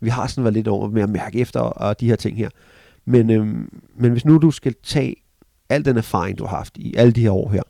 Vi 0.00 0.08
har 0.08 0.26
sådan 0.26 0.44
været 0.44 0.54
lidt 0.54 0.68
over 0.68 0.88
med 0.88 1.02
at 1.02 1.10
mærke 1.10 1.40
efter 1.40 1.60
og 1.60 2.00
de 2.00 2.06
her 2.06 2.16
ting 2.16 2.36
her. 2.36 2.48
Men, 3.04 3.30
øhm, 3.30 3.80
men 3.94 4.12
hvis 4.12 4.24
nu 4.24 4.38
du 4.38 4.50
skal 4.50 4.74
tage 4.82 5.16
al 5.70 5.84
den 5.84 5.96
erfaring, 5.96 6.38
du 6.38 6.44
har 6.44 6.56
haft 6.56 6.76
i 6.76 6.94
alle 6.96 7.12
de 7.12 7.20
her 7.20 7.30
år 7.30 7.50
her, 7.50 7.62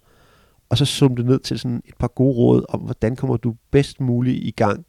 og 0.68 0.78
så 0.78 0.84
zoome 0.84 1.16
det 1.16 1.26
ned 1.26 1.38
til 1.38 1.58
sådan 1.58 1.82
et 1.84 1.94
par 1.98 2.08
gode 2.08 2.36
råd 2.36 2.64
om, 2.68 2.80
hvordan 2.80 3.16
kommer 3.16 3.36
du 3.36 3.54
bedst 3.70 4.00
muligt 4.00 4.44
i 4.44 4.50
gang 4.50 4.86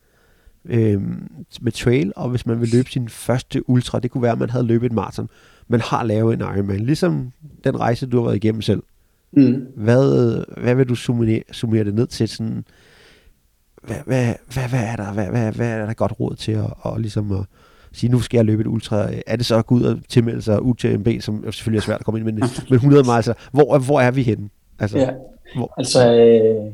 øhm, 0.66 1.28
med 1.62 1.72
trail, 1.72 2.14
og 2.16 2.30
hvis 2.30 2.46
man 2.46 2.62
vil 2.62 2.70
løbe 2.70 2.90
sin 2.90 3.10
første 3.10 3.70
ultra, 3.70 4.00
det 4.00 4.12
kunne 4.12 4.22
være, 4.22 4.32
at 4.32 4.40
man 4.40 4.50
havde 4.50 4.66
løbet 4.66 4.86
et 4.86 4.92
maraton, 4.92 5.30
man 5.68 5.82
har 5.82 6.04
lavet 6.04 6.34
en 6.34 6.40
Ironman, 6.40 6.80
ligesom 6.80 7.32
den 7.64 7.80
rejse, 7.80 8.08
du 8.08 8.18
har 8.18 8.24
været 8.24 8.36
igennem 8.36 8.62
selv. 8.62 8.84
Mm. 9.32 9.68
Hvad, 9.76 10.44
hvad 10.62 10.76
vil 10.76 10.90
du 10.90 10.96
summere, 10.96 11.42
summere 11.52 11.84
det 11.84 11.96
ned 11.96 12.08
til? 12.08 12.28
Sådan, 12.28 12.66
hvad, 13.84 13.96
hvad, 14.06 14.36
hvad, 14.54 14.70
hvad, 14.70 14.84
er 14.84 14.96
der, 14.96 15.14
hvad, 15.14 15.28
hvad, 15.28 15.52
hvad 15.52 15.70
er 15.70 15.86
der 15.86 15.94
godt 15.94 16.20
råd 16.20 16.36
til 16.36 16.52
at, 16.52 16.74
og 16.78 17.00
ligesom 17.00 17.32
at 17.32 17.46
sige, 17.94 18.12
nu 18.12 18.20
skal 18.20 18.38
jeg 18.38 18.46
løbe 18.46 18.62
et 18.62 18.68
ultra. 18.68 19.10
Er 19.28 19.36
det 19.36 19.46
så 19.46 19.56
at 19.56 19.66
gå 19.66 19.76
ud 19.76 19.84
og 19.84 20.00
tilmelde 20.10 20.42
sig 20.42 20.62
UTMB, 20.62 21.08
som 21.20 21.44
selvfølgelig 21.52 21.78
er 21.78 21.82
svært 21.82 22.00
at 22.00 22.06
komme 22.06 22.20
ind 22.20 22.26
med, 22.26 22.34
men 22.34 22.76
100 22.76 23.04
miles, 23.04 23.30
hvor, 23.52 23.78
hvor 23.78 24.02
er 24.02 24.12
vi 24.12 24.24
henne? 24.24 24.50
Altså, 24.80 24.98
ja. 24.98 25.10
hvor? 25.56 25.74
altså 25.78 26.14
øh, 26.14 26.74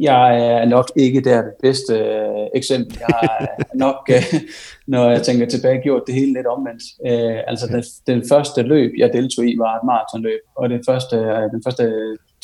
jeg 0.00 0.46
er 0.46 0.64
nok 0.64 0.90
ikke 0.96 1.20
der 1.20 1.42
det 1.42 1.54
bedste 1.62 1.94
øh, 1.94 2.46
eksempel. 2.54 2.98
Jeg 3.08 3.28
er 3.40 3.46
nok, 3.84 4.10
øh, 4.10 4.40
når 4.86 5.10
jeg 5.10 5.22
tænker 5.22 5.46
tilbage, 5.46 5.82
gjort 5.82 6.02
det 6.06 6.14
hele 6.14 6.32
lidt 6.32 6.46
omvendt. 6.46 6.82
Øh, 7.06 7.40
altså 7.46 7.66
den, 7.66 7.84
den 8.06 8.28
første 8.28 8.62
løb, 8.62 8.92
jeg 8.98 9.12
deltog 9.12 9.46
i, 9.46 9.58
var 9.58 9.76
et 9.76 9.84
maratonløb, 9.84 10.40
og 10.56 10.70
det 10.70 10.80
første, 10.88 11.16
øh, 11.16 11.50
den 11.50 11.62
første 11.66 11.92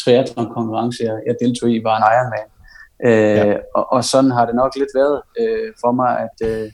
triathlon-konkurrence, 0.05 1.05
jeg, 1.05 1.17
jeg 1.27 1.35
deltog 1.43 1.71
i, 1.71 1.81
var 1.85 1.97
en 1.97 2.07
Ironman. 2.15 2.49
Øh, 3.05 3.49
ja. 3.49 3.57
og, 3.75 3.93
og 3.93 4.05
sådan 4.05 4.31
har 4.31 4.47
det 4.47 4.55
nok 4.55 4.73
lidt 4.77 4.91
været 4.95 5.21
øh, 5.41 5.73
for 5.81 5.93
mig, 5.93 6.11
at, 6.27 6.37
øh, 6.49 6.71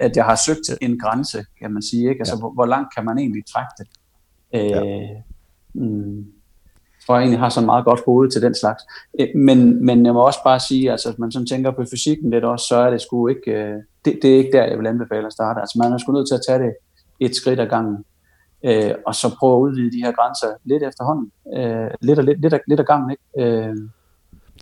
at 0.00 0.16
jeg 0.16 0.24
har 0.24 0.36
søgt 0.46 0.78
en 0.80 0.98
grænse, 0.98 1.44
kan 1.60 1.72
man 1.72 1.82
sige. 1.82 2.08
Ikke? 2.08 2.20
Altså, 2.20 2.34
ja. 2.34 2.38
hvor, 2.40 2.50
hvor 2.50 2.66
langt 2.66 2.94
kan 2.94 3.04
man 3.04 3.18
egentlig 3.18 3.42
trække 3.52 3.72
det? 3.78 3.86
Øh, 4.54 4.70
ja. 4.70 5.06
mm, 5.74 6.26
tror 7.06 7.14
jeg 7.14 7.22
egentlig 7.22 7.40
har 7.40 7.48
så 7.48 7.60
meget 7.60 7.84
godt 7.84 8.00
hoved 8.06 8.30
til 8.30 8.42
den 8.42 8.54
slags. 8.54 8.82
Øh, 9.20 9.28
men, 9.34 9.84
men 9.84 10.06
jeg 10.06 10.14
må 10.14 10.26
også 10.26 10.40
bare 10.44 10.60
sige, 10.60 10.90
altså, 10.90 11.08
hvis 11.08 11.18
man 11.18 11.32
sådan 11.32 11.46
tænker 11.46 11.70
på 11.70 11.84
fysikken 11.90 12.30
lidt 12.30 12.44
også, 12.44 12.66
så 12.68 12.76
er 12.76 12.90
det 12.90 13.00
sgu 13.00 13.28
ikke, 13.28 13.50
øh, 13.50 13.74
det, 14.04 14.18
det 14.22 14.34
er 14.34 14.38
ikke 14.38 14.52
der, 14.52 14.64
jeg 14.64 14.78
vil 14.78 14.86
anbefale 14.86 15.26
at 15.26 15.32
starte. 15.32 15.60
Altså 15.60 15.78
man 15.78 15.92
er 15.92 15.98
sgu 15.98 16.12
nødt 16.12 16.28
til 16.28 16.34
at 16.34 16.42
tage 16.48 16.62
det 16.64 16.74
et 17.20 17.36
skridt 17.36 17.60
ad 17.60 17.66
gangen, 17.66 18.04
øh, 18.64 18.94
og 19.06 19.14
så 19.14 19.36
prøve 19.38 19.56
at 19.56 19.60
udvide 19.60 19.92
de 19.92 20.04
her 20.04 20.12
grænser 20.12 20.48
lidt 20.64 20.82
efterhånden, 20.82 21.32
øh, 21.56 21.90
lidt, 22.00 22.18
og 22.18 22.24
lidt, 22.24 22.40
lidt, 22.40 22.54
af, 22.54 22.60
lidt 22.68 22.80
af 22.80 22.86
gangen, 22.86 23.10
ikke? 23.10 23.22
Øh, 23.38 23.76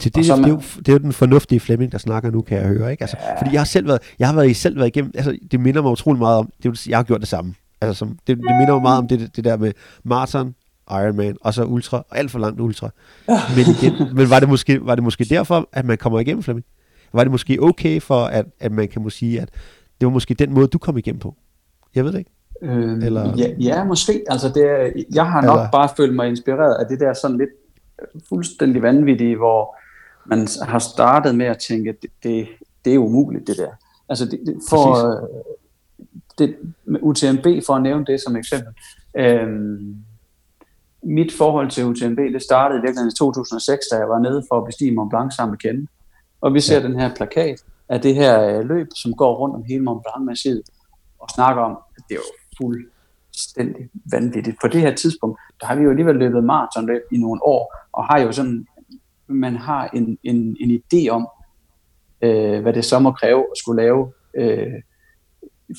det, 0.05 0.15
det, 0.15 0.29
man, 0.29 0.39
det, 0.39 0.45
er 0.45 0.49
jo, 0.49 0.63
det 0.79 0.89
er 0.89 0.93
jo 0.93 0.99
den 0.99 1.13
fornuftige 1.13 1.61
Flemming, 1.61 1.93
der 1.93 1.99
snakker 1.99 2.31
nu, 2.31 2.43
kan 2.43 2.59
jeg 2.59 2.67
høre. 2.67 2.91
Ikke? 2.91 3.03
Altså, 3.03 3.17
ja. 3.21 3.41
Fordi 3.41 3.53
jeg 3.53 3.61
har 3.61 3.67
selv 3.67 3.87
været, 3.87 4.01
jeg 4.19 4.29
har 4.29 4.35
været, 4.35 4.57
selv 4.57 4.77
været 4.77 4.87
igennem, 4.87 5.13
altså, 5.15 5.39
det 5.51 5.61
minder 5.61 5.83
mig 5.83 5.93
utrolig 5.93 6.19
meget 6.19 6.39
om, 6.39 6.51
det, 6.63 6.87
jeg 6.87 6.99
har 6.99 7.03
gjort 7.03 7.21
det 7.21 7.29
samme. 7.29 7.55
Altså, 7.81 7.99
som, 7.99 8.09
det, 8.09 8.37
det 8.37 8.57
minder 8.59 8.73
mig 8.73 8.83
meget 8.83 8.99
om 8.99 9.09
det, 9.09 9.37
det 9.37 9.45
der 9.45 9.57
med 9.57 9.73
maraton, 10.05 10.55
Ironman, 10.91 11.37
og 11.41 11.55
så 11.55 11.65
ultra, 11.65 11.97
og 12.11 12.19
alt 12.19 12.31
for 12.31 12.39
langt 12.39 12.61
ultra. 12.61 12.91
Men, 13.29 13.65
igen, 13.81 13.95
men 14.17 14.31
var, 14.31 14.41
det 14.41 14.49
måske, 14.49 14.87
var 14.87 14.95
det 14.95 15.05
måske 15.05 15.25
derfor, 15.25 15.69
at 15.73 15.85
man 15.85 15.99
kommer 15.99 16.21
igennem, 16.21 16.43
Flemming? 16.43 16.67
Var 17.13 17.25
det 17.25 17.31
måske 17.31 17.63
okay 17.63 18.01
for, 18.01 18.25
at, 18.25 18.47
at 18.61 18.73
man 18.73 18.89
kan 18.89 19.03
måske 19.03 19.19
sige, 19.19 19.41
at 19.41 19.49
det 20.01 20.07
var 20.07 20.13
måske 20.13 20.35
den 20.35 20.55
måde, 20.55 20.67
du 20.67 20.79
kom 20.79 20.99
igennem 20.99 21.21
på? 21.21 21.35
Jeg 21.95 22.05
ved 22.05 22.13
det 22.13 22.19
ikke. 22.19 22.31
Øh, 22.63 23.05
Eller... 23.05 23.35
ja, 23.37 23.49
ja, 23.59 23.85
måske. 23.85 24.23
Altså 24.29 24.49
det, 24.49 24.93
jeg 25.15 25.27
har 25.27 25.41
nok 25.41 25.59
Eller... 25.59 25.71
bare 25.71 25.89
følt 25.97 26.15
mig 26.15 26.29
inspireret 26.29 26.75
af 26.75 26.87
det 26.89 27.01
der 27.01 27.15
sådan 27.15 27.37
lidt 27.37 27.51
fuldstændig 28.29 28.83
vanvittige, 28.83 29.37
hvor 29.37 29.77
man 30.27 30.49
har 30.63 30.79
startet 30.79 31.35
med 31.35 31.47
at 31.47 31.59
tænke, 31.59 31.97
det, 32.03 32.11
det, 32.23 32.49
det 32.85 32.95
er 32.95 32.99
umuligt 32.99 33.47
det 33.47 33.57
der. 33.57 33.71
Altså 34.09 34.25
det, 34.25 34.41
det, 34.47 34.57
for 34.69 35.07
øh, 35.07 35.29
det, 36.39 36.57
med 36.85 37.01
UTMB, 37.03 37.47
for 37.67 37.75
at 37.75 37.83
nævne 37.83 38.05
det 38.05 38.21
som 38.21 38.37
eksempel, 38.37 38.75
øhm, 39.17 39.97
mit 41.03 41.33
forhold 41.33 41.71
til 41.71 41.85
UTMB, 41.85 42.19
det 42.19 42.43
startede 42.43 42.79
i 42.79 42.83
virkeligheden 42.83 43.13
i 43.15 43.19
2006, 43.19 43.87
da 43.93 43.97
jeg 43.97 44.09
var 44.09 44.19
nede 44.19 44.45
for 44.49 44.59
at 44.59 44.67
bestige 44.67 44.95
Mont 44.95 45.11
Blanc 45.11 45.35
sammen 45.37 45.51
med 45.53 45.59
Ken. 45.59 45.89
Og 46.41 46.55
vi 46.55 46.61
ser 46.61 46.81
ja. 46.81 46.87
den 46.87 47.01
her 47.01 47.15
plakat 47.15 47.65
af 47.89 48.01
det 48.01 48.15
her 48.15 48.59
øh, 48.59 48.69
løb, 48.69 48.89
som 48.97 49.15
går 49.15 49.37
rundt 49.37 49.55
om 49.57 49.65
hele 49.69 49.83
Mont 49.83 50.03
Blanc-massivet, 50.03 50.63
og 51.19 51.29
snakker 51.31 51.63
om, 51.63 51.79
at 51.97 52.03
det 52.09 52.15
er 52.15 52.19
jo 52.19 52.33
fuldstændig 52.59 53.89
vanvittigt. 54.13 54.57
På 54.61 54.69
det 54.69 54.81
her 54.81 54.95
tidspunkt, 54.95 55.41
der 55.61 55.67
har 55.67 55.75
vi 55.75 55.83
jo 55.83 55.91
alligevel 55.91 56.17
løbet 56.17 56.45
maratonløb 56.45 57.03
i 57.13 57.17
nogle 57.17 57.41
år, 57.45 57.77
og 57.93 58.05
har 58.05 58.21
jo 58.21 58.33
sådan, 58.33 58.67
man 59.31 59.57
har 59.57 59.91
en, 59.95 60.19
en, 60.23 60.57
en 60.61 60.83
idé 60.83 61.09
om, 61.09 61.29
øh, 62.23 62.61
hvad 62.63 62.73
det 62.73 62.85
så 62.85 62.99
må 62.99 63.13
kræve 63.13 63.41
at 63.41 63.59
skulle 63.59 63.83
lave 63.83 64.13
øh, 64.35 64.73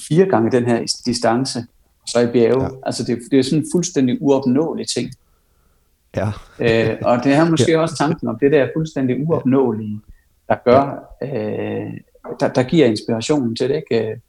fire 0.08 0.26
gange 0.26 0.52
den 0.52 0.66
her 0.66 1.02
distance 1.06 1.60
så 2.08 2.20
i 2.20 2.28
bjerge. 2.28 2.64
Ja. 2.64 2.70
Altså 2.84 3.04
det, 3.04 3.20
det 3.32 3.39
er 3.39 3.43
sådan 3.43 3.60
en 3.60 3.66
fuldstændig 3.74 4.18
uopnåelig 4.22 4.88
ting. 4.88 5.12
Ja. 6.16 6.28
øh, 6.60 6.97
og 7.02 7.24
det 7.24 7.34
er 7.34 7.49
måske 7.49 7.72
ja. 7.72 7.80
også 7.80 7.95
tanken 7.97 8.28
om 8.28 8.39
det 8.39 8.52
der 8.52 8.68
fuldstændig 8.76 9.28
uopnåelige, 9.28 10.02
der 10.49 10.56
gør, 10.66 11.16
øh, 11.22 11.93
der, 12.39 12.54
der 12.56 12.64
giver 12.64 12.86
inspirationen 12.86 13.56
til 13.56 13.70
det, 13.70 13.76
ikke? 13.76 14.22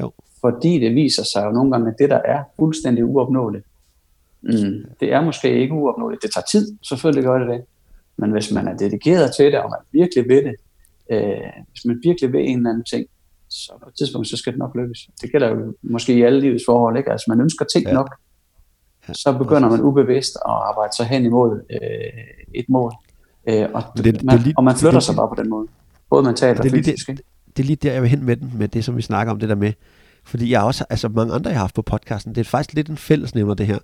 Jo. 0.00 0.12
Fordi 0.40 0.78
det 0.78 0.94
viser 0.94 1.22
sig 1.22 1.44
jo 1.44 1.50
nogle 1.50 1.72
gange, 1.72 1.90
at 1.90 1.94
det 1.98 2.10
der 2.10 2.20
er 2.24 2.42
fuldstændig 2.58 3.04
uopnåeligt, 3.04 3.64
mm, 4.42 4.84
det 5.00 5.12
er 5.12 5.20
måske 5.20 5.60
ikke 5.60 5.74
uopnåeligt. 5.74 6.22
Det 6.22 6.30
tager 6.34 6.44
tid, 6.52 6.76
selvfølgelig 6.82 7.24
gør 7.24 7.38
det 7.38 7.48
det. 7.48 7.64
Men 8.20 8.30
hvis 8.30 8.52
man 8.52 8.68
er 8.68 8.76
dedikeret 8.76 9.30
til 9.36 9.46
det, 9.52 9.58
og 9.60 9.70
man 9.70 10.00
virkelig 10.00 10.24
vil 10.28 10.44
det, 10.44 10.56
øh, 11.10 11.50
hvis 11.70 11.84
man 11.84 12.00
virkelig 12.04 12.32
vil 12.32 12.40
en 12.40 12.56
eller 12.56 12.70
anden 12.70 12.84
ting, 12.84 13.06
så 13.48 13.72
på 13.82 13.88
et 13.88 13.94
tidspunkt, 13.98 14.28
så 14.28 14.36
skal 14.36 14.52
det 14.52 14.58
nok 14.58 14.76
lykkes. 14.76 15.08
Det 15.20 15.32
gælder 15.32 15.48
jo 15.48 15.74
måske 15.82 16.14
i 16.14 16.22
alle 16.22 16.40
livets 16.40 16.64
forhold, 16.66 16.98
ikke? 16.98 17.12
Altså 17.12 17.24
man 17.28 17.40
ønsker 17.40 17.64
ting 17.64 17.86
ja. 17.86 17.92
nok, 17.92 18.16
så 19.12 19.38
begynder 19.38 19.68
man 19.70 19.80
ubevidst 19.80 20.36
at 20.36 20.52
arbejde 20.52 20.96
sig 20.96 21.06
hen 21.06 21.24
imod 21.24 21.60
øh, 21.70 21.80
et 22.54 22.68
mål. 22.68 22.92
Øh, 23.48 23.66
og, 23.74 23.82
det, 23.96 24.04
det, 24.04 24.22
man, 24.24 24.36
det 24.36 24.44
lige, 24.44 24.54
og 24.56 24.64
man 24.64 24.76
flytter 24.76 24.98
det, 24.98 25.02
sig 25.02 25.16
bare 25.16 25.28
på 25.28 25.42
den 25.42 25.50
måde. 25.50 25.66
Både 26.10 26.22
mentalt 26.22 26.60
og 26.60 26.66
fysisk. 26.70 27.06
Det, 27.06 27.20
det 27.56 27.62
er 27.62 27.66
lige 27.66 27.76
der, 27.76 27.92
jeg 27.92 28.02
vil 28.02 28.10
hen 28.10 28.24
med 28.24 28.36
den, 28.36 28.52
med 28.58 28.68
det, 28.68 28.84
som 28.84 28.96
vi 28.96 29.02
snakker 29.02 29.32
om, 29.32 29.38
det 29.38 29.48
der 29.48 29.54
med. 29.54 29.72
Fordi 30.24 30.50
jeg 30.50 30.62
også, 30.62 30.84
altså 30.90 31.08
mange 31.08 31.34
andre, 31.34 31.50
jeg 31.50 31.58
har 31.58 31.62
haft 31.62 31.74
på 31.74 31.82
podcasten, 31.82 32.34
det 32.34 32.40
er 32.40 32.44
faktisk 32.44 32.74
lidt 32.74 32.88
en 32.88 32.96
fællesnævner, 32.96 33.54
det 33.54 33.66
her. 33.66 33.78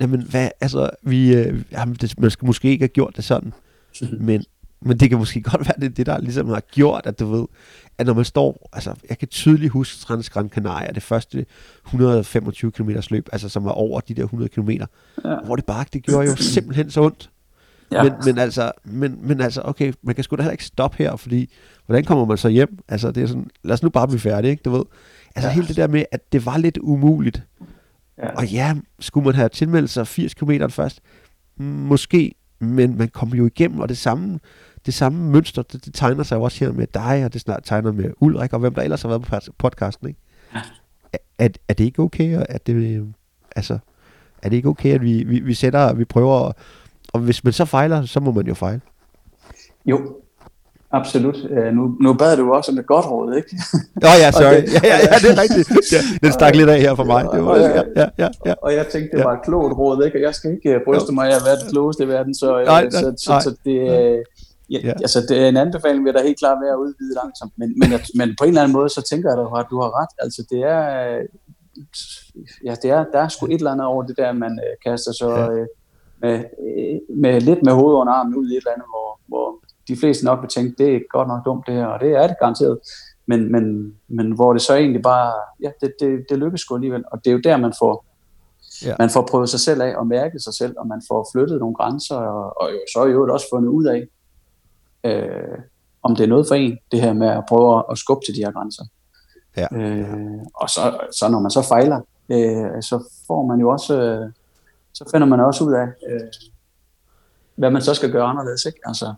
Jamen, 0.00 0.22
hvad, 0.22 0.48
altså, 0.60 0.90
vi, 1.02 1.34
øh, 1.34 1.62
jamen, 1.72 1.94
det, 1.94 2.18
man 2.18 2.30
skal 2.30 2.46
måske 2.46 2.68
ikke 2.68 2.82
have 2.82 2.88
gjort 2.88 3.16
det 3.16 3.24
sådan, 3.24 3.52
men, 4.20 4.44
men 4.82 5.00
det 5.00 5.08
kan 5.08 5.18
måske 5.18 5.42
godt 5.50 5.66
være, 5.66 5.74
det 5.80 5.96
det, 5.96 6.06
der 6.06 6.20
ligesom 6.20 6.48
har 6.48 6.60
gjort, 6.60 7.06
at 7.06 7.20
du 7.20 7.26
ved, 7.26 7.46
at 7.98 8.06
når 8.06 8.14
man 8.14 8.24
står, 8.24 8.68
altså, 8.72 8.94
jeg 9.08 9.18
kan 9.18 9.28
tydeligt 9.28 9.72
huske 9.72 9.98
Transgran 9.98 10.48
Canaria, 10.48 10.92
det 10.92 11.02
første 11.02 11.46
125 11.86 12.70
km 12.70 12.90
løb, 13.10 13.28
altså 13.32 13.48
som 13.48 13.64
var 13.64 13.70
over 13.70 14.00
de 14.00 14.14
der 14.14 14.22
100 14.22 14.48
km, 14.48 14.70
ja. 14.70 14.86
hvor 15.44 15.56
det 15.56 15.64
bare, 15.64 15.84
det 15.92 16.02
gjorde 16.02 16.30
jo 16.30 16.36
simpelthen 16.54 16.90
så 16.90 17.02
ondt. 17.02 17.30
Ja. 17.92 18.02
Men, 18.02 18.12
men, 18.24 18.38
altså, 18.38 18.72
men, 18.84 19.18
men 19.22 19.40
altså, 19.40 19.62
okay, 19.64 19.92
man 20.02 20.14
kan 20.14 20.24
sgu 20.24 20.36
da 20.36 20.42
heller 20.42 20.52
ikke 20.52 20.64
stoppe 20.64 20.98
her, 20.98 21.16
fordi 21.16 21.50
hvordan 21.86 22.04
kommer 22.04 22.24
man 22.24 22.38
så 22.38 22.48
hjem? 22.48 22.78
Altså, 22.88 23.10
det 23.10 23.22
er 23.22 23.26
sådan, 23.26 23.50
lad 23.62 23.74
os 23.74 23.82
nu 23.82 23.88
bare 23.88 24.08
blive 24.08 24.20
færdige, 24.20 24.50
ikke? 24.50 24.62
Du 24.62 24.70
ved. 24.70 24.84
Altså, 25.34 25.48
ja. 25.48 25.54
hele 25.54 25.68
det 25.68 25.76
der 25.76 25.86
med, 25.86 26.04
at 26.12 26.32
det 26.32 26.46
var 26.46 26.58
lidt 26.58 26.78
umuligt. 26.78 27.42
Ja. 28.18 28.28
Og 28.28 28.46
ja, 28.46 28.76
skulle 29.00 29.24
man 29.24 29.34
have 29.34 29.48
tilmeldt 29.48 29.90
sig 29.90 30.06
80 30.06 30.34
km 30.34 30.50
først? 30.68 31.00
Måske, 31.56 32.34
men 32.60 32.98
man 32.98 33.08
kommer 33.08 33.36
jo 33.36 33.46
igennem, 33.46 33.80
og 33.80 33.88
det 33.88 33.98
samme, 33.98 34.40
det 34.86 34.94
samme 34.94 35.30
mønster, 35.30 35.62
det, 35.62 35.84
det 35.84 35.94
tegner 35.94 36.22
sig 36.22 36.36
jo 36.36 36.42
også 36.42 36.64
her 36.64 36.72
med 36.72 36.86
dig, 36.94 37.24
og 37.24 37.32
det 37.32 37.40
snart 37.40 37.60
tegner 37.64 37.92
med 37.92 38.12
Ulrik, 38.20 38.52
og 38.52 38.58
hvem 38.58 38.74
der 38.74 38.82
ellers 38.82 39.02
har 39.02 39.08
været 39.08 39.22
på 39.22 39.52
podcasten, 39.58 40.08
ikke? 40.08 40.20
Ja. 40.54 40.60
Er, 41.38 41.48
er, 41.68 41.74
det 41.74 41.84
ikke 41.84 42.02
okay, 42.02 42.44
at 42.48 42.66
det, 42.66 43.06
altså, 43.56 43.78
er 44.42 44.48
det 44.48 44.56
ikke 44.56 44.68
okay, 44.68 44.94
at 44.94 45.02
vi, 45.02 45.24
vi, 45.24 45.40
vi 45.40 45.54
sætter, 45.54 45.92
vi 45.92 46.04
prøver 46.04 46.52
og 47.12 47.20
hvis 47.20 47.44
man 47.44 47.52
så 47.52 47.64
fejler, 47.64 48.04
så 48.04 48.20
må 48.20 48.32
man 48.32 48.46
jo 48.46 48.54
fejle. 48.54 48.80
Jo, 49.86 50.19
absolut. 50.90 51.36
Uh, 51.50 51.72
nu, 51.76 51.96
nu 52.00 52.14
bad 52.14 52.36
du 52.36 52.52
også 52.52 52.72
om 52.72 52.78
et 52.78 52.86
godt 52.86 53.06
råd, 53.10 53.34
ikke? 53.36 53.48
Nå 54.02 54.08
ja, 54.22 54.30
sorry. 54.40 54.54
det, 54.54 54.72
ja, 54.72 54.80
ja, 54.84 54.96
ja, 55.10 55.16
det 55.22 55.30
er 55.34 55.42
rigtigt. 55.42 55.92
Ja, 55.92 56.00
den 56.22 56.32
stak 56.32 56.54
lidt 56.56 56.70
af 56.70 56.80
her 56.80 56.94
for 56.94 57.04
mig. 57.04 57.22
Det 57.34 57.44
var, 57.44 57.56
ja, 57.56 57.82
ja, 57.96 58.06
ja, 58.18 58.28
ja. 58.46 58.54
Og 58.62 58.74
jeg 58.74 58.86
tænkte, 58.86 59.16
det 59.16 59.24
var 59.24 59.32
et 59.32 59.42
klogt 59.44 59.78
råd, 59.78 60.04
ikke? 60.04 60.18
Og 60.18 60.22
jeg 60.22 60.34
skal 60.34 60.50
ikke 60.50 60.80
bryste 60.84 61.12
mig 61.12 61.26
af 61.30 61.36
at 61.36 61.42
være 61.46 61.56
det 61.56 61.70
klogeste 61.72 62.04
i 62.04 62.08
verden, 62.08 62.34
så, 62.34 62.60
øh, 62.60 62.66
nej, 62.66 62.82
nej, 62.82 62.90
så, 62.90 63.14
så, 63.16 63.40
så 63.44 63.50
det, 63.64 63.78
øh, 63.96 64.18
Ja, 64.72 64.78
ja. 64.84 64.92
Altså, 64.92 65.20
det 65.28 65.38
er 65.38 65.48
en 65.48 65.56
anbefaling, 65.56 66.04
vil 66.04 66.14
der 66.14 66.22
helt 66.22 66.38
klart 66.38 66.58
være 66.62 66.72
at 66.72 66.82
udvide 66.84 67.14
langsomt. 67.14 67.52
Men, 67.56 67.78
men, 67.78 67.88
men 68.14 68.28
på 68.38 68.44
en 68.44 68.48
eller 68.48 68.62
anden 68.62 68.72
måde, 68.72 68.88
så 68.88 69.02
tænker 69.10 69.28
jeg 69.30 69.60
at 69.60 69.66
du 69.70 69.80
har 69.80 70.02
ret. 70.02 70.12
Altså, 70.18 70.40
det 70.50 70.60
er, 70.62 70.82
ja, 72.64 72.74
det 72.82 72.90
er, 72.90 73.04
der 73.12 73.20
er 73.20 73.28
sgu 73.28 73.46
et 73.46 73.52
eller 73.52 73.70
andet 73.70 73.86
over 73.86 74.02
det 74.02 74.16
der, 74.16 74.32
man 74.32 74.52
øh, 74.66 74.92
kaster 74.92 75.12
så 75.12 75.28
ja 75.30 75.66
med, 76.22 76.36
med 77.16 77.40
lidt 77.40 77.62
med 77.62 77.72
hovedet 77.72 77.98
under 78.00 78.12
armen 78.12 78.34
ud 78.34 78.50
i 78.50 78.56
et 78.56 78.56
eller 78.56 78.74
andet, 78.76 78.88
hvor, 78.92 79.08
hvor 79.30 79.46
de 79.88 79.96
fleste 79.96 80.24
nok 80.24 80.40
vil 80.40 80.48
tænke, 80.48 80.74
det 80.78 80.96
er 80.96 81.00
godt 81.10 81.28
nok 81.28 81.44
dumt 81.44 81.66
det 81.66 81.74
her, 81.74 81.86
og 81.86 82.00
det 82.00 82.12
er 82.12 82.26
det 82.26 82.36
garanteret. 82.40 82.78
Men, 83.26 83.52
men, 83.52 83.94
men 84.08 84.32
hvor 84.32 84.52
det 84.52 84.62
så 84.62 84.74
egentlig 84.74 85.02
bare, 85.02 85.32
ja, 85.62 85.70
det, 85.80 85.94
det, 86.00 86.24
det 86.28 86.38
lykkes 86.38 86.60
sgu 86.60 86.74
alligevel. 86.74 87.04
Og 87.12 87.24
det 87.24 87.30
er 87.30 87.34
jo 87.34 87.40
der, 87.44 87.56
man 87.56 87.72
får, 87.78 88.04
ja. 88.84 88.94
man 88.98 89.10
får 89.10 89.26
prøvet 89.30 89.48
sig 89.48 89.60
selv 89.60 89.82
af 89.82 89.96
og 89.96 90.06
mærket 90.06 90.42
sig 90.42 90.54
selv, 90.54 90.74
og 90.78 90.86
man 90.86 91.02
får 91.08 91.28
flyttet 91.32 91.60
nogle 91.60 91.74
grænser, 91.74 92.16
og, 92.16 92.60
og 92.62 92.72
jo, 92.72 92.78
så 92.92 93.00
er 93.00 93.06
jo 93.06 93.32
også 93.32 93.46
fundet 93.52 93.68
ud 93.68 93.84
af, 93.84 94.06
øh, 95.04 95.58
om 96.02 96.16
det 96.16 96.24
er 96.24 96.28
noget 96.28 96.48
for 96.48 96.54
en, 96.54 96.78
det 96.92 97.00
her 97.00 97.12
med 97.12 97.28
at 97.28 97.44
prøve 97.48 97.84
at 97.90 97.98
skubbe 97.98 98.24
til 98.26 98.34
de 98.34 98.44
her 98.44 98.52
grænser. 98.52 98.84
Ja. 99.56 99.66
Øh, 99.72 100.38
og 100.54 100.70
så, 100.70 100.98
så 101.12 101.28
når 101.28 101.40
man 101.40 101.50
så 101.50 101.62
fejler, 101.62 102.00
øh, 102.28 102.82
så 102.82 103.04
får 103.26 103.46
man 103.46 103.60
jo 103.60 103.68
også 103.68 104.02
øh, 104.02 104.30
så 104.92 105.10
finder 105.10 105.26
man 105.26 105.40
også 105.40 105.64
ud 105.64 105.72
af, 105.72 105.86
øh, 106.10 106.28
hvad 107.54 107.70
man 107.70 107.82
så 107.82 107.94
skal 107.94 108.12
gøre 108.12 108.24
anderledes. 108.24 108.64
Ikke? 108.64 108.80
Altså, 108.84 109.14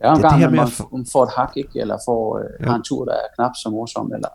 er 0.00 0.14
en 0.14 0.22
gang, 0.22 0.44
at 0.44 0.52
man 0.52 0.68
for... 0.68 1.02
får 1.12 1.24
et 1.24 1.30
hak, 1.36 1.56
ikke? 1.56 1.80
eller 1.80 1.98
får 2.04 2.38
øh, 2.38 2.44
ja. 2.60 2.66
har 2.66 2.76
en 2.76 2.82
tur, 2.82 3.04
der 3.04 3.12
er 3.12 3.34
knap 3.34 3.50
så 3.62 3.70
morsom, 3.70 4.12
eller 4.12 4.28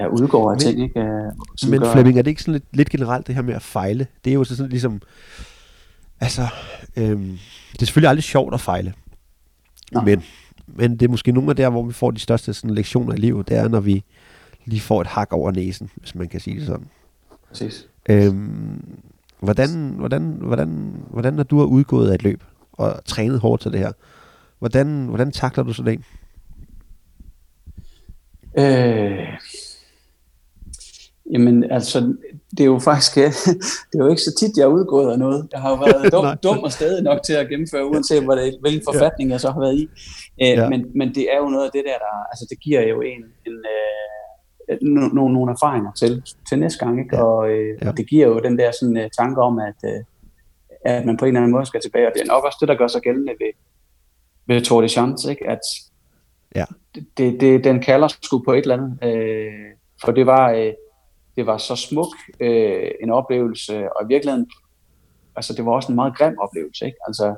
ja, 0.00 0.06
udgår 0.06 0.50
af 0.50 0.56
men, 0.56 0.60
ting. 0.60 0.82
Ikke? 0.82 1.00
Øh, 1.00 1.32
men 1.70 1.80
gør... 1.80 1.92
Flemming, 1.92 2.18
er 2.18 2.22
det 2.22 2.30
ikke 2.30 2.42
sådan 2.42 2.52
lidt, 2.52 2.76
lidt 2.76 2.90
generelt 2.90 3.26
det 3.26 3.34
her 3.34 3.42
med 3.42 3.54
at 3.54 3.62
fejle? 3.62 4.06
Det 4.24 4.30
er 4.30 4.34
jo 4.34 4.44
sådan 4.44 4.68
ligesom, 4.68 5.00
altså, 6.20 6.42
øhm, 6.96 7.38
det 7.72 7.82
er 7.82 7.86
selvfølgelig 7.86 8.08
aldrig 8.08 8.24
sjovt 8.24 8.54
at 8.54 8.60
fejle, 8.60 8.94
Nå. 9.92 10.00
men, 10.00 10.22
men 10.66 10.92
det 10.92 11.02
er 11.02 11.10
måske 11.10 11.32
nogle 11.32 11.50
af 11.50 11.56
der, 11.56 11.70
hvor 11.70 11.82
vi 11.82 11.92
får 11.92 12.10
de 12.10 12.20
største 12.20 12.54
sådan, 12.54 12.74
lektioner 12.74 13.12
i 13.12 13.16
livet, 13.16 13.48
det 13.48 13.56
er, 13.56 13.68
når 13.68 13.80
vi 13.80 14.04
lige 14.64 14.80
får 14.80 15.00
et 15.00 15.06
hak 15.06 15.32
over 15.32 15.50
næsen, 15.50 15.90
hvis 15.96 16.14
man 16.14 16.28
kan 16.28 16.40
sige 16.40 16.58
det 16.58 16.66
sådan. 16.66 16.88
Præcis. 17.48 17.88
Øhm, 18.08 18.84
Hvordan, 19.42 19.94
hvordan, 19.98 20.22
hvordan, 20.22 20.96
hvordan 21.10 21.34
når 21.34 21.42
du 21.42 21.58
har 21.58 21.64
udgået 21.64 22.10
af 22.10 22.14
et 22.14 22.22
løb 22.22 22.44
og 22.72 23.04
trænet 23.04 23.40
hårdt 23.40 23.62
til 23.62 23.72
det 23.72 23.80
her, 23.80 23.92
hvordan, 24.62 25.06
hvordan 25.06 25.32
takler 25.32 25.64
du 25.64 25.72
sådan 25.72 25.92
en? 25.92 26.04
Øh, 28.58 29.28
jamen 31.32 31.70
altså, 31.70 32.14
det 32.50 32.60
er 32.60 32.64
jo 32.64 32.78
faktisk, 32.78 33.14
det 33.88 33.94
er 34.00 34.04
jo 34.04 34.10
ikke 34.10 34.22
så 34.22 34.34
tit, 34.40 34.56
jeg 34.56 34.64
har 34.64 34.70
udgået 34.78 35.12
af 35.12 35.18
noget. 35.18 35.48
Jeg 35.52 35.60
har 35.60 35.70
jo 35.70 35.76
været 35.76 36.12
dum, 36.14 36.24
dum 36.42 36.58
og 36.58 36.72
stadig 36.72 37.02
nok 37.02 37.20
til 37.26 37.32
at 37.32 37.48
gennemføre, 37.48 37.86
uanset 37.86 38.24
hvad 38.24 38.36
det, 38.36 38.58
hvilken 38.60 38.82
forfatning 38.90 39.30
jeg 39.30 39.40
så 39.40 39.50
har 39.50 39.60
været 39.60 39.76
i. 39.82 39.84
Øh, 40.42 40.56
ja. 40.58 40.68
men, 40.68 40.80
men 40.94 41.14
det 41.14 41.24
er 41.32 41.38
jo 41.38 41.48
noget 41.48 41.64
af 41.64 41.70
det 41.72 41.82
der, 41.86 41.98
der 42.06 42.14
altså 42.32 42.46
det 42.50 42.58
giver 42.60 42.82
jo 42.82 43.00
en, 43.00 43.22
en 43.46 43.56
øh, 43.74 44.78
nogle, 44.82 45.34
nogle 45.34 45.52
erfaringer 45.52 45.92
til, 45.92 46.22
til 46.48 46.58
næste 46.58 46.84
gang. 46.84 47.00
Ikke? 47.00 47.16
Ja. 47.16 47.22
Og, 47.22 47.50
øh, 47.50 47.78
ja. 47.82 47.88
og 47.88 47.96
det 47.96 48.08
giver 48.08 48.26
jo 48.26 48.38
den 48.38 48.58
der 48.58 48.70
sådan, 48.80 48.96
uh, 48.96 49.06
tanke 49.18 49.40
om, 49.40 49.58
at, 49.58 49.78
uh, 49.90 50.00
at 50.84 51.06
man 51.06 51.16
på 51.16 51.24
en 51.24 51.28
eller 51.28 51.40
anden 51.40 51.52
måde 51.52 51.66
skal 51.66 51.80
tilbage. 51.80 52.06
Og 52.06 52.12
det 52.14 52.22
er 52.22 52.32
nok 52.34 52.44
også 52.44 52.58
det, 52.60 52.68
der 52.68 52.74
gør 52.74 52.88
sig 52.88 53.02
gældende 53.02 53.32
ved, 53.42 53.52
ved 54.46 54.64
Tour 54.64 54.80
de 54.80 54.88
Chance, 54.88 55.30
ikke? 55.30 55.48
at 55.48 55.60
ja. 56.54 56.64
det, 56.94 57.40
det, 57.40 57.64
den 57.64 57.80
kalder 57.80 58.08
sgu 58.08 58.38
på 58.38 58.52
et 58.52 58.62
eller 58.62 58.76
andet. 58.76 58.98
Øh, 59.02 59.52
for 60.04 60.12
det 60.12 60.26
var, 60.26 60.50
øh, 60.50 60.72
det 61.36 61.46
var 61.46 61.58
så 61.58 61.76
smuk 61.76 62.14
øh, 62.40 62.90
en 63.02 63.10
oplevelse, 63.10 63.96
og 63.96 64.04
i 64.04 64.08
virkeligheden, 64.08 64.50
altså 65.36 65.54
det 65.54 65.66
var 65.66 65.72
også 65.72 65.92
en 65.92 65.96
meget 65.96 66.16
grim 66.16 66.38
oplevelse, 66.38 66.86
ikke? 66.86 66.98
Altså, 67.06 67.36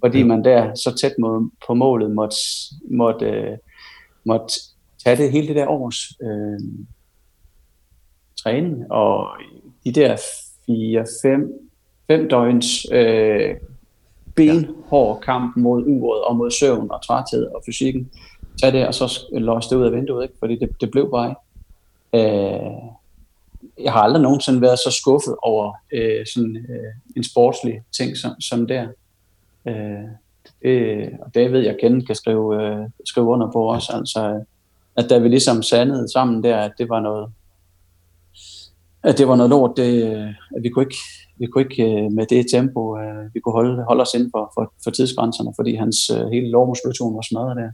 fordi 0.00 0.22
man 0.22 0.44
der 0.44 0.74
så 0.74 0.96
tæt 1.00 1.12
mod, 1.18 1.50
på 1.66 1.74
målet 1.74 2.10
måtte, 2.10 2.36
måtte, 2.90 3.26
øh, 3.26 3.58
måtte 4.24 4.54
tage 5.04 5.16
det 5.16 5.32
hele 5.32 5.48
det 5.48 5.56
der 5.56 5.66
års 5.66 5.96
øh, 6.22 6.60
træning, 8.42 8.92
og 8.92 9.28
de 9.84 9.92
der 9.92 10.16
4-5 10.16 11.68
fem 12.06 12.28
døgns 12.28 12.86
øh, 12.92 13.56
benhård 14.38 15.20
kamp 15.20 15.56
mod 15.56 15.84
uret 15.86 16.22
og 16.24 16.36
mod 16.36 16.50
søvn 16.50 16.90
og 16.90 17.02
træthed 17.06 17.46
og 17.46 17.62
fysikken. 17.66 18.10
Tag 18.60 18.72
det, 18.72 18.86
og 18.86 18.94
så 18.94 19.26
lås 19.32 19.66
det 19.66 19.76
ud 19.76 19.84
af 19.84 19.92
vinduet, 19.92 20.22
ikke? 20.22 20.34
fordi 20.38 20.58
det, 20.58 20.80
det 20.80 20.90
blev 20.90 21.10
bare 21.10 21.28
ikke. 21.30 21.40
Øh, 22.14 22.70
jeg 23.84 23.92
har 23.92 24.00
aldrig 24.00 24.22
nogensinde 24.22 24.60
været 24.60 24.78
så 24.78 24.90
skuffet 25.00 25.36
over 25.42 25.72
øh, 25.92 26.26
sådan 26.34 26.56
øh, 26.56 26.92
en 27.16 27.24
sportslig 27.24 27.82
ting 27.92 28.16
som, 28.16 28.40
som 28.40 28.66
der. 28.66 28.86
Øh, 29.68 30.08
det, 30.62 31.10
og 31.20 31.34
det 31.34 31.52
ved 31.52 31.60
jeg, 31.60 31.76
kender, 31.80 32.06
kan 32.06 32.14
skrive, 32.14 32.62
øh, 32.62 32.88
skrive 33.04 33.26
under 33.26 33.52
på 33.52 33.62
også. 33.62 33.92
Altså, 33.92 34.44
at 34.96 35.10
da 35.10 35.18
vi 35.18 35.28
ligesom 35.28 35.62
sandede 35.62 36.12
sammen 36.12 36.42
der, 36.42 36.56
at 36.56 36.72
det 36.78 36.88
var 36.88 37.00
noget, 37.00 37.32
at 39.02 39.18
det 39.18 39.28
var 39.28 39.36
noget 39.36 39.50
lort, 39.50 39.76
det, 39.76 40.16
øh, 40.16 40.28
at 40.56 40.62
vi 40.62 40.68
kunne 40.68 40.84
ikke, 40.84 40.96
vi 41.38 41.46
kunne 41.46 41.64
ikke 41.64 41.82
øh, 41.82 42.12
med 42.12 42.26
det 42.26 42.46
tempo, 42.50 42.98
øh, 42.98 43.34
vi 43.34 43.40
kunne 43.40 43.52
holde, 43.52 43.84
holde 43.84 44.02
os 44.02 44.14
inden 44.14 44.30
for, 44.30 44.52
for, 44.54 44.72
for 44.84 44.90
tidsgrænserne, 44.90 45.52
fordi 45.56 45.74
hans 45.74 46.10
uh, 46.10 46.30
hele 46.30 46.50
lovmuskulation 46.50 47.14
var 47.14 47.22
smadret 47.22 47.56
der. 47.56 47.70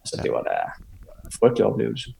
Altså, 0.00 0.14
ja. 0.18 0.22
det 0.22 0.32
var 0.32 0.42
da 0.42 0.50
en 1.24 1.32
frygtelig 1.40 1.66
oplevelse. 1.66 2.10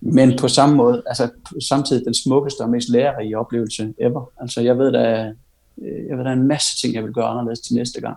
Men 0.00 0.38
på 0.38 0.48
samme 0.48 0.76
måde, 0.76 1.02
altså 1.06 1.30
samtidig 1.68 2.04
den 2.04 2.14
smukkeste 2.14 2.60
og 2.60 2.70
mest 2.70 2.88
lærerige 2.88 3.38
oplevelse 3.38 3.94
ever. 3.98 4.30
Altså 4.40 4.60
jeg 4.60 4.78
ved, 4.78 4.92
der 4.92 5.00
er, 5.00 5.32
jeg 5.78 6.16
ved, 6.16 6.24
der 6.24 6.30
er 6.30 6.34
en 6.34 6.48
masse 6.48 6.80
ting, 6.80 6.94
jeg 6.94 7.04
vil 7.04 7.12
gøre 7.12 7.26
anderledes 7.26 7.60
til 7.60 7.74
næste 7.74 8.00
gang, 8.00 8.16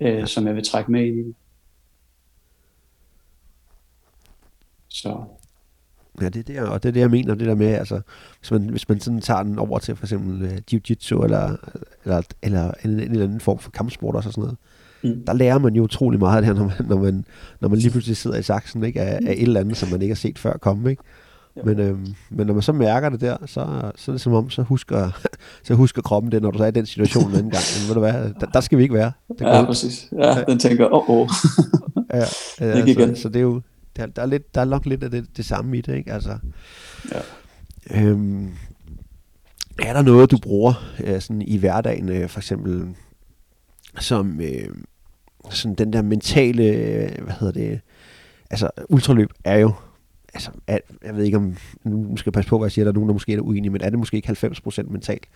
øh, 0.00 0.26
som 0.26 0.46
jeg 0.46 0.54
vil 0.54 0.64
trække 0.64 0.92
med 0.92 1.06
i. 1.06 1.34
Så. 4.88 5.24
Ja, 6.20 6.28
det 6.28 6.36
er 6.36 6.42
det, 6.42 6.68
og 6.68 6.82
det 6.82 6.88
er 6.88 6.92
det, 6.92 7.00
jeg 7.00 7.10
mener, 7.10 7.34
det 7.34 7.46
der 7.46 7.54
med, 7.54 7.66
altså, 7.66 8.00
hvis 8.38 8.50
man, 8.50 8.68
hvis 8.68 8.88
man 8.88 9.00
sådan 9.00 9.20
tager 9.20 9.42
den 9.42 9.58
over 9.58 9.78
til 9.78 9.96
for 9.96 10.04
eksempel 10.04 10.42
uh, 10.42 10.56
jiu-jitsu, 10.72 11.24
eller, 11.24 11.56
eller, 12.04 12.22
eller 12.42 12.70
en, 12.84 12.90
en 12.90 13.00
eller 13.00 13.24
anden 13.24 13.40
form 13.40 13.58
for 13.58 13.70
kampsport 13.70 14.14
også 14.14 14.28
og 14.28 14.32
sådan 14.32 14.42
noget, 14.42 14.56
mm. 15.16 15.24
der 15.26 15.32
lærer 15.32 15.58
man 15.58 15.74
jo 15.74 15.82
utrolig 15.82 16.18
meget 16.18 16.44
her, 16.44 16.54
når 16.54 16.64
man, 16.64 16.86
når 16.88 16.98
man, 16.98 17.24
når 17.60 17.68
man 17.68 17.78
lige 17.78 17.90
pludselig 17.90 18.16
sidder 18.16 18.38
i 18.38 18.42
saksen, 18.42 18.84
ikke, 18.84 19.00
af, 19.00 19.18
af 19.26 19.32
et 19.32 19.42
eller 19.42 19.60
andet, 19.60 19.76
som 19.76 19.88
man 19.90 20.02
ikke 20.02 20.12
har 20.12 20.16
set 20.16 20.38
før 20.38 20.56
komme, 20.56 20.90
ikke? 20.90 21.02
Men, 21.64 21.80
øhm, 21.80 22.06
men 22.30 22.46
når 22.46 22.54
man 22.54 22.62
så 22.62 22.72
mærker 22.72 23.08
det 23.08 23.20
der, 23.20 23.36
så, 23.46 23.90
så 23.96 24.10
er 24.10 24.14
det 24.14 24.20
som 24.20 24.32
om, 24.32 24.50
så 24.50 24.62
husker, 24.62 25.10
så 25.66 25.74
husker 25.74 26.02
kroppen 26.02 26.32
det, 26.32 26.42
når 26.42 26.50
du 26.50 26.58
er 26.58 26.66
i 26.66 26.70
den 26.70 26.86
situation 26.86 27.30
en 27.30 27.36
anden 27.36 27.50
gang. 27.50 27.62
Men 27.80 27.88
ved 27.88 27.94
du 27.94 28.00
hvad, 28.00 28.34
der, 28.40 28.46
der 28.46 28.60
skal 28.60 28.78
vi 28.78 28.82
ikke 28.82 28.94
være. 28.94 29.12
Det 29.28 29.40
ja, 29.40 29.64
præcis. 29.64 30.08
Ja, 30.18 30.44
den 30.48 30.58
tænker, 30.58 30.94
åh, 30.94 31.10
oh, 31.10 31.16
oh. 31.16 31.28
ja, 32.14 32.24
ja, 32.60 32.76
ikke 32.76 32.90
igen. 32.90 33.16
Så, 33.16 33.22
så 33.22 33.28
det 33.28 33.36
er 33.36 33.40
jo, 33.40 33.60
der, 34.00 34.06
der, 34.06 34.22
er 34.22 34.26
lidt, 34.26 34.54
der 34.54 34.60
er 34.60 34.64
nok 34.64 34.86
lidt 34.86 35.02
af 35.02 35.10
det, 35.10 35.36
det 35.36 35.44
samme 35.44 35.78
i 35.78 35.80
det, 35.80 35.96
ikke? 35.96 36.12
Altså, 36.12 36.38
ja. 37.12 37.20
øhm, 38.00 38.52
er 39.78 39.92
der 39.92 40.02
noget, 40.02 40.30
du 40.30 40.38
bruger 40.42 40.74
øh, 41.04 41.20
sådan 41.20 41.42
i 41.42 41.56
hverdagen, 41.56 42.08
øh, 42.08 42.28
for 42.28 42.40
eksempel, 42.40 42.94
som 43.98 44.40
øh, 44.40 44.68
sådan 45.50 45.74
den 45.74 45.92
der 45.92 46.02
mentale, 46.02 46.64
øh, 46.64 47.24
hvad 47.24 47.34
hedder 47.40 47.52
det, 47.52 47.80
altså 48.50 48.70
ultraløb 48.88 49.30
er 49.44 49.58
jo 49.58 49.74
altså, 50.34 50.50
er, 50.66 50.78
jeg 51.04 51.16
ved 51.16 51.24
ikke 51.24 51.36
om, 51.36 51.56
nu 51.84 52.16
skal 52.16 52.30
jeg 52.30 52.34
passe 52.34 52.48
på, 52.48 52.58
hvad 52.58 52.66
jeg 52.66 52.72
siger, 52.72 52.84
der 52.84 52.92
er 52.92 52.94
nogen, 52.94 53.08
der 53.08 53.12
måske 53.12 53.34
er 53.34 53.40
uenige, 53.40 53.70
men 53.70 53.80
er 53.80 53.90
det 53.90 53.98
måske 53.98 54.16
ikke 54.16 54.28
90% 54.28 54.82
mentalt? 54.82 55.26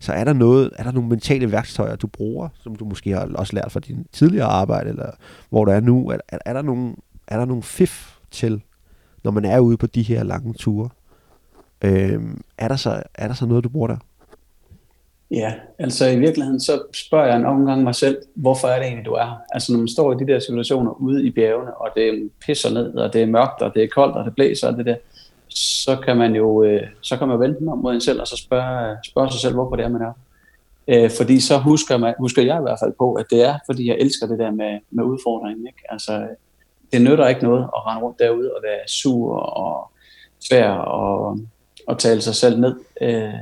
Så 0.00 0.12
er 0.12 0.24
der 0.24 0.32
noget, 0.32 0.70
er 0.78 0.82
der 0.82 0.92
nogle 0.92 1.08
mentale 1.08 1.52
værktøjer, 1.52 1.96
du 1.96 2.06
bruger, 2.06 2.48
som 2.58 2.76
du 2.76 2.84
måske 2.84 3.10
har 3.10 3.30
også 3.34 3.56
lært 3.56 3.72
fra 3.72 3.80
din 3.80 4.06
tidligere 4.12 4.46
arbejde, 4.46 4.90
eller 4.90 5.10
hvor 5.50 5.64
du 5.64 5.70
er 5.70 5.80
nu? 5.80 6.08
Er, 6.08 6.18
er, 6.28 6.38
er 6.44 6.52
der 6.52 6.62
nogle, 6.62 6.94
er 7.26 7.38
der 7.38 7.44
nogle 7.44 7.62
fif 7.62 8.16
til, 8.30 8.62
når 9.24 9.30
man 9.30 9.44
er 9.44 9.58
ude 9.58 9.76
på 9.76 9.86
de 9.86 10.02
her 10.02 10.22
lange 10.22 10.54
ture? 10.54 10.88
Øhm, 11.84 12.40
er, 12.58 12.68
der 12.68 12.76
så, 12.76 13.02
er 13.14 13.26
der 13.26 13.34
så 13.34 13.46
noget, 13.46 13.64
du 13.64 13.68
bruger 13.68 13.88
der? 13.88 13.96
Ja, 15.30 15.52
altså 15.78 16.06
i 16.06 16.18
virkeligheden 16.18 16.60
så 16.60 16.82
spørger 16.92 17.26
jeg 17.26 17.38
nogle 17.38 17.66
gange 17.66 17.84
mig 17.84 17.94
selv, 17.94 18.18
hvorfor 18.34 18.68
er 18.68 18.78
det 18.78 18.86
egentlig, 18.86 19.06
du 19.06 19.12
er 19.12 19.24
her? 19.24 19.36
Altså 19.52 19.72
når 19.72 19.78
man 19.78 19.88
står 19.88 20.12
i 20.12 20.24
de 20.24 20.32
der 20.32 20.38
situationer 20.38 20.90
ude 20.90 21.26
i 21.26 21.30
bjergene, 21.30 21.76
og 21.76 21.88
det 21.96 22.30
pisser 22.46 22.70
ned, 22.70 22.94
og 22.94 23.12
det 23.12 23.22
er 23.22 23.26
mørkt, 23.26 23.62
og 23.62 23.74
det 23.74 23.82
er 23.84 23.88
koldt, 23.88 24.16
og 24.16 24.24
det 24.24 24.34
blæser 24.34 24.68
og 24.68 24.76
det 24.76 24.86
der, 24.86 24.96
så 25.48 25.96
kan 25.96 26.16
man 26.16 26.34
jo 26.34 26.62
øh, 26.62 26.82
så 27.00 27.16
kan 27.16 27.28
man 27.28 27.40
vente 27.40 27.68
om 27.68 27.78
mod 27.78 27.94
en 27.94 28.00
selv, 28.00 28.20
og 28.20 28.26
så 28.26 28.36
spørge, 28.36 28.96
spørge 29.04 29.30
sig 29.30 29.40
selv, 29.40 29.54
hvorfor 29.54 29.76
det 29.76 29.84
er, 29.84 29.88
man 29.88 30.02
er. 30.02 30.12
Øh, 30.88 31.10
fordi 31.10 31.40
så 31.40 31.58
husker, 31.58 31.96
man, 31.96 32.14
husker 32.18 32.42
jeg 32.42 32.58
i 32.58 32.62
hvert 32.62 32.78
fald 32.82 32.92
på, 32.98 33.14
at 33.14 33.26
det 33.30 33.44
er, 33.48 33.58
fordi 33.66 33.88
jeg 33.88 33.96
elsker 34.00 34.26
det 34.26 34.38
der 34.38 34.50
med, 34.50 34.78
med 34.90 35.04
udfordringen. 35.04 35.66
Ikke? 35.66 35.82
Altså, 35.88 36.26
det 36.94 37.02
nytter 37.02 37.28
ikke 37.28 37.42
noget 37.42 37.62
at 37.62 37.86
rende 37.86 38.02
rundt 38.02 38.18
derude 38.18 38.52
og 38.54 38.62
være 38.62 38.88
sur 38.88 39.36
og 39.36 39.90
svær 40.40 40.70
og, 40.70 41.38
og 41.86 41.98
tale 41.98 42.20
sig 42.20 42.34
selv 42.34 42.60
ned. 42.60 42.74
Øh, 43.00 43.34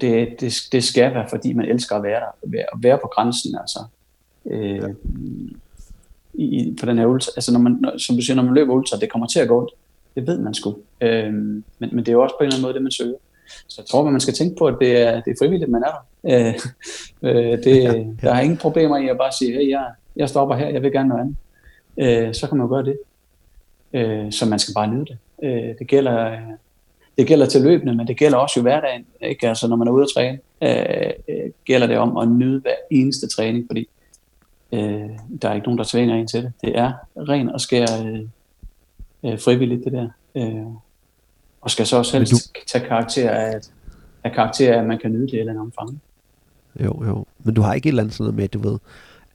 det, 0.00 0.40
det, 0.40 0.54
det 0.72 0.84
skal 0.84 1.14
være, 1.14 1.26
fordi 1.30 1.52
man 1.52 1.64
elsker 1.64 1.96
at 1.96 2.02
være 2.02 2.20
der, 2.20 2.62
at 2.72 2.82
være 2.82 2.98
på 2.98 3.10
grænsen, 3.14 3.58
altså. 3.60 3.78
Øh, 4.46 4.76
ja. 4.76 4.88
i, 6.34 6.76
på 6.80 6.86
den 6.86 6.98
her 6.98 7.06
ultra. 7.06 7.32
Altså, 7.36 7.52
når 7.52 7.60
man, 7.60 7.76
når, 7.80 7.98
som 7.98 8.16
du 8.16 8.22
siger, 8.22 8.36
når 8.36 8.42
man 8.42 8.54
løber 8.54 8.74
ultra, 8.74 8.98
det 8.98 9.10
kommer 9.10 9.26
til 9.26 9.40
at 9.40 9.48
gå 9.48 9.58
ondt. 9.58 9.70
Det 10.14 10.26
ved 10.26 10.38
man 10.38 10.54
sgu. 10.54 10.76
Øh, 11.00 11.32
men, 11.32 11.64
men 11.78 11.98
det 11.98 12.08
er 12.08 12.12
jo 12.12 12.22
også 12.22 12.34
på 12.38 12.44
en 12.44 12.46
eller 12.46 12.54
anden 12.54 12.62
måde 12.62 12.74
det, 12.74 12.82
man 12.82 12.92
søger. 12.92 13.18
Så 13.68 13.80
jeg 13.80 13.86
tror, 13.86 14.06
at 14.06 14.12
man 14.12 14.20
skal 14.20 14.34
tænke 14.34 14.56
på, 14.56 14.66
at 14.66 14.74
det 14.80 15.00
er, 15.00 15.20
det 15.20 15.30
er 15.30 15.34
frivilligt, 15.38 15.70
man 15.70 15.82
er 15.82 15.90
der. 15.90 16.48
Øh, 16.48 16.54
øh, 17.22 17.64
det. 17.64 18.06
Der 18.22 18.34
er 18.34 18.40
ingen 18.40 18.58
problemer 18.58 18.96
i 18.96 19.08
at 19.08 19.18
bare 19.18 19.32
sige, 19.32 19.52
hey, 19.52 19.70
jeg, 19.70 19.86
jeg 20.16 20.28
stopper 20.28 20.56
her, 20.56 20.68
jeg 20.68 20.82
vil 20.82 20.92
gerne 20.92 21.08
noget 21.08 21.22
andet. 21.22 21.36
Øh, 22.28 22.34
så 22.34 22.48
kan 22.48 22.58
man 22.58 22.66
jo 22.66 22.74
gøre 22.74 22.84
det. 22.84 22.98
Øh, 23.92 24.32
så 24.32 24.46
man 24.46 24.58
skal 24.58 24.74
bare 24.74 24.88
nyde 24.88 25.04
det. 25.04 25.18
Øh, 25.42 25.74
det 25.78 25.86
gælder 25.86 26.38
det 27.18 27.26
gælder 27.26 27.46
til 27.46 27.60
løbende, 27.60 27.94
men 27.94 28.06
det 28.06 28.16
gælder 28.16 28.38
også 28.38 28.60
i 28.60 28.62
hverdagen. 28.62 29.06
Ikke? 29.20 29.48
Altså, 29.48 29.68
når 29.68 29.76
man 29.76 29.88
er 29.88 29.92
ude 29.92 30.02
at 30.02 30.08
træne, 30.14 30.38
øh, 30.62 31.10
øh, 31.28 31.50
gælder 31.64 31.86
det 31.86 31.98
om 31.98 32.16
at 32.16 32.28
nyde 32.28 32.60
hver 32.60 32.74
eneste 32.90 33.28
træning, 33.28 33.66
fordi 33.68 33.88
øh, 34.72 35.10
der 35.42 35.48
er 35.48 35.54
ikke 35.54 35.66
nogen, 35.66 35.78
der 35.78 35.84
tvinger 35.84 36.14
en 36.14 36.26
til 36.26 36.42
det. 36.42 36.52
Det 36.60 36.78
er 36.78 36.92
ren 37.16 37.48
og 37.48 37.60
skær 37.60 37.86
øh, 38.04 38.20
øh, 39.24 39.40
frivilligt, 39.40 39.84
det 39.84 39.92
der. 39.92 40.08
Øh, 40.34 40.66
og 41.60 41.70
skal 41.70 41.86
så 41.86 41.96
også 41.96 42.18
helst 42.18 42.32
du... 42.32 42.60
tage 42.66 42.86
karakter 42.86 43.30
af, 43.30 43.54
at, 43.54 43.70
af 44.24 44.32
karakter 44.32 44.74
af, 44.74 44.78
at 44.78 44.86
man 44.86 44.98
kan 44.98 45.12
nyde 45.12 45.22
det 45.22 45.32
i 45.32 45.36
et 45.36 45.40
eller 45.40 45.52
andet 45.52 45.62
omfang. 45.62 46.02
Jo, 46.80 47.04
jo. 47.06 47.26
Men 47.38 47.54
du 47.54 47.62
har 47.62 47.74
ikke 47.74 47.86
et 47.86 47.90
eller 47.90 48.02
andet 48.02 48.14
sådan 48.14 48.24
noget 48.24 48.34
med, 48.34 48.44
at 48.44 48.52
du 48.52 48.58
ved, 48.58 48.78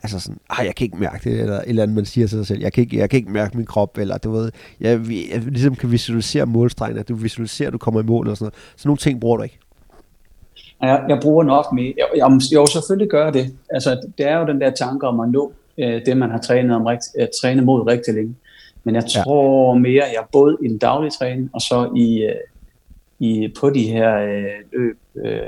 altså 0.03 0.19
sådan, 0.19 0.39
ah, 0.49 0.65
jeg 0.65 0.75
kan 0.75 0.85
ikke 0.85 0.97
mærke 0.97 1.29
det, 1.29 1.39
eller 1.39 1.55
et 1.55 1.63
eller 1.67 1.83
andet, 1.83 1.95
man 1.95 2.05
siger 2.05 2.27
til 2.27 2.37
sig 2.37 2.47
selv, 2.47 2.61
jeg 2.61 2.73
kan 2.73 2.81
ikke, 2.81 2.97
jeg 2.97 3.09
kan 3.09 3.17
ikke 3.17 3.31
mærke 3.31 3.57
min 3.57 3.65
krop, 3.65 3.97
eller 3.97 4.17
du 4.17 4.31
ved, 4.31 4.51
jeg, 4.79 4.99
jeg 5.31 5.39
ligesom 5.39 5.75
kan 5.75 5.91
visualisere 5.91 6.45
målstregen, 6.45 6.97
at 6.97 7.09
du 7.09 7.15
visualiserer, 7.15 7.67
at 7.67 7.73
du 7.73 7.77
kommer 7.77 8.01
i 8.01 8.03
mål, 8.03 8.27
og 8.27 8.37
sådan 8.37 8.45
noget. 8.45 8.53
Så 8.75 8.87
nogle 8.87 8.97
ting 8.97 9.21
bruger 9.21 9.37
du 9.37 9.43
ikke. 9.43 9.59
Jeg, 10.81 11.05
jeg 11.09 11.19
bruger 11.21 11.43
nok 11.43 11.73
mere. 11.73 11.93
Jeg, 11.97 12.07
jeg, 12.17 12.39
jo, 12.53 12.65
selvfølgelig 12.65 13.09
gør 13.09 13.31
det. 13.31 13.53
Altså, 13.69 14.01
det 14.17 14.27
er 14.27 14.39
jo 14.39 14.47
den 14.47 14.61
der 14.61 14.69
tanke 14.69 15.07
om 15.07 15.19
at 15.19 15.29
nå 15.29 15.51
øh, 15.77 16.01
det, 16.05 16.17
man 16.17 16.31
har 16.31 16.37
trænet, 16.37 16.75
om 16.75 16.85
rigt, 16.85 17.03
øh, 17.19 17.27
trænet 17.41 17.63
mod 17.63 17.87
rigtig 17.87 18.13
længe. 18.13 18.35
Men 18.83 18.95
jeg 18.95 19.03
tror 19.05 19.73
ja. 19.73 19.79
mere, 19.79 20.03
jeg 20.13 20.23
både 20.31 20.57
i 20.63 20.67
den 20.67 20.77
daglige 20.77 21.11
træning, 21.11 21.49
og 21.53 21.61
så 21.61 21.91
i, 21.95 22.23
øh, 22.23 22.35
i 23.19 23.53
på 23.59 23.69
de 23.69 23.83
her 23.83 24.17
øh, 24.17 24.45
løb, 24.73 24.97
øh, 25.15 25.41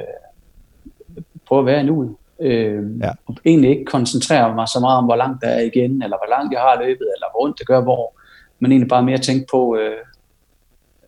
på 1.50 1.60
at 1.60 1.66
være 1.66 1.84
nu. 1.84 2.16
Øh, 2.42 3.00
ja. 3.02 3.12
Og 3.28 3.36
egentlig 3.46 3.70
ikke 3.70 3.86
koncentrere 3.86 4.56
mig 4.56 4.68
så 4.68 4.80
meget 4.80 4.98
om, 4.98 5.06
hvor 5.06 5.16
langt 5.16 5.42
der 5.42 5.48
er 5.48 5.62
igen, 5.62 5.92
eller 6.04 6.18
hvor 6.18 6.30
langt 6.36 6.54
jeg 6.54 6.62
har 6.62 6.82
løbet, 6.82 7.08
eller 7.16 7.28
hvor 7.32 7.44
ondt 7.44 7.60
det 7.60 7.68
gør 7.68 7.82
hvor, 7.82 8.20
men 8.60 8.72
egentlig 8.72 8.90
bare 8.90 9.04
mere 9.04 9.18
tænke 9.18 9.46
på, 9.52 9.76
øh, 9.76 9.98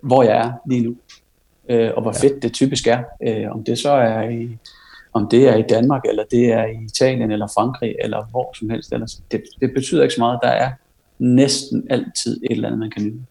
hvor 0.02 0.24
jeg 0.24 0.38
er 0.38 0.52
lige 0.70 0.84
nu, 0.84 0.96
øh, 1.70 1.92
og 1.96 2.02
hvor 2.02 2.12
ja. 2.12 2.28
fedt 2.28 2.44
det 2.44 2.54
typisk 2.54 2.88
er. 2.88 3.04
Øh, 3.24 3.52
om 3.52 3.64
det 3.64 3.80
så 3.80 3.92
er 3.92 4.30
i, 4.30 4.58
om 5.14 5.28
det 5.32 5.50
er 5.50 5.56
i 5.56 5.62
Danmark, 5.70 6.02
eller 6.06 6.24
det 6.32 6.54
er 6.54 6.66
i 6.66 6.86
Italien, 6.86 7.32
eller 7.32 7.48
Frankrig, 7.48 7.96
eller 8.00 8.26
hvor 8.32 8.54
som 8.58 8.70
helst. 8.70 8.94
Eller, 8.94 9.16
det, 9.32 9.44
det 9.62 9.74
betyder 9.74 10.04
ikke 10.04 10.16
så 10.16 10.22
meget. 10.22 10.40
Der 10.44 10.50
er 10.50 10.72
næsten 11.20 11.88
altid 11.90 12.44
et 12.44 12.52
eller 12.52 12.68
andet, 12.68 12.80
man 12.80 12.92
kan 12.92 13.04
nyde. 13.04 13.26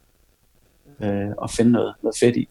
Øh, 1.00 1.30
og 1.38 1.50
finde 1.50 1.72
noget, 1.72 1.94
noget 2.02 2.16
fedt 2.20 2.36
i 2.36 2.48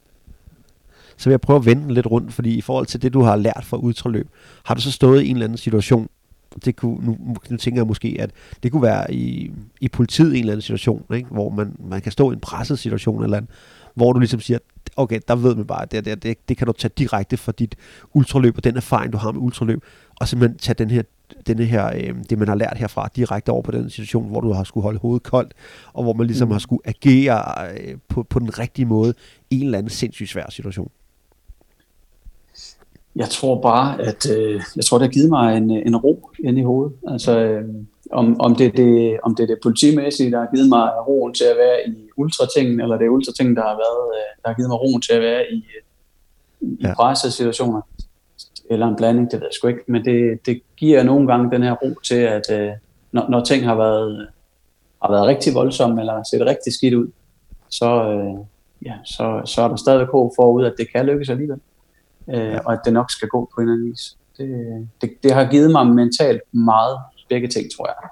så 1.19 1.29
vil 1.29 1.31
jeg 1.31 1.41
prøve 1.41 1.57
at 1.57 1.65
vende 1.65 1.93
lidt 1.93 2.05
rundt, 2.05 2.33
fordi 2.33 2.57
i 2.57 2.61
forhold 2.61 2.85
til 2.85 3.01
det, 3.01 3.13
du 3.13 3.21
har 3.21 3.35
lært 3.35 3.61
fra 3.63 3.77
ultraløb, 3.77 4.29
har 4.63 4.75
du 4.75 4.81
så 4.81 4.91
stået 4.91 5.21
i 5.21 5.29
en 5.29 5.35
eller 5.35 5.45
anden 5.45 5.57
situation, 5.57 6.09
det 6.65 6.75
kunne, 6.75 7.05
nu, 7.05 7.17
nu 7.49 7.57
tænker 7.57 7.81
jeg 7.81 7.87
måske, 7.87 8.17
at 8.19 8.31
det 8.63 8.71
kunne 8.71 8.81
være 8.81 9.13
i, 9.13 9.51
i 9.81 9.87
politiet 9.87 10.33
i 10.33 10.37
en 10.37 10.39
eller 10.39 10.53
anden 10.53 10.61
situation, 10.61 11.03
ikke? 11.13 11.29
hvor 11.29 11.49
man, 11.49 11.75
man 11.79 12.01
kan 12.01 12.11
stå 12.11 12.31
i 12.31 12.33
en 12.33 12.39
presset 12.39 12.79
situation 12.79 13.23
eller 13.23 13.37
andet, 13.37 13.51
hvor 13.93 14.13
du 14.13 14.19
ligesom 14.19 14.39
siger, 14.39 14.59
okay, 14.97 15.19
der 15.27 15.35
ved 15.35 15.55
man 15.55 15.65
bare, 15.65 15.81
at 15.81 15.91
det, 15.91 16.05
det, 16.05 16.23
det, 16.23 16.49
det 16.49 16.57
kan 16.57 16.67
du 16.67 16.73
tage 16.73 16.91
direkte 16.97 17.37
fra 17.37 17.51
dit 17.51 17.75
ultraløb 18.13 18.57
og 18.57 18.63
den 18.63 18.77
erfaring, 18.77 19.13
du 19.13 19.17
har 19.17 19.31
med 19.31 19.41
ultraløb, 19.41 19.83
og 20.19 20.27
simpelthen 20.27 20.57
tage 20.57 20.75
den 20.75 20.89
her, 20.89 21.01
denne 21.47 21.65
her, 21.65 21.91
øh, 21.95 22.15
det 22.29 22.37
man 22.37 22.47
har 22.47 22.55
lært 22.55 22.77
herfra, 22.77 23.09
direkte 23.15 23.49
over 23.49 23.61
på 23.61 23.71
den 23.71 23.89
situation, 23.89 24.29
hvor 24.29 24.41
du 24.41 24.51
har 24.51 24.63
skulle 24.63 24.83
holde 24.83 24.99
hovedet 24.99 25.23
koldt, 25.23 25.53
og 25.93 26.03
hvor 26.03 26.13
man 26.13 26.27
ligesom 26.27 26.47
mm. 26.47 26.51
har 26.51 26.59
skulle 26.59 26.81
agere 26.85 27.71
øh, 27.71 27.97
på, 28.07 28.23
på 28.23 28.39
den 28.39 28.59
rigtige 28.59 28.85
måde 28.85 29.13
i 29.49 29.59
en 29.59 29.65
eller 29.65 29.77
anden 29.77 29.89
sindssygt 29.89 30.29
svær 30.29 30.45
situation. 30.49 30.91
Jeg 33.19 33.29
tror 33.29 33.61
bare, 33.61 34.01
at 34.01 34.31
øh, 34.37 34.61
jeg 34.75 34.85
tror, 34.85 34.97
det 34.97 35.07
har 35.07 35.11
givet 35.11 35.29
mig 35.29 35.57
en, 35.57 35.69
en 35.69 35.97
ro 35.97 36.29
ind 36.43 36.57
i 36.59 36.61
hovedet. 36.61 36.93
Altså, 37.07 37.39
øh, 37.39 37.63
om, 38.11 38.41
om, 38.41 38.55
det, 38.55 38.77
det, 38.77 39.19
om 39.23 39.35
det 39.35 39.43
er 39.43 39.47
det 39.47 39.57
politimæssige, 39.63 40.31
der 40.31 40.39
har 40.39 40.49
givet 40.55 40.69
mig 40.69 41.07
roen 41.07 41.33
til 41.33 41.43
at 41.43 41.57
være 41.57 41.77
i 41.87 41.93
ultratingen, 42.17 42.81
eller 42.81 42.97
det 42.97 43.05
er 43.05 43.09
ultratingen, 43.09 43.55
der 43.55 43.61
har, 43.61 43.77
været, 43.83 44.05
øh, 44.17 44.29
der 44.41 44.49
har 44.49 44.55
givet 44.55 44.69
mig 44.69 44.81
roen 44.81 45.01
til 45.01 45.13
at 45.13 45.21
være 45.21 45.43
i, 45.51 45.63
i 46.61 46.77
ja. 46.83 46.93
pressede 46.93 47.31
situationer, 47.31 47.81
eller 48.69 48.87
en 48.87 48.95
blanding, 48.95 49.31
det 49.31 49.39
ved 49.39 49.47
jeg 49.47 49.53
sgu 49.53 49.67
ikke, 49.67 49.83
men 49.87 50.05
det, 50.05 50.45
det 50.45 50.61
giver 50.77 51.03
nogle 51.03 51.27
gange 51.27 51.51
den 51.51 51.63
her 51.63 51.73
ro 51.73 51.93
til, 52.03 52.21
at 52.37 52.51
øh, 52.51 52.71
når, 53.11 53.29
når 53.29 53.43
ting 53.43 53.65
har 53.65 53.75
været, 53.75 54.27
har 55.03 55.11
været 55.11 55.27
rigtig 55.27 55.53
voldsomme, 55.53 56.01
eller 56.01 56.23
set 56.23 56.45
rigtig 56.45 56.73
skidt 56.73 56.93
ud, 56.93 57.07
så, 57.69 57.89
øh, 58.11 58.45
ja, 58.85 58.93
så, 59.05 59.41
så 59.45 59.61
er 59.61 59.67
der 59.67 59.75
stadig 59.75 60.05
håb 60.05 60.31
forud, 60.35 60.65
at 60.65 60.73
det 60.77 60.91
kan 60.91 61.05
lykkes 61.05 61.29
alligevel 61.29 61.59
øh, 62.33 62.59
og 62.65 62.73
at 62.73 62.79
det 62.85 62.93
nok 62.93 63.11
skal 63.11 63.27
gå 63.27 63.49
på 63.55 63.61
en 63.61 63.67
eller 63.67 63.73
anden 63.73 63.91
vis. 63.91 64.17
Det, 64.37 64.87
det, 65.01 65.23
det 65.23 65.33
har 65.33 65.51
givet 65.51 65.71
mig 65.71 65.87
mentalt 65.87 66.41
meget 66.51 66.97
begge 67.29 67.47
ting, 67.47 67.67
tror 67.77 67.87
jeg. 67.87 68.09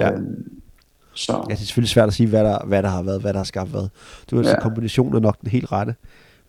Ja. 0.00 0.12
Øhm, 0.12 0.60
så. 1.14 1.32
Ja, 1.32 1.54
det 1.54 1.60
er 1.60 1.66
selvfølgelig 1.66 1.90
svært 1.90 2.08
at 2.08 2.14
sige, 2.14 2.28
hvad 2.28 2.44
der, 2.44 2.66
hvad 2.66 2.82
der 2.82 2.88
har 2.88 3.02
været, 3.02 3.20
hvad 3.20 3.32
der 3.32 3.38
har 3.38 3.44
skabt 3.44 3.70
hvad. 3.70 3.88
Du 4.30 4.38
er 4.38 4.48
ja. 4.48 4.60
kombinationen 4.60 5.14
er 5.14 5.20
nok 5.20 5.40
den 5.40 5.50
helt 5.50 5.72
rette. 5.72 5.94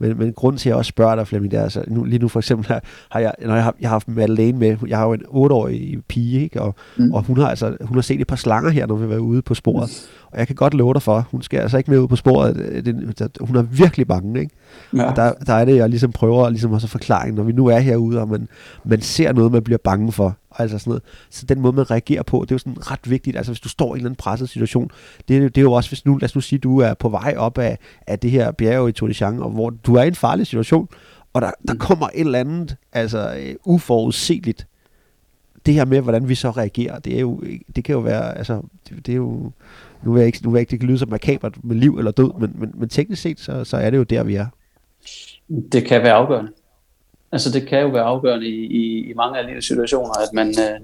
Men, 0.02 0.18
men 0.18 0.34
grund 0.34 0.58
til, 0.58 0.70
at 0.70 0.72
jeg 0.72 0.78
også 0.78 0.90
spørger 0.90 1.16
dig, 1.16 1.28
Flemming, 1.28 1.52
det 1.52 1.60
er, 1.60 1.64
altså, 1.64 1.84
nu, 1.88 2.04
lige 2.04 2.20
nu 2.20 2.28
for 2.28 2.40
eksempel, 2.40 2.68
har, 2.68 2.84
har 3.10 3.20
jeg, 3.20 3.34
når 3.46 3.54
jeg 3.54 3.64
har, 3.64 3.76
jeg 3.82 3.90
har 3.90 3.96
haft 3.96 4.08
Madeleine 4.08 4.60
med, 4.60 4.78
jeg 4.88 4.98
har 4.98 5.06
jo 5.06 5.14
en 5.14 5.22
8-årig 5.22 5.98
pige, 6.08 6.42
ikke? 6.42 6.62
Og, 6.62 6.76
mm. 6.98 7.14
og 7.14 7.24
hun, 7.24 7.38
har 7.38 7.48
altså, 7.48 7.78
hun 7.82 7.98
har 7.98 8.02
set 8.02 8.22
et 8.22 8.28
par 8.28 8.36
slanger 8.36 8.70
her, 8.70 8.88
når 8.88 8.96
vi 8.96 9.10
var 9.10 9.18
ude 9.18 9.42
på 9.42 9.54
sporet. 9.54 9.90
Mm. 9.90 10.28
Og 10.32 10.40
jeg 10.40 10.48
kan 10.48 10.56
godt 10.56 10.74
love 10.74 10.94
dig 10.94 11.02
for, 11.02 11.28
hun 11.32 11.42
skal 11.42 11.60
altså 11.60 11.78
ikke 11.78 11.92
med 11.92 12.00
ud 12.00 12.08
på 12.08 12.16
sporet. 12.16 12.56
Det, 12.86 13.38
hun 13.42 13.56
er 13.56 13.62
virkelig 13.62 14.08
bange, 14.08 14.40
ikke? 14.40 14.56
Ja. 14.96 15.10
Og 15.10 15.16
der, 15.16 15.34
der 15.34 15.54
er 15.54 15.66
det, 15.66 15.76
jeg 15.76 15.90
ligesom 15.90 16.12
prøver 16.12 16.50
ligesom 16.50 16.72
også 16.72 16.86
at 16.86 16.92
forklare, 16.92 17.32
når 17.32 17.44
vi 17.44 17.52
nu 17.52 17.68
er 17.68 17.80
herude, 17.80 18.22
og 18.22 18.30
man, 18.30 18.48
man 18.86 19.02
ser 19.02 19.34
noget, 19.34 19.52
man 19.52 19.64
bliver 19.64 19.78
bange 19.84 20.12
for, 20.12 20.38
altså 20.58 20.78
sådan 20.78 20.92
noget. 20.92 21.04
Så 21.30 21.46
den 21.46 21.62
måde, 21.62 21.76
man 21.76 21.92
reagerer 21.92 22.24
på, 22.24 22.42
det 22.42 22.52
er 22.52 22.56
jo 22.56 22.60
sådan 22.60 22.92
ret 22.92 23.10
vigtigt. 23.10 23.38
Altså 23.38 23.52
hvis 23.52 23.60
du 23.60 23.70
står 23.70 23.88
i 23.88 23.90
en 23.90 23.96
eller 23.96 24.10
anden 24.10 24.16
presset 24.16 24.50
situation, 24.50 24.92
det, 25.28 25.38
er, 25.38 25.42
det 25.42 25.58
er 25.58 25.62
jo 25.62 25.72
også, 25.72 25.90
hvis 25.90 26.06
nu, 26.06 26.18
lad 26.18 26.24
os 26.24 26.36
nu 26.36 26.42
sige, 26.42 26.60
du 26.60 26.80
er 26.80 26.94
på 26.94 27.10
vej 27.10 27.36
op 27.38 27.58
af, 27.58 27.78
af 28.08 28.20
det 28.20 28.32
her 28.32 28.52
bjerg 28.52 28.90
i 28.90 28.92
Tour 28.92 29.10
de 29.10 29.26
og 29.26 29.50
hvor 29.50 29.70
du 29.70 29.96
er 29.96 30.04
i 30.04 30.08
en 30.08 30.16
farlig 30.16 30.48
situation, 30.48 30.90
og 31.34 31.42
der, 31.42 31.52
der 31.68 31.76
kommer 31.76 32.08
et 32.08 32.20
eller 32.20 32.40
andet, 32.40 32.76
altså 32.94 33.56
uh, 33.66 33.74
uforudsigeligt, 33.74 34.68
det 35.66 35.74
her 35.74 35.86
med, 35.86 36.02
hvordan 36.02 36.30
vi 36.30 36.36
så 36.36 36.52
reagerer, 36.52 37.00
det, 37.00 37.16
er 37.16 37.20
jo, 37.20 37.44
det 37.76 37.84
kan 37.84 37.94
jo 37.94 38.00
være, 38.00 38.38
altså, 38.38 38.62
det, 38.90 39.06
det 39.06 39.12
er 39.12 39.16
jo, 39.16 39.52
nu 40.04 40.12
vil 40.12 40.20
jeg 40.20 40.28
ikke, 40.28 40.40
nu 40.44 40.50
vil 40.50 40.58
jeg 40.58 40.62
ikke 40.62 40.72
det 40.72 40.80
kan 40.80 40.88
lyde 40.88 40.98
som 40.98 41.10
makabert 41.10 41.64
med 41.64 41.76
liv 41.76 41.98
eller 41.98 42.12
død, 42.12 42.40
men, 42.40 42.52
men, 42.56 42.72
men 42.74 42.90
teknisk 42.90 43.22
set, 43.22 43.40
så, 43.40 43.64
så 43.64 43.78
er 43.78 43.90
det 43.90 43.98
jo 43.98 44.04
der, 44.04 44.24
vi 44.24 44.36
er. 44.36 44.46
Det 45.72 45.86
kan 45.86 46.04
være 46.04 46.14
afgørende. 46.14 46.52
Altså 47.32 47.52
det 47.52 47.68
kan 47.68 47.82
jo 47.82 47.88
være 47.88 48.04
afgørende 48.04 48.48
i, 48.48 48.66
i, 48.66 49.10
i 49.10 49.14
mange 49.14 49.40
af 49.40 49.46
livets 49.46 49.68
situationer, 49.68 50.14
at 50.14 50.34
man, 50.34 50.48
øh, 50.48 50.80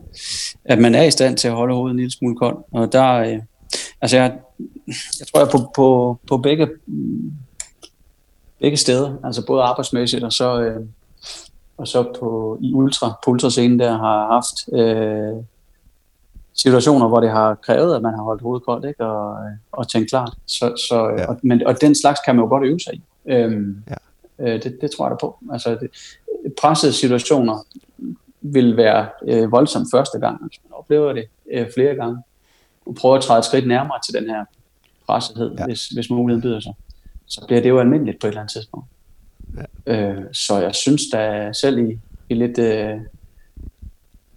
at 0.65 0.79
man 0.79 0.95
er 0.95 1.03
i 1.03 1.11
stand 1.11 1.37
til 1.37 1.47
at 1.47 1.53
holde 1.53 1.75
hovedet 1.75 1.93
en 1.93 1.97
lille 1.97 2.11
smule 2.11 2.35
koldt. 2.35 2.59
Og 2.71 2.91
der, 2.91 3.13
øh, 3.13 3.39
altså 4.01 4.17
jeg, 4.17 4.37
jeg 4.87 5.27
tror, 5.27 5.39
jeg 5.39 5.49
på, 5.51 5.57
på, 5.75 6.19
på 6.27 6.37
begge, 6.37 6.67
begge 8.59 8.77
steder, 8.77 9.15
altså 9.23 9.45
både 9.45 9.63
arbejdsmæssigt 9.63 10.23
og 10.23 10.33
så, 10.33 10.61
øh, 10.61 10.85
og 11.77 11.87
så 11.87 12.03
på, 12.19 12.57
i 12.61 12.73
ultra, 12.73 13.19
på 13.25 13.31
ultrascenen 13.31 13.79
der 13.79 13.97
har 13.97 14.27
haft 14.27 14.73
øh, 14.73 15.43
situationer, 16.53 17.07
hvor 17.07 17.19
det 17.19 17.29
har 17.29 17.55
krævet, 17.55 17.95
at 17.95 18.01
man 18.01 18.13
har 18.13 18.23
holdt 18.23 18.41
hovedet 18.41 18.65
koldt 18.65 18.85
ikke? 18.85 19.05
Og, 19.05 19.37
og 19.71 19.89
tænkt 19.89 20.09
klart. 20.09 20.33
Så, 20.45 20.85
så, 20.89 21.13
ja. 21.17 21.25
og, 21.25 21.39
men, 21.43 21.67
og 21.67 21.81
den 21.81 21.95
slags 21.95 22.19
kan 22.25 22.35
man 22.35 22.43
jo 22.43 22.49
godt 22.49 22.65
øve 22.65 22.79
sig 22.79 22.93
i. 22.93 23.01
Øhm, 23.25 23.83
ja. 23.89 23.95
øh, 24.39 24.63
det, 24.63 24.77
det 24.81 24.91
tror 24.91 25.05
jeg 25.05 25.11
da 25.11 25.15
på. 25.15 25.37
Altså, 25.51 25.69
det, 25.69 25.89
pressede 26.61 26.93
situationer 26.93 27.65
vil 28.41 28.77
være 28.77 29.09
øh, 29.27 29.51
voldsomt 29.51 29.87
første 29.93 30.19
gang. 30.19 30.47
Hvis 30.47 30.59
man 30.63 30.73
oplever 30.73 31.13
det 31.13 31.25
øh, 31.51 31.67
flere 31.75 31.95
gange. 31.95 32.23
Og 32.85 32.95
prøver 32.95 33.15
at 33.15 33.23
træde 33.23 33.39
et 33.39 33.45
skridt 33.45 33.67
nærmere 33.67 33.99
til 34.05 34.13
den 34.21 34.29
her 34.29 34.45
pressethed, 35.07 35.55
ja. 35.57 35.65
hvis, 35.65 35.87
hvis 35.87 36.09
muligheden 36.09 36.41
byder 36.41 36.59
sig. 36.59 36.73
Så 37.25 37.45
bliver 37.47 37.61
det 37.61 37.69
jo 37.69 37.79
almindeligt 37.79 38.21
på 38.21 38.27
et 38.27 38.31
eller 38.31 38.41
andet 38.41 38.53
tidspunkt. 38.53 38.85
Ja. 39.85 40.11
Øh, 40.11 40.23
så 40.33 40.57
jeg 40.57 40.75
synes 40.75 41.01
da 41.13 41.53
selv 41.53 41.89
i, 41.89 41.99
i 42.29 42.33
lidt... 42.33 42.59
Øh, 42.59 42.99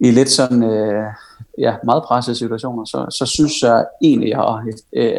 i 0.01 0.11
lidt 0.11 0.31
sådan 0.31 0.63
øh, 0.63 1.05
ja, 1.59 1.77
meget 1.85 2.03
pressede 2.03 2.37
situationer, 2.37 2.85
så, 2.85 3.07
så 3.19 3.27
synes 3.27 3.63
jeg 3.63 3.87
egentlig, 4.03 4.29
jeg 4.29 4.37
har 4.37 4.67
øh, 4.93 5.13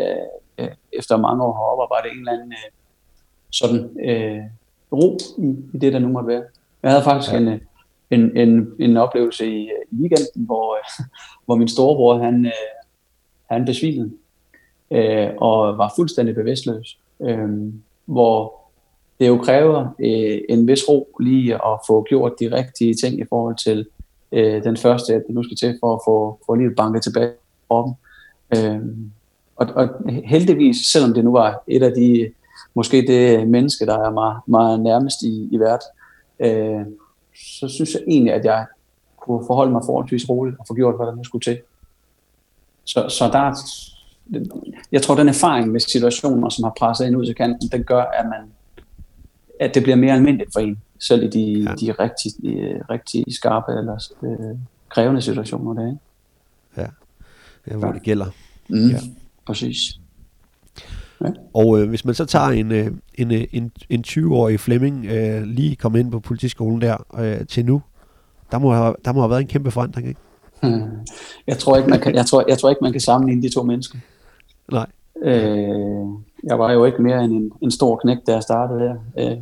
øh, 0.58 0.68
efter 0.94 1.18
mange 1.18 1.44
år 1.44 1.54
har 1.54 1.62
oparbejdet 1.62 2.12
en 2.12 2.20
eller 2.20 2.32
anden 2.32 2.52
øh, 2.52 2.72
sådan 3.52 4.00
øh, 4.10 4.44
ro 4.92 5.18
i, 5.38 5.56
i 5.74 5.78
det, 5.78 5.94
der 5.94 6.00
nu 6.00 6.08
måtte 6.08 6.28
være. 6.28 6.44
Jeg 6.84 6.92
havde 6.92 7.04
faktisk 7.04 7.34
ja. 7.34 7.38
en, 7.38 7.60
en, 8.12 8.38
en, 8.38 8.72
en 8.80 8.98
oplevelse 8.98 9.48
i, 9.48 9.70
i 9.92 9.96
weekenden, 9.96 10.46
hvor, 10.46 10.78
hvor 11.46 11.56
min 11.56 11.68
storebror, 11.68 12.18
han, 12.18 12.46
øh, 12.46 12.52
han 13.52 13.66
besvimede 13.66 14.12
øh, 14.92 15.30
og 15.38 15.78
var 15.78 15.94
fuldstændig 15.96 16.36
bevidstløs. 16.36 17.00
Øh, 17.22 17.50
hvor 18.06 18.62
det 19.20 19.28
jo 19.28 19.38
kræver 19.38 19.96
øh, 20.00 20.42
en 20.50 20.68
vis 20.68 20.90
ro 20.90 21.16
lige 21.20 21.56
at 21.56 21.80
få 21.88 22.06
gjort 22.10 22.34
de 22.40 22.56
rigtige 22.56 22.94
ting 22.94 23.20
i 23.20 23.24
forhold 23.30 23.56
til 23.64 23.88
øh, 24.32 24.64
den 24.64 24.78
første, 24.78 25.14
at 25.14 25.24
det 25.28 25.36
nu 25.36 25.44
skal 25.44 25.58
til 25.58 25.78
for 25.80 25.96
at 25.96 26.02
få, 26.06 26.40
få 26.46 26.56
livet 26.56 26.76
banket 26.76 27.04
tilbage 27.04 27.32
på 27.70 27.84
dem. 27.86 27.94
Øh, 28.58 28.82
og, 29.56 29.68
og 29.76 29.90
heldigvis, 30.26 30.78
selvom 30.78 31.14
det 31.14 31.24
nu 31.24 31.32
var 31.32 31.64
et 31.68 31.84
af 31.84 31.92
de, 31.94 32.32
måske 32.76 33.02
det 33.08 33.48
menneske, 33.48 33.86
der 33.86 33.98
er 33.98 34.12
meget, 34.12 34.38
meget 34.46 34.80
nærmest 34.80 35.24
i, 35.24 35.50
i 35.52 35.58
verden, 35.58 35.88
øh, 36.42 36.86
så 37.36 37.68
synes 37.68 37.94
jeg 37.94 38.02
egentlig, 38.08 38.34
at 38.34 38.46
jeg 38.46 38.66
kunne 39.18 39.44
forholde 39.48 39.72
mig 39.72 39.82
forholdsvis 39.86 40.30
roligt 40.30 40.60
og 40.60 40.66
få 40.68 40.74
gjort, 40.74 40.96
hvad 40.96 41.08
der 41.08 41.16
nu 41.16 41.24
skulle 41.24 41.44
til. 41.44 41.60
Så, 42.84 43.10
så 43.10 43.28
der 43.28 43.40
er, 43.40 43.56
jeg 44.92 45.02
tror, 45.02 45.16
den 45.16 45.30
erfaring 45.30 45.72
med 45.72 45.80
situationer, 45.80 46.50
som 46.50 46.64
har 46.64 46.74
presset 46.80 47.08
ind 47.08 47.18
ud 47.18 47.26
til 47.26 47.36
kanten, 47.36 47.70
den 47.70 47.84
gør, 47.84 48.02
at 48.02 48.26
man 48.26 48.52
at 49.62 49.76
det 49.76 49.84
bliver 49.84 49.96
mere 49.96 50.14
almindeligt 50.14 50.54
for 50.54 50.60
en, 50.60 50.82
selv 51.00 51.24
i 51.24 51.28
de, 51.28 51.42
ja. 51.42 51.76
de 51.76 51.92
rigtig, 51.92 52.32
de, 52.42 52.82
rigtig 52.90 53.26
skarpe 53.30 53.72
eller 53.72 54.14
øh, 54.24 54.58
krævende 54.90 55.22
situationer. 55.22 55.74
Der, 55.74 55.88
ikke? 55.88 56.00
Ja. 56.78 56.88
ja, 57.68 57.78
hvor 57.78 57.88
ja. 57.88 57.94
det 57.94 58.02
gælder. 58.02 58.26
Mm, 58.70 58.90
ja. 58.90 59.00
Præcis. 59.46 60.00
Ja. 61.24 61.30
Og 61.54 61.80
øh, 61.80 61.90
hvis 61.90 62.06
man 62.06 62.16
så 62.16 62.26
tager 62.26 62.48
en, 62.48 62.72
øh, 62.72 62.88
en, 63.16 63.32
øh, 63.32 63.44
en, 63.52 63.72
en 63.90 64.04
20-årig 64.08 64.60
Flemming, 64.60 65.06
øh, 65.06 65.44
lige 65.44 65.76
kom 65.76 65.96
ind 65.96 66.12
på 66.12 66.20
politiskolen 66.20 66.82
der 66.82 66.98
øh, 67.20 67.48
til 67.48 67.66
nu, 67.66 67.82
der 68.52 68.60
må, 68.60 68.74
have, 68.74 68.96
der 69.06 69.14
må 69.14 69.22
have 69.22 69.30
været 69.30 69.42
en 69.42 69.48
kæmpe 69.48 69.72
forandring, 69.72 70.08
ikke? 70.08 70.20
Hmm. 70.62 70.84
Jeg 71.48 71.58
tror 71.58 71.78
ikke, 71.78 71.90
man 71.90 72.00
kan, 72.00 72.16
jeg 72.16 72.26
tror, 72.26 72.46
jeg 72.48 72.58
tror 72.58 72.70
ikke, 72.70 72.80
man 72.82 72.92
kan 72.92 73.02
sammenligne 73.02 73.42
de 73.42 73.54
to 73.54 73.64
mennesker. 73.64 73.98
Nej. 74.72 74.88
Øh, 75.22 76.06
jeg 76.44 76.60
var 76.60 76.72
jo 76.72 76.86
ikke 76.86 77.02
mere 77.02 77.24
end 77.24 77.34
en, 77.34 77.52
en 77.62 77.72
stor 77.72 77.96
knæk, 77.96 78.18
da 78.28 78.34
jeg 78.34 78.44
startede 78.44 78.80
her. 78.80 78.96
Øh, 79.18 79.38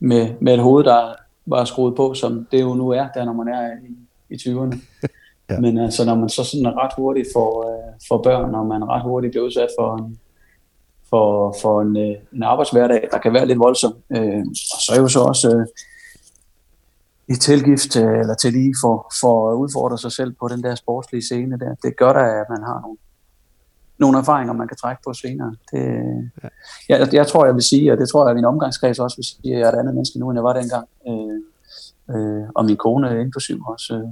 med, 0.00 0.28
med 0.40 0.54
et 0.54 0.60
hoved, 0.60 0.84
der 0.84 1.12
var 1.46 1.64
skruet 1.64 1.96
på, 1.96 2.14
som 2.14 2.46
det 2.52 2.60
jo 2.60 2.74
nu 2.74 2.88
er, 2.88 3.08
der 3.14 3.24
når 3.24 3.32
man 3.32 3.48
er 3.48 3.70
i, 3.72 4.34
i 4.34 4.36
20'erne. 4.36 4.78
ja. 5.50 5.60
Men 5.60 5.78
altså, 5.78 6.04
når 6.04 6.14
man 6.14 6.28
så 6.28 6.44
sådan 6.44 6.76
ret 6.76 6.92
hurtigt 6.96 7.28
for, 7.32 7.68
øh, 7.68 7.92
for 8.08 8.22
børn, 8.22 8.54
og 8.54 8.66
man 8.66 8.88
ret 8.88 9.02
hurtigt 9.02 9.30
bliver 9.30 9.44
udsat 9.44 9.68
for 9.78 9.96
en, 9.96 10.18
for, 11.12 11.54
for 11.62 11.82
en, 11.82 11.96
øh, 11.96 12.14
en 12.32 12.42
arbejdshverdag, 12.42 13.08
der 13.12 13.18
kan 13.18 13.32
være 13.32 13.46
lidt 13.46 13.58
voldsom. 13.58 13.94
Øh, 14.16 14.44
og 14.74 14.80
så 14.84 14.92
er 14.94 15.00
jo 15.00 15.08
så 15.08 15.20
også 15.20 15.48
øh, 15.56 15.66
i 17.34 17.36
tilgift, 17.48 17.96
øh, 17.96 18.20
eller 18.20 18.34
til 18.34 18.52
lige 18.52 18.74
for, 18.82 19.12
for 19.20 19.50
at 19.50 19.56
udfordre 19.56 19.98
sig 19.98 20.12
selv 20.12 20.32
på 20.40 20.48
den 20.48 20.62
der 20.62 20.74
sportslige 20.74 21.22
scene 21.22 21.58
der. 21.58 21.74
Det 21.82 21.96
gør 21.96 22.12
da, 22.12 22.24
at 22.40 22.46
man 22.50 22.62
har 22.62 22.80
nogle, 22.80 22.98
nogle 23.98 24.18
erfaringer, 24.18 24.52
man 24.52 24.68
kan 24.68 24.76
trække 24.76 25.02
på 25.06 25.12
senere. 25.12 25.54
Det, 25.72 25.84
ja. 26.42 26.48
jeg, 26.88 27.14
jeg 27.14 27.26
tror, 27.26 27.44
jeg 27.44 27.54
vil 27.54 27.62
sige, 27.62 27.92
og 27.92 27.98
det 27.98 28.08
tror 28.08 28.24
jeg, 28.24 28.30
at 28.30 28.36
min 28.36 28.44
omgangskreds 28.44 28.98
også 28.98 29.16
vil 29.16 29.24
sige, 29.24 29.54
at 29.54 29.60
jeg 29.60 29.66
er 29.68 29.72
et 29.72 29.78
andet 29.78 29.94
menneske 29.94 30.18
nu, 30.18 30.30
end 30.30 30.36
jeg 30.36 30.44
var 30.44 30.60
dengang. 30.60 30.88
Øh, 31.08 31.38
øh, 32.14 32.44
og 32.54 32.64
min 32.64 32.76
kone 32.76 33.20
inklusiv 33.20 33.62
også 33.68 33.94
øh, 33.94 34.08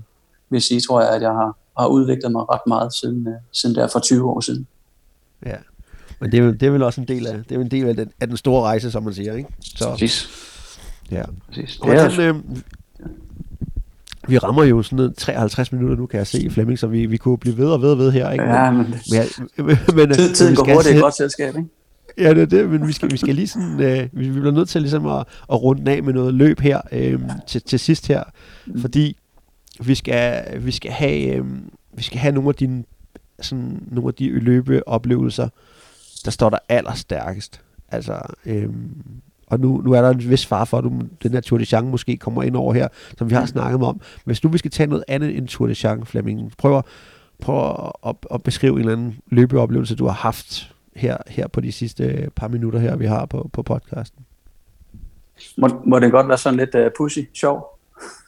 vil 0.51 0.63
sige, 0.63 0.81
tror 0.81 1.01
jeg, 1.01 1.11
at 1.11 1.23
jeg 1.23 1.33
har, 1.33 1.57
har 1.79 1.87
udviklet 1.87 2.33
mig 2.33 2.43
ret 2.53 2.67
meget 2.67 2.95
siden, 2.95 3.29
øh, 3.29 3.41
siden 3.53 3.75
der 3.77 3.87
for 3.87 3.99
20 3.99 4.31
år 4.31 4.41
siden. 4.41 4.67
Ja, 5.47 5.57
men 6.21 6.33
det 6.33 6.41
er, 6.41 6.45
det 6.45 6.63
er 6.63 6.71
vel 6.71 6.83
også 6.83 7.01
en 7.01 7.09
del 7.09 7.27
af, 7.27 7.35
det 7.49 7.57
er 7.57 7.61
en 7.61 7.71
del 7.71 7.87
af 7.87 7.97
den, 7.97 8.11
af 8.21 8.29
den 8.29 8.37
store 8.37 8.63
rejse, 8.63 8.91
som 8.91 9.03
man 9.03 9.15
siger, 9.15 9.35
ikke? 9.35 9.49
Så, 9.61 9.91
Præcis. 9.91 10.29
Ja. 11.11 11.23
Præcis. 11.49 11.81
Det 11.85 11.95
er, 11.95 12.21
øh, 12.21 12.35
vi 14.29 14.39
rammer 14.39 14.65
jo 14.65 14.83
sådan 14.83 14.97
noget 14.97 15.17
53 15.17 15.73
minutter 15.73 15.97
nu, 15.97 16.07
kan 16.07 16.19
jeg 16.19 16.27
se, 16.27 16.51
Flemming, 16.51 16.79
så 16.79 16.87
vi, 16.87 17.07
vi 17.07 17.17
kunne 17.17 17.39
blive 17.39 17.59
ved 17.59 17.69
og 17.69 17.83
ved 17.83 17.91
og 17.91 17.99
ved 17.99 18.13
her. 18.13 18.31
Ikke? 18.31 18.45
Ja, 18.45 18.71
men, 18.71 18.87
men, 18.87 18.97
men, 19.67 19.79
men 19.97 20.15
tid, 20.15 20.35
tiden 20.35 20.55
går 20.55 20.65
hurtigt, 20.65 20.85
det 20.85 20.93
er 20.93 20.97
et 20.97 21.03
godt 21.03 21.17
selskab, 21.17 21.57
ikke? 21.57 21.69
Ja, 22.19 22.35
det 22.35 22.43
er 22.43 22.47
det, 22.47 22.71
men 22.71 22.87
vi 22.87 22.93
skal, 22.93 23.11
vi 23.11 23.17
skal 23.17 23.35
lige 23.35 23.49
sådan, 23.49 23.81
øh, 23.81 24.09
vi, 24.13 24.29
vi 24.29 24.41
bliver 24.41 24.55
nødt 24.55 24.69
til 24.69 24.81
ligesom 24.81 25.07
at, 25.07 25.27
at 25.53 25.63
runde 25.63 25.93
af 25.93 26.03
med 26.03 26.13
noget 26.13 26.35
løb 26.35 26.61
her 26.61 26.81
øh, 26.93 27.21
til, 27.47 27.63
til 27.63 27.79
sidst 27.79 28.09
her, 28.09 28.23
mm. 28.67 28.81
fordi 28.81 29.17
vi 29.81 29.95
skal, 29.95 30.45
vi 30.65 30.71
skal 30.71 30.93
have, 30.93 31.35
øh, 31.35 31.45
vi 31.93 32.03
skal 32.03 32.19
have 32.19 32.35
nogle 32.35 32.49
af 32.49 32.55
dine, 32.55 32.85
sådan, 33.41 33.83
nogle 33.91 34.09
af 34.09 34.15
de 34.15 34.29
løbeoplevelser, 34.29 35.49
der 36.23 36.31
står 36.31 36.51
der 36.51 36.59
allerstærkest. 36.69 37.61
Altså, 37.89 38.21
øh, 38.47 38.69
og 39.47 39.61
nu, 39.61 39.81
nu 39.85 39.93
er 39.93 40.03
der 40.03 40.11
en 40.11 40.31
vis 40.31 40.47
far 40.47 40.65
for, 40.65 40.79
at 40.79 40.85
du, 40.85 40.93
den 41.23 41.33
her 41.33 41.41
Tour 41.41 41.59
de 41.59 41.65
Chance 41.65 41.91
måske 41.91 42.17
kommer 42.17 42.43
ind 42.43 42.57
over 42.57 42.75
her, 42.75 42.89
som 43.19 43.31
vi 43.31 43.35
har 43.35 43.47
snakket 43.47 43.83
om. 43.83 44.01
Hvis 44.25 44.41
du 44.41 44.49
vi 44.49 44.59
skal 44.59 44.71
tage 44.71 44.87
noget 44.87 45.05
andet 45.09 45.37
end 45.37 45.49
Tour 45.49 45.69
de 45.69 45.75
Chance, 45.75 46.11
Flemming, 46.11 46.53
prøv, 46.59 46.83
prøv 47.41 47.71
at, 47.71 47.93
at, 48.07 48.17
at 48.35 48.43
beskrive 48.43 48.73
en 48.73 48.79
eller 48.79 48.93
anden 48.93 49.19
løbeoplevelse, 49.31 49.97
du 49.97 50.07
har 50.07 50.13
haft 50.13 50.73
her, 50.97 51.17
her 51.27 51.49
på 51.49 51.61
de 51.61 51.73
sidste 51.73 52.31
par 52.37 52.49
minutter 52.49 52.79
her, 52.79 52.97
vi 52.97 53.07
har 53.07 53.27
på, 53.27 53.51
på 53.53 53.63
podcasten. 53.63 54.25
Må, 55.59 55.69
må 55.87 55.99
det 55.99 56.11
godt 56.11 56.29
være 56.29 56.39
sådan 56.39 56.59
lidt 56.59 56.75
uh, 56.75 56.91
pussy, 56.97 57.19
sjov? 57.35 57.79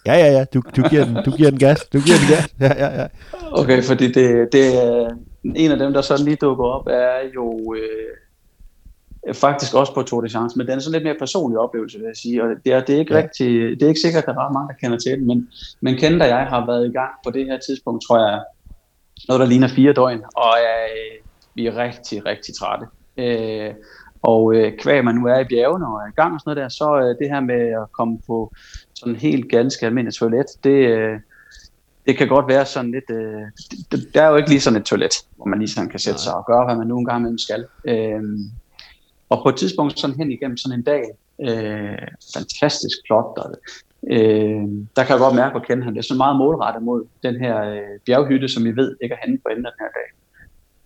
Ja, 0.06 0.14
ja, 0.14 0.32
ja, 0.32 0.44
du, 0.44 0.62
du, 0.76 0.82
giver 0.82 1.04
den, 1.04 1.14
du 1.24 1.30
giver 1.30 1.50
den 1.50 1.58
gas, 1.58 1.84
du 1.92 2.00
giver 2.00 2.18
den 2.18 2.28
gas, 2.28 2.54
ja, 2.60 2.86
ja, 2.86 3.00
ja. 3.00 3.06
Okay, 3.52 3.82
fordi 3.82 4.12
det, 4.12 4.52
det, 4.52 4.72
en 5.44 5.70
af 5.70 5.78
dem, 5.78 5.92
der 5.92 6.00
sådan 6.00 6.24
lige 6.24 6.36
dukker 6.36 6.64
op, 6.64 6.86
er 6.86 7.18
jo 7.34 7.74
øh, 7.74 9.34
faktisk 9.34 9.74
også 9.74 9.94
på 9.94 10.02
Tour 10.02 10.20
de 10.20 10.28
Chance, 10.28 10.58
men 10.58 10.66
den 10.66 10.76
er 10.76 10.80
sådan 10.80 10.92
lidt 10.92 11.04
mere 11.04 11.18
personlig 11.18 11.58
oplevelse, 11.58 11.98
vil 11.98 12.06
jeg 12.06 12.16
sige, 12.16 12.42
og 12.42 12.48
det 12.64 12.72
er, 12.72 12.80
det 12.80 12.94
er 12.94 12.98
ikke 12.98 13.14
ja. 13.14 13.22
rigtig, 13.22 13.48
det 13.70 13.82
er 13.82 13.88
ikke 13.88 14.00
sikkert, 14.00 14.22
at 14.22 14.26
der 14.26 14.32
er 14.32 14.46
ret 14.46 14.52
mange, 14.52 14.68
der 14.68 14.74
kender 14.74 14.98
til 14.98 15.18
den, 15.18 15.26
men, 15.26 15.48
men 15.80 15.96
Kent 15.96 16.22
og 16.22 16.28
jeg 16.28 16.46
har 16.46 16.66
været 16.66 16.86
i 16.86 16.92
gang 16.92 17.10
på 17.24 17.30
det 17.30 17.46
her 17.46 17.58
tidspunkt, 17.58 18.04
tror 18.06 18.18
jeg, 18.28 18.42
noget, 19.28 19.40
der 19.40 19.46
ligner 19.46 19.68
fire 19.68 19.92
døgn, 19.92 20.22
og 20.36 20.54
øh, 20.58 21.24
vi 21.54 21.66
er 21.66 21.76
rigtig, 21.76 22.26
rigtig 22.26 22.54
trætte. 22.54 22.86
Øh, 23.16 23.74
og 24.22 24.54
øh, 24.54 24.78
kvæg 24.78 25.04
man 25.04 25.14
nu 25.14 25.26
er 25.26 25.38
i 25.38 25.44
bjergene 25.44 25.86
og 25.86 25.94
er 25.94 26.08
i 26.08 26.14
gang 26.16 26.34
og 26.34 26.40
sådan 26.40 26.50
noget 26.50 26.62
der, 26.62 26.68
så 26.68 26.98
øh, 27.00 27.18
det 27.20 27.34
her 27.34 27.40
med 27.40 27.82
at 27.82 27.92
komme 27.92 28.18
på 28.26 28.52
sådan 28.94 29.16
helt 29.16 29.50
ganske 29.50 29.86
almindeligt 29.86 30.16
toilet, 30.16 30.46
det, 30.64 30.70
øh, 30.70 31.18
det 32.06 32.18
kan 32.18 32.28
godt 32.28 32.48
være 32.48 32.66
sådan 32.66 32.90
lidt, 32.90 33.10
øh, 33.10 33.42
der 34.14 34.22
er 34.22 34.28
jo 34.28 34.36
ikke 34.36 34.48
lige 34.48 34.60
sådan 34.60 34.80
et 34.80 34.86
toilet, 34.86 35.12
hvor 35.36 35.46
man 35.46 35.58
lige 35.58 35.68
sådan 35.68 35.90
kan 35.90 36.00
sætte 36.00 36.20
sig 36.20 36.34
og 36.34 36.46
gøre, 36.46 36.64
hvad 36.64 36.76
man 36.76 36.86
nu 36.86 36.98
engang 36.98 37.22
med 37.22 37.38
skal. 37.38 37.66
Øh, 37.84 38.22
og 39.28 39.42
på 39.42 39.48
et 39.48 39.56
tidspunkt 39.56 39.98
sådan 39.98 40.16
hen 40.16 40.32
igennem 40.32 40.56
sådan 40.56 40.78
en 40.78 40.84
dag, 40.84 41.04
øh, 41.40 41.98
fantastisk 42.34 42.96
flot, 43.06 43.38
og 43.38 43.54
øh, 44.10 44.62
der 44.96 45.02
kan 45.04 45.12
jeg 45.14 45.18
godt 45.18 45.34
mærke, 45.34 45.56
at 45.56 45.66
kende 45.66 45.84
han. 45.84 45.92
Det 45.94 45.98
er 45.98 46.12
så 46.12 46.14
meget 46.14 46.36
målrettet 46.36 46.82
mod 46.82 47.04
den 47.22 47.36
her 47.36 47.56
øh, 47.62 47.98
bjerghytte, 48.06 48.48
som 48.48 48.64
vi 48.64 48.76
ved 48.76 48.96
ikke 49.02 49.14
er 49.14 49.18
henne 49.26 49.38
på 49.38 49.48
enden 49.48 49.64
den 49.64 49.72
her 49.80 49.90
dag. 49.98 50.21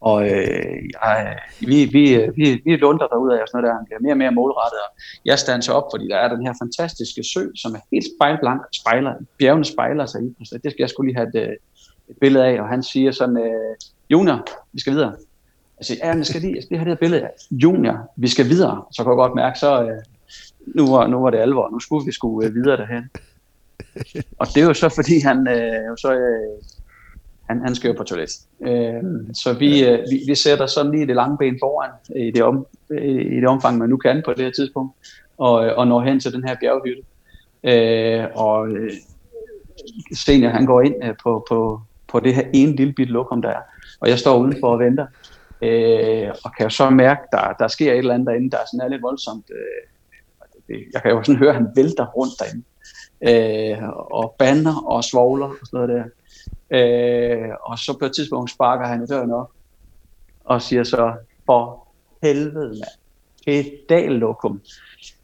Og 0.01 0.25
øh, 0.25 0.77
jeg, 0.95 1.39
vi, 1.61 1.85
vi, 1.85 2.31
vi, 2.37 2.63
vi 2.65 2.77
lunder 2.77 3.07
derude 3.07 3.37
af 3.37 3.43
og 3.43 3.49
sådan 3.49 3.63
noget 3.63 3.71
der. 3.71 3.77
Han 3.77 3.85
bliver 3.87 4.01
mere 4.01 4.13
og 4.13 4.19
mere 4.19 4.31
målrettet. 4.31 4.79
Og 4.87 4.91
jeg 5.25 5.39
standser 5.39 5.73
op, 5.73 5.87
fordi 5.93 6.09
der 6.09 6.17
er 6.17 6.29
den 6.35 6.47
her 6.47 6.55
fantastiske 6.63 7.23
sø, 7.35 7.47
som 7.55 7.75
er 7.75 7.81
helt 7.93 8.07
spejlblank. 8.17 8.61
Spejler, 8.81 9.15
bjergene 9.39 9.65
spejler 9.65 10.07
sig 10.07 10.23
i. 10.23 10.45
Så 10.45 10.59
det 10.63 10.71
skal 10.71 10.83
jeg 10.83 10.91
skulle 10.91 11.09
lige 11.09 11.19
have 11.19 11.29
et, 11.29 11.49
øh, 11.49 11.57
et 12.09 12.17
billede 12.21 12.45
af. 12.45 12.61
Og 12.61 12.69
han 12.69 12.83
siger 12.83 13.13
sådan, 13.13 13.37
øh, 13.37 13.77
Junior, 14.11 14.49
vi 14.73 14.81
skal 14.81 14.93
videre. 14.93 15.13
Jeg 15.89 15.99
ja, 15.99 16.15
men 16.15 16.25
skal 16.25 16.41
lige, 16.41 16.55
altså, 16.55 16.67
skal 16.67 16.79
det 16.79 16.87
her 16.87 16.95
billede 16.95 17.23
af. 17.23 17.31
Junior, 17.51 18.13
vi 18.17 18.29
skal 18.29 18.49
videre. 18.49 18.85
Så 18.93 19.03
kan 19.03 19.11
jeg 19.11 19.17
godt 19.17 19.35
mærke, 19.35 19.59
så 19.59 19.83
øh, 19.83 19.99
nu, 20.67 20.91
var, 20.91 21.07
nu 21.07 21.21
var 21.21 21.31
det 21.31 21.39
alvor. 21.39 21.71
Nu 21.71 21.81
skulle 21.81 22.07
vi 22.07 22.13
skulle 22.13 22.49
øh, 22.49 22.55
videre 22.55 22.77
derhen. 22.77 23.11
Og 24.41 24.47
det 24.55 24.63
er 24.63 24.67
jo 24.67 24.75
så, 24.75 24.89
fordi 24.89 25.21
han, 25.21 25.49
øh, 25.49 25.97
så, 25.99 26.13
øh, 26.13 26.63
han, 27.49 27.61
han 27.61 27.75
skal 27.75 27.89
jo 27.89 27.95
på 27.97 28.05
toilet. 28.05 28.31
Øh, 28.61 29.03
så 29.33 29.53
vi, 29.53 29.85
øh, 29.85 29.99
vi, 30.11 30.21
vi 30.27 30.35
sætter 30.35 30.67
sådan 30.67 30.93
lige 30.93 31.07
det 31.07 31.17
lange 31.17 31.39
ben 31.39 31.59
foran 31.61 31.91
i 32.17 32.31
det, 32.31 32.43
om, 32.43 32.67
i 32.91 33.37
det 33.37 33.49
omfang, 33.49 33.79
man 33.79 33.89
nu 33.89 33.97
kan 33.97 34.23
på 34.25 34.33
det 34.33 34.45
her 34.45 34.53
tidspunkt, 34.53 34.93
og, 35.39 35.53
og 35.53 35.87
når 35.87 36.01
hen 36.01 36.21
til 36.21 36.33
den 36.33 36.45
her 36.45 36.57
bjerghytte. 36.61 37.03
Øh, 37.65 38.25
og 38.35 38.69
øh, 38.69 38.93
Senior, 40.15 40.51
han 40.51 40.67
går 40.67 40.81
ind 40.81 40.95
øh, 41.05 41.15
på, 41.23 41.47
på, 41.49 41.81
på 42.09 42.21
det 42.21 42.35
her 42.35 42.45
ene 42.55 42.77
lille 42.77 42.93
bit 42.93 43.09
lokum, 43.09 43.43
der 43.43 43.49
er. 43.49 43.61
Og 44.01 44.09
jeg 44.09 44.19
står 44.19 44.39
udenfor 44.39 44.69
og 44.69 44.79
venter. 44.79 45.07
Øh, 45.63 46.29
og 46.45 46.51
kan 46.57 46.65
jo 46.65 46.71
så 46.71 46.91
mærke, 46.91 47.21
der, 47.33 47.53
der 47.59 47.69
sker 47.69 47.93
et 47.93 47.99
eller 47.99 48.15
andet 48.15 48.27
derinde, 48.27 48.51
der 48.51 48.59
sådan 48.73 48.87
er 48.87 48.89
lidt 48.89 49.03
voldsomt. 49.03 49.51
Øh, 49.51 50.83
jeg 50.95 51.03
kan 51.03 51.11
jo 51.11 51.23
sådan 51.23 51.39
høre, 51.39 51.49
at 51.49 51.55
han 51.57 51.69
vælter 51.77 52.07
rundt 52.07 52.33
derinde. 52.41 52.65
Øh, 53.23 53.89
og 54.11 54.35
banner 54.39 54.83
og 54.87 55.05
svogler 55.05 55.47
og 55.47 55.67
sådan 55.67 55.81
noget 55.81 55.89
der. 55.89 56.05
Øh, 56.71 57.49
og 57.63 57.79
så 57.79 57.97
på 57.99 58.05
et 58.05 58.13
tidspunkt 58.15 58.51
sparker 58.51 58.87
han 58.87 59.03
i 59.03 59.07
døren 59.07 59.31
op 59.31 59.51
og 60.45 60.63
siger 60.63 60.85
så, 60.85 61.13
for 61.47 61.89
helvede 62.23 62.69
mand, 62.69 62.83
pedallokum. 63.47 64.61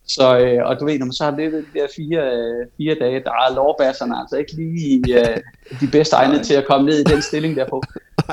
Så, 0.07 0.39
øh, 0.39 0.69
og 0.69 0.81
du 0.81 0.85
ved, 0.85 0.99
når 0.99 1.07
man 1.07 1.13
så 1.13 1.25
har 1.25 1.37
levet 1.37 1.65
de 1.75 1.79
der 1.79 1.87
fire, 1.97 2.21
øh, 2.33 2.67
fire 2.77 2.95
dage, 2.95 3.25
der 3.25 3.31
er 3.31 3.55
lovbasserne 3.55 4.19
altså 4.21 4.37
ikke 4.37 4.53
lige 4.57 5.21
øh, 5.21 5.37
de 5.81 5.89
bedste 5.93 6.17
egne 6.17 6.43
til 6.43 6.55
at 6.55 6.67
komme 6.67 6.87
ned 6.87 6.99
i 6.99 7.05
den 7.05 7.23
stilling 7.23 7.57
der 7.57 7.69
på. 7.69 7.83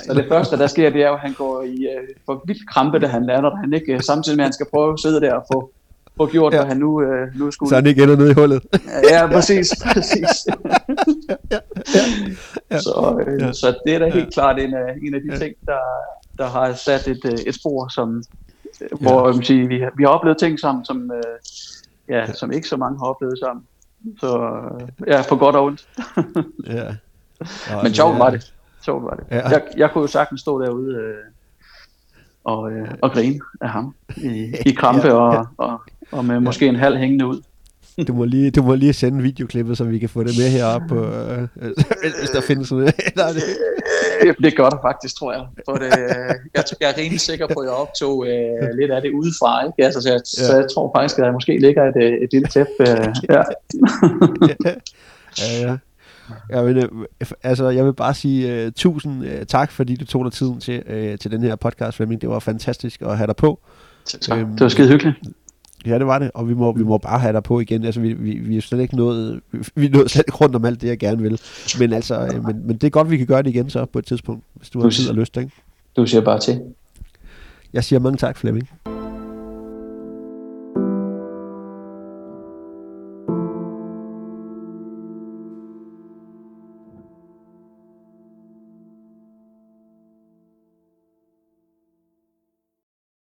Så 0.05 0.13
det 0.13 0.25
første, 0.29 0.57
der 0.57 0.67
sker, 0.67 0.89
det 0.89 1.03
er 1.03 1.07
jo, 1.07 1.13
at 1.13 1.19
han 1.19 1.33
går 1.33 1.63
i 1.63 1.87
øh, 1.87 2.07
for 2.25 2.43
vildt 2.45 2.69
krampe, 2.69 2.99
da 2.99 3.07
han 3.07 3.25
lander, 3.25 3.55
han 3.55 3.73
ikke, 3.73 3.93
øh, 3.93 4.01
samtidig 4.01 4.37
med, 4.37 4.43
at 4.43 4.47
han 4.47 4.53
skal 4.53 4.67
prøve 4.73 4.93
at 4.93 4.99
sidde 4.99 5.21
der 5.21 5.33
og 5.33 5.45
få, 5.53 5.71
få 6.19 6.31
gjort, 6.31 6.53
ja. 6.53 6.57
hvad 6.57 6.67
han 6.67 6.77
nu, 6.77 7.01
øh, 7.01 7.35
nu 7.35 7.51
skulle. 7.51 7.69
Så 7.69 7.75
han 7.75 7.85
ikke 7.85 8.03
ender 8.03 8.15
ned 8.15 8.29
i 8.29 8.33
hullet. 8.33 8.63
ja, 9.11 9.27
præcis, 9.27 9.67
præcis. 9.93 10.29
ja, 11.29 11.35
ja, 11.51 11.59
ja. 12.71 12.79
Så, 12.79 13.23
øh, 13.27 13.41
ja. 13.41 13.51
så 13.51 13.77
det 13.85 13.95
er 13.95 13.99
da 13.99 14.05
helt 14.05 14.25
ja. 14.25 14.29
klart 14.29 14.59
en 14.59 14.73
af, 14.73 14.95
en 15.03 15.15
af 15.15 15.21
de 15.21 15.31
ja. 15.31 15.37
ting, 15.37 15.55
der, 15.65 15.79
der 16.37 16.47
har 16.47 16.73
sat 16.73 17.07
et, 17.07 17.25
øh, 17.25 17.39
et 17.47 17.55
spor, 17.55 17.87
som, 17.87 18.23
hvor 19.01 19.27
ja. 19.27 19.33
man 19.33 19.43
siger, 19.43 19.67
vi, 19.67 19.79
har, 19.79 19.91
vi 19.97 20.03
har 20.03 20.09
oplevet 20.09 20.37
ting 20.37 20.59
sammen, 20.59 20.85
som, 20.85 21.11
øh, 21.11 21.39
ja, 22.09 22.33
som 22.33 22.51
ikke 22.51 22.67
så 22.67 22.77
mange 22.77 22.99
har 22.99 23.05
oplevet 23.05 23.39
sammen. 23.39 23.65
Så 24.19 24.59
ja, 25.07 25.23
på 25.29 25.35
godt 25.35 25.55
og 25.55 25.63
ondt. 25.63 25.87
ja. 26.67 26.87
Og 27.75 27.83
Men 27.83 27.93
sjovt 27.93 28.19
var 28.19 28.29
det. 28.29 28.53
Sjovt 28.81 29.03
var 29.03 29.13
det. 29.15 29.23
Ja. 29.31 29.49
Jeg, 29.49 29.61
jeg 29.77 29.91
kunne 29.91 30.01
jo 30.01 30.07
sagtens 30.07 30.41
stå 30.41 30.61
derude 30.61 30.95
øh, 30.95 31.15
og, 32.43 32.71
øh, 32.71 32.87
og 33.01 33.11
grine 33.11 33.39
af 33.61 33.69
ham 33.69 33.95
i, 34.17 34.53
i 34.65 34.71
krampe 34.71 35.07
ja, 35.07 35.13
ja. 35.13 35.39
Og, 35.39 35.47
og, 35.57 35.81
og 36.11 36.25
med 36.25 36.39
måske 36.39 36.67
en 36.67 36.75
halv 36.75 36.97
hængende 36.97 37.27
ud. 37.27 37.41
Du 38.07 38.13
må 38.13 38.25
lige, 38.25 38.51
du 38.51 38.63
må 38.63 38.75
lige 38.75 38.93
sende 38.93 39.23
videoklippet, 39.23 39.77
så 39.77 39.83
vi 39.83 39.99
kan 39.99 40.09
få 40.09 40.23
det 40.23 40.37
med 40.37 40.49
heroppe, 40.49 40.87
på, 40.87 41.05
øh, 41.05 41.47
hvis 42.19 42.29
der 42.29 42.41
findes 42.41 42.71
noget. 42.71 42.95
det. 43.15 43.43
Øh, 44.23 44.35
det 44.43 44.55
gør 44.57 44.69
der 44.69 44.77
faktisk, 44.81 45.17
tror 45.17 45.33
jeg. 45.33 45.45
For 45.65 45.75
det, 45.75 45.89
jeg, 46.55 46.63
jeg 46.81 46.89
er 46.89 46.97
rimelig 46.97 47.19
sikker 47.19 47.47
på, 47.47 47.59
at 47.59 47.65
jeg 47.65 47.73
optog 47.73 48.27
øh, 48.27 48.77
lidt 48.79 48.91
af 48.91 49.01
det 49.01 49.11
udefra. 49.11 49.65
Ikke? 49.65 49.85
Altså, 49.85 50.01
så, 50.01 50.09
jeg, 50.09 50.21
ja. 50.37 50.45
så 50.45 50.55
jeg 50.55 50.67
tror 50.73 50.91
faktisk, 50.95 51.19
at 51.19 51.25
der 51.25 51.31
måske 51.31 51.57
ligger 51.57 51.83
et, 51.83 52.03
øh, 52.03 52.13
et 52.23 52.29
lille 52.31 52.47
tæppe. 52.47 52.71
Øh, 52.79 52.87
ja. 53.29 53.43
ja, 54.47 55.67
ja. 55.67 55.77
Jeg 56.49 56.65
vil, 56.65 56.77
øh, 56.77 57.27
altså, 57.43 57.69
jeg 57.69 57.85
vil 57.85 57.93
bare 57.93 58.13
sige 58.13 58.65
uh, 58.65 58.71
tusind 58.75 59.23
uh, 59.23 59.43
tak, 59.47 59.71
fordi 59.71 59.95
du 59.95 60.05
tog 60.05 60.25
dig 60.25 60.33
tiden 60.33 60.59
til, 60.59 60.83
uh, 60.89 61.19
til 61.19 61.31
den 61.31 61.41
her 61.41 61.55
podcast, 61.55 61.97
Flemming. 61.97 62.21
Det 62.21 62.29
var 62.29 62.39
fantastisk 62.39 63.01
at 63.01 63.17
have 63.17 63.27
dig 63.27 63.35
på. 63.35 63.59
Tak. 64.05 64.39
Øhm, 64.39 64.51
det 64.51 64.61
var 64.61 64.69
skide 64.69 64.87
hyggeligt. 64.87 65.17
Ja, 65.85 65.97
det 65.97 66.07
var 66.07 66.19
det, 66.19 66.31
og 66.33 66.49
vi 66.49 66.53
må, 66.53 66.71
vi 66.71 66.83
må 66.83 66.97
bare 66.97 67.19
have 67.19 67.33
dig 67.33 67.43
på 67.43 67.59
igen. 67.59 67.83
Altså, 67.83 68.01
vi, 68.01 68.13
vi, 68.13 68.31
vi 68.31 68.57
er 68.57 68.61
slet 68.61 68.79
ikke 68.79 68.95
nået, 68.95 69.41
vi, 69.75 69.85
er 69.85 69.89
nået 69.89 70.11
slet 70.11 70.23
ikke 70.27 70.37
rundt 70.37 70.55
om 70.55 70.65
alt 70.65 70.81
det, 70.81 70.87
jeg 70.87 70.97
gerne 70.97 71.21
vil. 71.21 71.41
Men, 71.79 71.93
altså, 71.93 72.41
men, 72.45 72.67
men 72.67 72.77
det 72.77 72.83
er 72.83 72.89
godt, 72.89 73.11
vi 73.11 73.17
kan 73.17 73.27
gøre 73.27 73.43
det 73.43 73.49
igen 73.49 73.69
så 73.69 73.85
på 73.85 73.99
et 73.99 74.05
tidspunkt, 74.05 74.43
hvis 74.53 74.69
du, 74.69 74.79
du 74.79 74.83
har 74.83 74.89
tid 74.89 75.09
og 75.09 75.15
lyst. 75.15 75.37
Ikke? 75.37 75.51
Du 75.95 76.05
siger 76.05 76.21
bare 76.21 76.39
til. 76.39 76.61
Jeg 77.73 77.83
siger 77.83 77.99
mange 77.99 78.17
tak, 78.17 78.37
Flemming. 78.37 78.69